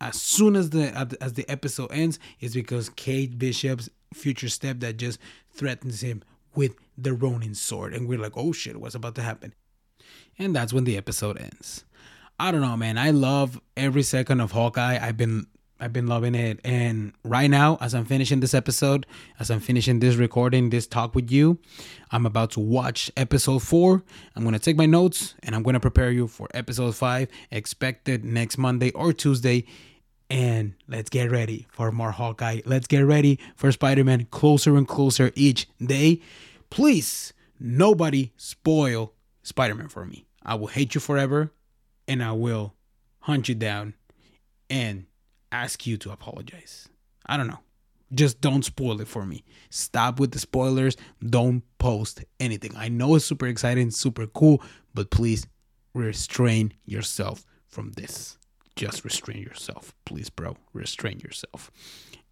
as 0.00 0.20
soon 0.20 0.56
as 0.56 0.70
the 0.70 1.16
as 1.20 1.34
the 1.34 1.48
episode 1.48 1.92
ends 1.92 2.18
is 2.40 2.54
because 2.54 2.88
Kate 2.90 3.38
Bishop's 3.38 3.88
future 4.12 4.48
step 4.48 4.80
that 4.80 4.96
just 4.96 5.18
threatens 5.50 6.00
him 6.00 6.22
with 6.54 6.74
the 6.96 7.12
Ronin 7.12 7.54
sword. 7.54 7.92
And 7.94 8.08
we're 8.08 8.18
like, 8.18 8.36
oh 8.36 8.52
shit, 8.52 8.80
what's 8.80 8.94
about 8.94 9.14
to 9.16 9.22
happen? 9.22 9.54
And 10.38 10.54
that's 10.54 10.72
when 10.72 10.84
the 10.84 10.96
episode 10.96 11.38
ends. 11.38 11.84
I 12.38 12.50
don't 12.50 12.60
know, 12.60 12.76
man. 12.76 12.98
I 12.98 13.10
love 13.10 13.60
every 13.76 14.02
second 14.02 14.40
of 14.40 14.52
Hawkeye. 14.52 14.98
I've 15.00 15.16
been 15.16 15.46
I've 15.84 15.92
been 15.92 16.06
loving 16.06 16.34
it. 16.34 16.60
And 16.64 17.12
right 17.24 17.50
now, 17.50 17.76
as 17.78 17.94
I'm 17.94 18.06
finishing 18.06 18.40
this 18.40 18.54
episode, 18.54 19.04
as 19.38 19.50
I'm 19.50 19.60
finishing 19.60 20.00
this 20.00 20.16
recording, 20.16 20.70
this 20.70 20.86
talk 20.86 21.14
with 21.14 21.30
you, 21.30 21.58
I'm 22.10 22.24
about 22.24 22.52
to 22.52 22.60
watch 22.60 23.10
episode 23.18 23.62
four. 23.62 24.02
I'm 24.34 24.44
going 24.44 24.54
to 24.54 24.58
take 24.58 24.78
my 24.78 24.86
notes 24.86 25.34
and 25.42 25.54
I'm 25.54 25.62
going 25.62 25.74
to 25.74 25.80
prepare 25.80 26.10
you 26.10 26.26
for 26.26 26.48
episode 26.54 26.94
five, 26.96 27.28
expected 27.50 28.24
next 28.24 28.56
Monday 28.56 28.92
or 28.92 29.12
Tuesday. 29.12 29.66
And 30.30 30.72
let's 30.88 31.10
get 31.10 31.30
ready 31.30 31.66
for 31.70 31.92
more 31.92 32.12
Hawkeye. 32.12 32.62
Let's 32.64 32.86
get 32.86 33.02
ready 33.02 33.38
for 33.54 33.70
Spider 33.70 34.04
Man 34.04 34.26
closer 34.30 34.78
and 34.78 34.88
closer 34.88 35.32
each 35.34 35.68
day. 35.84 36.22
Please, 36.70 37.34
nobody 37.60 38.32
spoil 38.38 39.12
Spider 39.42 39.74
Man 39.74 39.88
for 39.88 40.06
me. 40.06 40.24
I 40.42 40.54
will 40.54 40.68
hate 40.68 40.94
you 40.94 41.02
forever 41.02 41.52
and 42.08 42.24
I 42.24 42.32
will 42.32 42.72
hunt 43.20 43.50
you 43.50 43.54
down 43.54 43.92
and 44.70 45.04
ask 45.54 45.86
you 45.86 45.96
to 45.98 46.10
apologize. 46.10 46.88
I 47.26 47.36
don't 47.36 47.46
know. 47.46 47.60
Just 48.12 48.40
don't 48.40 48.64
spoil 48.64 49.00
it 49.00 49.08
for 49.08 49.24
me. 49.24 49.44
Stop 49.70 50.20
with 50.20 50.32
the 50.32 50.38
spoilers. 50.38 50.96
Don't 51.24 51.62
post 51.78 52.24
anything. 52.38 52.72
I 52.76 52.88
know 52.88 53.14
it's 53.14 53.24
super 53.24 53.46
exciting, 53.46 53.90
super 53.90 54.26
cool, 54.26 54.62
but 54.92 55.10
please 55.10 55.46
restrain 55.94 56.74
yourself 56.84 57.44
from 57.68 57.92
this. 57.92 58.36
Just 58.76 59.04
restrain 59.04 59.42
yourself. 59.42 59.94
Please, 60.04 60.28
bro. 60.28 60.56
Restrain 60.72 61.20
yourself. 61.20 61.70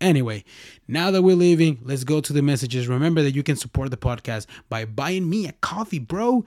Anyway, 0.01 0.45
now 0.89 1.13
that 1.13 1.23
we're 1.23 1.37
leaving, 1.37 1.79
let's 1.83 2.05
go 2.05 2.21
to 2.21 2.33
the 2.33 2.43
messages. 2.43 2.89
Remember 2.89 3.23
that 3.23 3.37
you 3.37 3.45
can 3.45 3.57
support 3.57 3.91
the 3.91 3.97
podcast 3.97 4.47
by 4.69 4.85
buying 4.85 5.31
me 5.31 5.47
a 5.47 5.53
coffee, 5.53 6.01
bro 6.01 6.45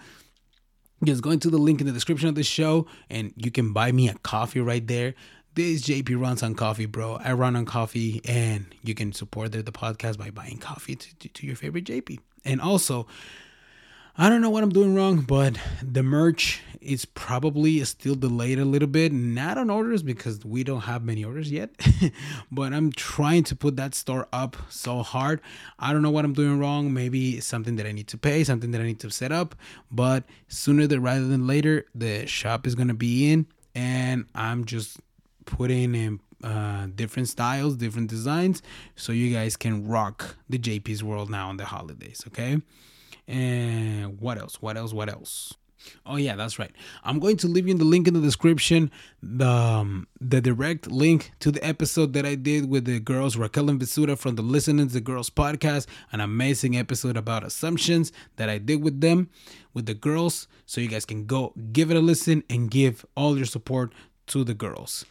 just 1.04 1.22
going 1.22 1.40
to 1.40 1.50
the 1.50 1.58
link 1.58 1.82
in 1.82 1.88
the 1.88 1.94
description 1.94 2.30
of 2.30 2.36
the 2.36 2.44
show 2.44 2.88
and 3.10 3.34
you 3.36 3.52
can 3.52 3.74
buy 3.74 3.92
me 3.92 4.08
a 4.08 4.14
coffee 4.16 4.60
right 4.60 4.88
there 4.88 5.14
this 5.56 5.82
JP 5.82 6.22
runs 6.22 6.44
on 6.44 6.54
coffee, 6.54 6.86
bro. 6.86 7.16
I 7.24 7.34
run 7.34 7.56
on 7.56 7.66
coffee, 7.66 8.22
and 8.26 8.66
you 8.84 8.94
can 8.94 9.14
support 9.14 9.54
the, 9.54 9.64
the 9.64 9.72
podcast 9.72 10.18
by 10.18 10.30
buying 10.30 10.58
coffee 10.58 10.96
to, 10.96 11.16
to, 11.20 11.30
to, 11.30 11.48
your 11.48 11.56
favorite 11.56 11.86
JP. 11.86 12.20
And 12.44 12.62
also, 12.62 13.08
I 14.18 14.30
don't 14.30 14.42
know 14.42 14.50
what 14.50 14.64
I'm 14.64 14.70
doing 14.70 14.96
wrong, 14.96 15.22
but 15.22 15.58
the 15.82 16.04
merch 16.04 16.62
is 16.82 17.06
probably 17.06 17.84
still 17.86 18.16
delayed 18.16 18.60
a 18.60 18.66
little 18.66 18.88
bit. 18.88 19.14
Not 19.14 19.58
on 19.58 19.70
orders 19.70 20.04
because 20.04 20.44
we 20.46 20.64
don't 20.64 20.82
have 20.82 21.04
many 21.04 21.24
orders 21.24 21.52
yet, 21.52 21.70
but 22.52 22.74
I'm 22.74 22.92
trying 22.92 23.44
to 23.46 23.56
put 23.56 23.78
that 23.78 23.96
store 23.96 24.28
up 24.34 24.58
so 24.70 25.04
hard. 25.04 25.42
I 25.80 25.94
don't 25.94 26.02
know 26.02 26.12
what 26.12 26.26
I'm 26.26 26.34
doing 26.34 26.60
wrong. 26.60 26.94
Maybe 26.94 27.40
something 27.40 27.78
that 27.78 27.86
I 27.86 27.94
need 27.94 28.08
to 28.10 28.18
pay, 28.18 28.44
something 28.44 28.72
that 28.72 28.82
I 28.82 28.84
need 28.84 29.00
to 29.00 29.10
set 29.10 29.32
up. 29.32 29.56
But 29.90 30.26
sooner 30.50 30.86
than 30.86 31.02
rather 31.02 31.28
than 31.28 31.48
later, 31.48 31.86
the 31.96 32.28
shop 32.28 32.68
is 32.68 32.76
gonna 32.76 32.94
be 32.94 33.32
in, 33.32 33.48
and 33.74 34.26
I'm 34.36 34.66
just 34.66 35.00
putting 35.46 35.96
in 35.96 36.20
uh, 36.44 36.88
different 36.94 37.30
styles, 37.30 37.76
different 37.76 38.10
designs, 38.10 38.62
so 38.96 39.12
you 39.12 39.34
guys 39.34 39.56
can 39.56 39.88
rock 39.88 40.36
the 40.50 40.60
JP's 40.60 41.04
world 41.04 41.30
now 41.30 41.50
on 41.50 41.58
the 41.58 41.66
holidays. 41.66 42.24
Okay. 42.28 42.62
And 43.28 44.20
what 44.22 44.38
else? 44.38 44.62
What 44.62 44.78
else? 44.78 44.94
What 44.94 45.10
else? 45.10 45.56
Oh 46.06 46.16
yeah, 46.16 46.36
that's 46.36 46.58
right. 46.60 46.72
I'm 47.04 47.20
going 47.20 47.38
to 47.38 47.48
leave 47.48 47.68
you 47.68 47.72
in 47.72 47.78
the 47.78 47.86
link 47.86 48.08
in 48.08 48.14
the 48.14 48.22
description, 48.22 48.92
the 49.22 49.48
um, 49.48 50.08
the 50.20 50.42
direct 50.42 50.88
link 50.88 51.32
to 51.40 51.52
the 51.52 51.64
episode 51.66 52.14
that 52.14 52.26
I 52.26 52.36
did 52.36 52.70
with 52.70 52.86
the 52.86 53.00
girls 53.00 53.38
Raquel 53.38 53.70
and 53.70 53.80
Visuda 53.80 54.18
from 54.18 54.36
the 54.36 54.42
Listening 54.42 54.88
the 54.88 55.02
Girls 55.02 55.30
podcast, 55.30 55.88
an 56.12 56.22
amazing 56.22 56.78
episode 56.78 57.18
about 57.18 57.44
assumptions 57.44 58.12
that 58.38 58.50
I 58.50 58.58
did 58.58 58.84
with 58.84 59.02
them, 59.02 59.30
with 59.74 59.86
the 59.86 59.94
girls, 59.94 60.48
so 60.66 60.82
you 60.82 60.88
guys 60.88 61.06
can 61.06 61.26
go 61.26 61.54
give 61.72 61.92
it 61.92 61.98
a 61.98 62.02
listen 62.02 62.44
and 62.50 62.70
give 62.70 63.06
all 63.16 63.38
your 63.38 63.46
support 63.46 63.94
to 64.28 64.44
the 64.44 64.54
girls. 64.54 65.06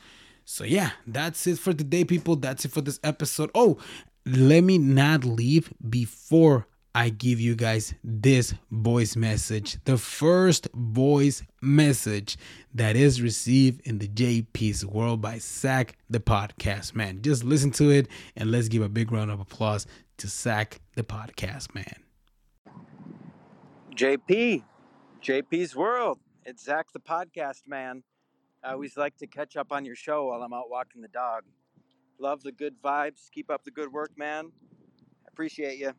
So 0.44 0.64
yeah, 0.64 0.90
that's 1.06 1.46
it 1.46 1.58
for 1.58 1.72
today, 1.72 2.04
people. 2.04 2.36
That's 2.36 2.64
it 2.64 2.70
for 2.72 2.80
this 2.80 3.00
episode. 3.02 3.50
Oh, 3.54 3.78
let 4.26 4.62
me 4.62 4.78
not 4.78 5.24
leave 5.24 5.72
before 5.88 6.66
I 6.94 7.08
give 7.08 7.40
you 7.40 7.56
guys 7.56 7.92
this 8.04 8.54
voice 8.70 9.16
message. 9.16 9.78
The 9.84 9.98
first 9.98 10.68
voice 10.74 11.42
message 11.60 12.36
that 12.72 12.94
is 12.94 13.20
received 13.20 13.80
in 13.86 13.98
the 13.98 14.06
JP's 14.06 14.86
world 14.86 15.20
by 15.20 15.38
Zach 15.38 15.96
the 16.08 16.20
podcast 16.20 16.94
man. 16.94 17.20
Just 17.20 17.42
listen 17.42 17.72
to 17.72 17.90
it 17.90 18.06
and 18.36 18.50
let's 18.50 18.68
give 18.68 18.82
a 18.82 18.88
big 18.88 19.10
round 19.10 19.30
of 19.30 19.40
applause 19.40 19.86
to 20.18 20.28
Zach 20.28 20.80
the 20.94 21.02
podcast 21.02 21.74
man. 21.74 21.96
JP, 23.96 24.62
JP's 25.20 25.74
world. 25.74 26.18
It's 26.44 26.64
Zach 26.64 26.92
the 26.92 27.00
podcast 27.00 27.66
man. 27.66 28.04
I 28.64 28.72
always 28.72 28.96
like 28.96 29.16
to 29.18 29.26
catch 29.26 29.56
up 29.56 29.72
on 29.72 29.84
your 29.84 29.96
show 29.96 30.26
while 30.26 30.42
I'm 30.42 30.52
out 30.52 30.70
walking 30.70 31.02
the 31.02 31.08
dog. 31.08 31.42
Love 32.18 32.42
the 32.42 32.52
good 32.52 32.74
vibes. 32.82 33.30
Keep 33.30 33.50
up 33.50 33.62
the 33.64 33.70
good 33.70 33.92
work, 33.92 34.12
man. 34.16 34.50
Appreciate 35.28 35.78
you. 35.78 35.92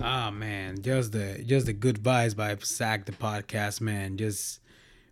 Ah 0.00 0.28
oh, 0.28 0.30
man, 0.30 0.82
just 0.82 1.12
the 1.12 1.42
just 1.46 1.66
the 1.66 1.72
good 1.72 2.02
vibes 2.02 2.36
by 2.36 2.54
Zach 2.62 3.06
the 3.06 3.12
podcast 3.12 3.80
man. 3.80 4.16
Just 4.16 4.60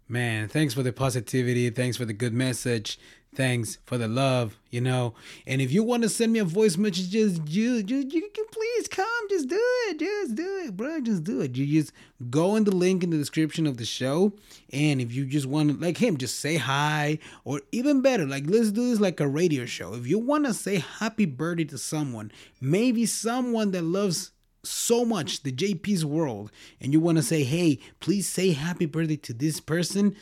man, 0.08 0.48
thanks 0.48 0.74
for 0.74 0.82
the 0.82 0.92
positivity. 0.92 1.70
Thanks 1.70 1.96
for 1.96 2.04
the 2.04 2.12
good 2.12 2.34
message. 2.34 2.98
Thanks 3.34 3.78
for 3.84 3.98
the 3.98 4.06
love, 4.06 4.58
you 4.70 4.80
know. 4.80 5.14
And 5.46 5.60
if 5.60 5.72
you 5.72 5.82
want 5.82 6.04
to 6.04 6.08
send 6.08 6.32
me 6.32 6.38
a 6.38 6.44
voice 6.44 6.76
message, 6.76 7.10
just 7.10 7.46
you, 7.48 7.82
you, 7.86 7.98
you 8.08 8.30
can 8.32 8.44
please 8.52 8.88
come. 8.88 9.06
Just 9.28 9.48
do 9.48 9.60
it. 9.88 9.98
Just 9.98 10.36
do 10.36 10.62
it, 10.64 10.76
bro. 10.76 11.00
Just 11.00 11.24
do 11.24 11.40
it. 11.40 11.56
You 11.56 11.66
just 11.66 11.92
go 12.30 12.54
in 12.54 12.64
the 12.64 12.74
link 12.74 13.02
in 13.02 13.10
the 13.10 13.16
description 13.16 13.66
of 13.66 13.76
the 13.76 13.84
show. 13.84 14.32
And 14.72 15.00
if 15.00 15.12
you 15.12 15.26
just 15.26 15.46
want 15.46 15.70
to, 15.70 15.84
like 15.84 15.98
him, 15.98 16.16
just 16.16 16.38
say 16.38 16.56
hi. 16.56 17.18
Or 17.44 17.60
even 17.72 18.02
better, 18.02 18.24
like 18.24 18.44
let's 18.46 18.70
do 18.70 18.88
this 18.88 19.00
like 19.00 19.18
a 19.18 19.26
radio 19.26 19.66
show. 19.66 19.94
If 19.94 20.06
you 20.06 20.18
want 20.18 20.46
to 20.46 20.54
say 20.54 20.78
happy 20.78 21.26
birthday 21.26 21.64
to 21.64 21.78
someone, 21.78 22.30
maybe 22.60 23.04
someone 23.06 23.72
that 23.72 23.82
loves 23.82 24.30
so 24.62 25.04
much 25.04 25.42
the 25.42 25.52
JP's 25.52 26.04
world, 26.04 26.50
and 26.80 26.92
you 26.92 27.00
want 27.00 27.18
to 27.18 27.22
say, 27.22 27.42
hey, 27.42 27.78
please 28.00 28.28
say 28.28 28.52
happy 28.52 28.86
birthday 28.86 29.16
to 29.16 29.32
this 29.34 29.60
person 29.60 30.16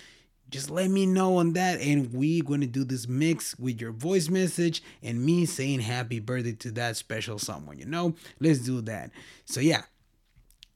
just 0.53 0.71
let 0.71 0.91
me 0.91 1.07
know 1.07 1.39
on 1.39 1.55
that 1.55 1.81
and 1.81 2.13
we're 2.13 2.45
going 2.45 2.61
to 2.61 2.67
do 2.67 2.85
this 2.85 3.09
mix 3.09 3.59
with 3.59 3.81
your 3.81 3.91
voice 3.91 4.29
message 4.29 4.83
and 5.03 5.25
me 5.25 5.47
saying 5.47 5.81
happy 5.81 6.21
birthday 6.21 6.53
to 6.53 6.71
that 6.71 6.95
special 6.95 7.39
someone 7.39 7.79
you 7.79 7.87
know 7.87 8.15
let's 8.39 8.59
do 8.59 8.83
that 8.83 9.11
so 9.47 9.61
yeah 9.61 9.83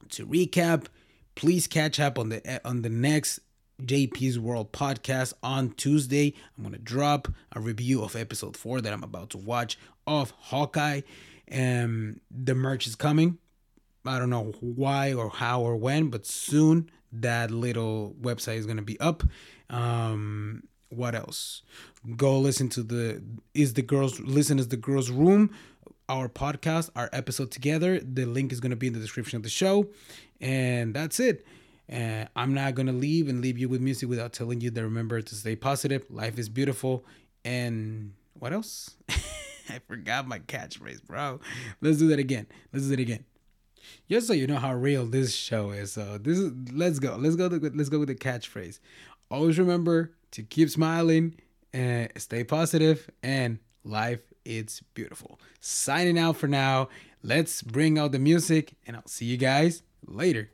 to 0.09 0.25
recap 0.25 0.87
please 1.35 1.67
catch 1.67 1.99
up 1.99 2.17
on 2.17 2.29
the 2.29 2.67
on 2.67 2.81
the 2.81 2.89
next 2.89 3.39
JP's 3.83 4.39
World 4.39 4.71
podcast 4.71 5.33
on 5.43 5.69
Tuesday. 5.69 6.33
I'm 6.57 6.63
going 6.63 6.73
to 6.73 6.81
drop 6.81 7.27
a 7.55 7.59
review 7.59 8.01
of 8.01 8.15
episode 8.15 8.57
4 8.57 8.81
that 8.81 8.91
I'm 8.91 9.03
about 9.03 9.29
to 9.29 9.37
watch 9.37 9.77
of 10.07 10.31
Hawkeye. 10.31 11.01
Um 11.51 12.19
the 12.31 12.55
merch 12.55 12.87
is 12.87 12.95
coming. 12.95 13.37
I 14.03 14.17
don't 14.17 14.31
know 14.31 14.53
why 14.61 15.13
or 15.13 15.29
how 15.29 15.61
or 15.61 15.75
when, 15.75 16.09
but 16.09 16.25
soon 16.25 16.89
that 17.11 17.51
little 17.51 18.15
website 18.19 18.57
is 18.57 18.65
going 18.65 18.77
to 18.77 18.83
be 18.83 18.99
up 18.99 19.23
um, 19.69 20.63
what 20.89 21.15
else? 21.15 21.61
Go 22.15 22.39
listen 22.39 22.69
to 22.69 22.83
the 22.83 23.21
is 23.53 23.73
the 23.73 23.81
girls 23.81 24.19
listen 24.19 24.59
is 24.59 24.69
the 24.69 24.77
girls 24.77 25.09
room 25.09 25.51
our 26.09 26.29
podcast, 26.29 26.89
our 26.95 27.09
episode 27.11 27.51
together. 27.51 27.99
The 27.99 28.25
link 28.25 28.51
is 28.51 28.59
going 28.59 28.69
to 28.69 28.75
be 28.77 28.87
in 28.87 28.93
the 28.93 28.99
description 28.99 29.37
of 29.37 29.43
the 29.43 29.49
show. 29.49 29.87
And 30.39 30.93
that's 30.93 31.19
it. 31.19 31.45
Uh, 31.91 32.25
I'm 32.35 32.53
not 32.53 32.75
going 32.75 32.87
to 32.87 32.93
leave 32.93 33.29
and 33.29 33.41
leave 33.41 33.57
you 33.57 33.69
with 33.69 33.81
music 33.81 34.09
without 34.09 34.33
telling 34.33 34.61
you 34.61 34.69
that 34.71 34.83
remember 34.83 35.21
to 35.21 35.35
stay 35.35 35.55
positive. 35.55 36.05
Life 36.09 36.37
is 36.37 36.49
beautiful. 36.49 37.05
And 37.45 38.13
what 38.33 38.53
else? 38.53 38.95
I 39.69 39.79
forgot 39.87 40.27
my 40.27 40.39
catchphrase, 40.39 41.03
bro. 41.03 41.39
Let's 41.81 41.97
do 41.97 42.07
that 42.09 42.19
again. 42.19 42.47
Let's 42.71 42.87
do 42.87 42.93
it 42.93 42.99
again. 42.99 43.25
Just 44.09 44.27
so 44.27 44.33
you 44.33 44.47
know 44.47 44.57
how 44.57 44.73
real 44.73 45.05
this 45.05 45.33
show 45.33 45.71
is. 45.71 45.93
So 45.93 46.17
this 46.17 46.37
is 46.37 46.51
let's 46.73 46.99
go. 46.99 47.15
Let's 47.17 47.35
go. 47.35 47.47
To, 47.47 47.71
let's 47.73 47.87
go 47.87 47.99
with 47.99 48.09
the 48.09 48.15
catchphrase 48.15 48.79
always 49.29 49.59
remember 49.59 50.13
to 50.31 50.43
keep 50.43 50.69
smiling 50.69 51.35
and 51.73 52.09
stay 52.17 52.43
positive 52.43 53.09
and 53.21 53.59
life 53.83 54.21
is 54.45 54.81
beautiful. 54.93 55.39
Signing 55.59 56.17
out 56.17 56.37
for 56.37 56.47
now. 56.47 56.89
Let's 57.23 57.61
bring 57.61 57.97
out 57.97 58.11
the 58.11 58.19
music 58.19 58.73
and 58.85 58.95
I'll 58.95 59.07
see 59.07 59.25
you 59.25 59.37
guys 59.37 59.83
later. 60.05 60.51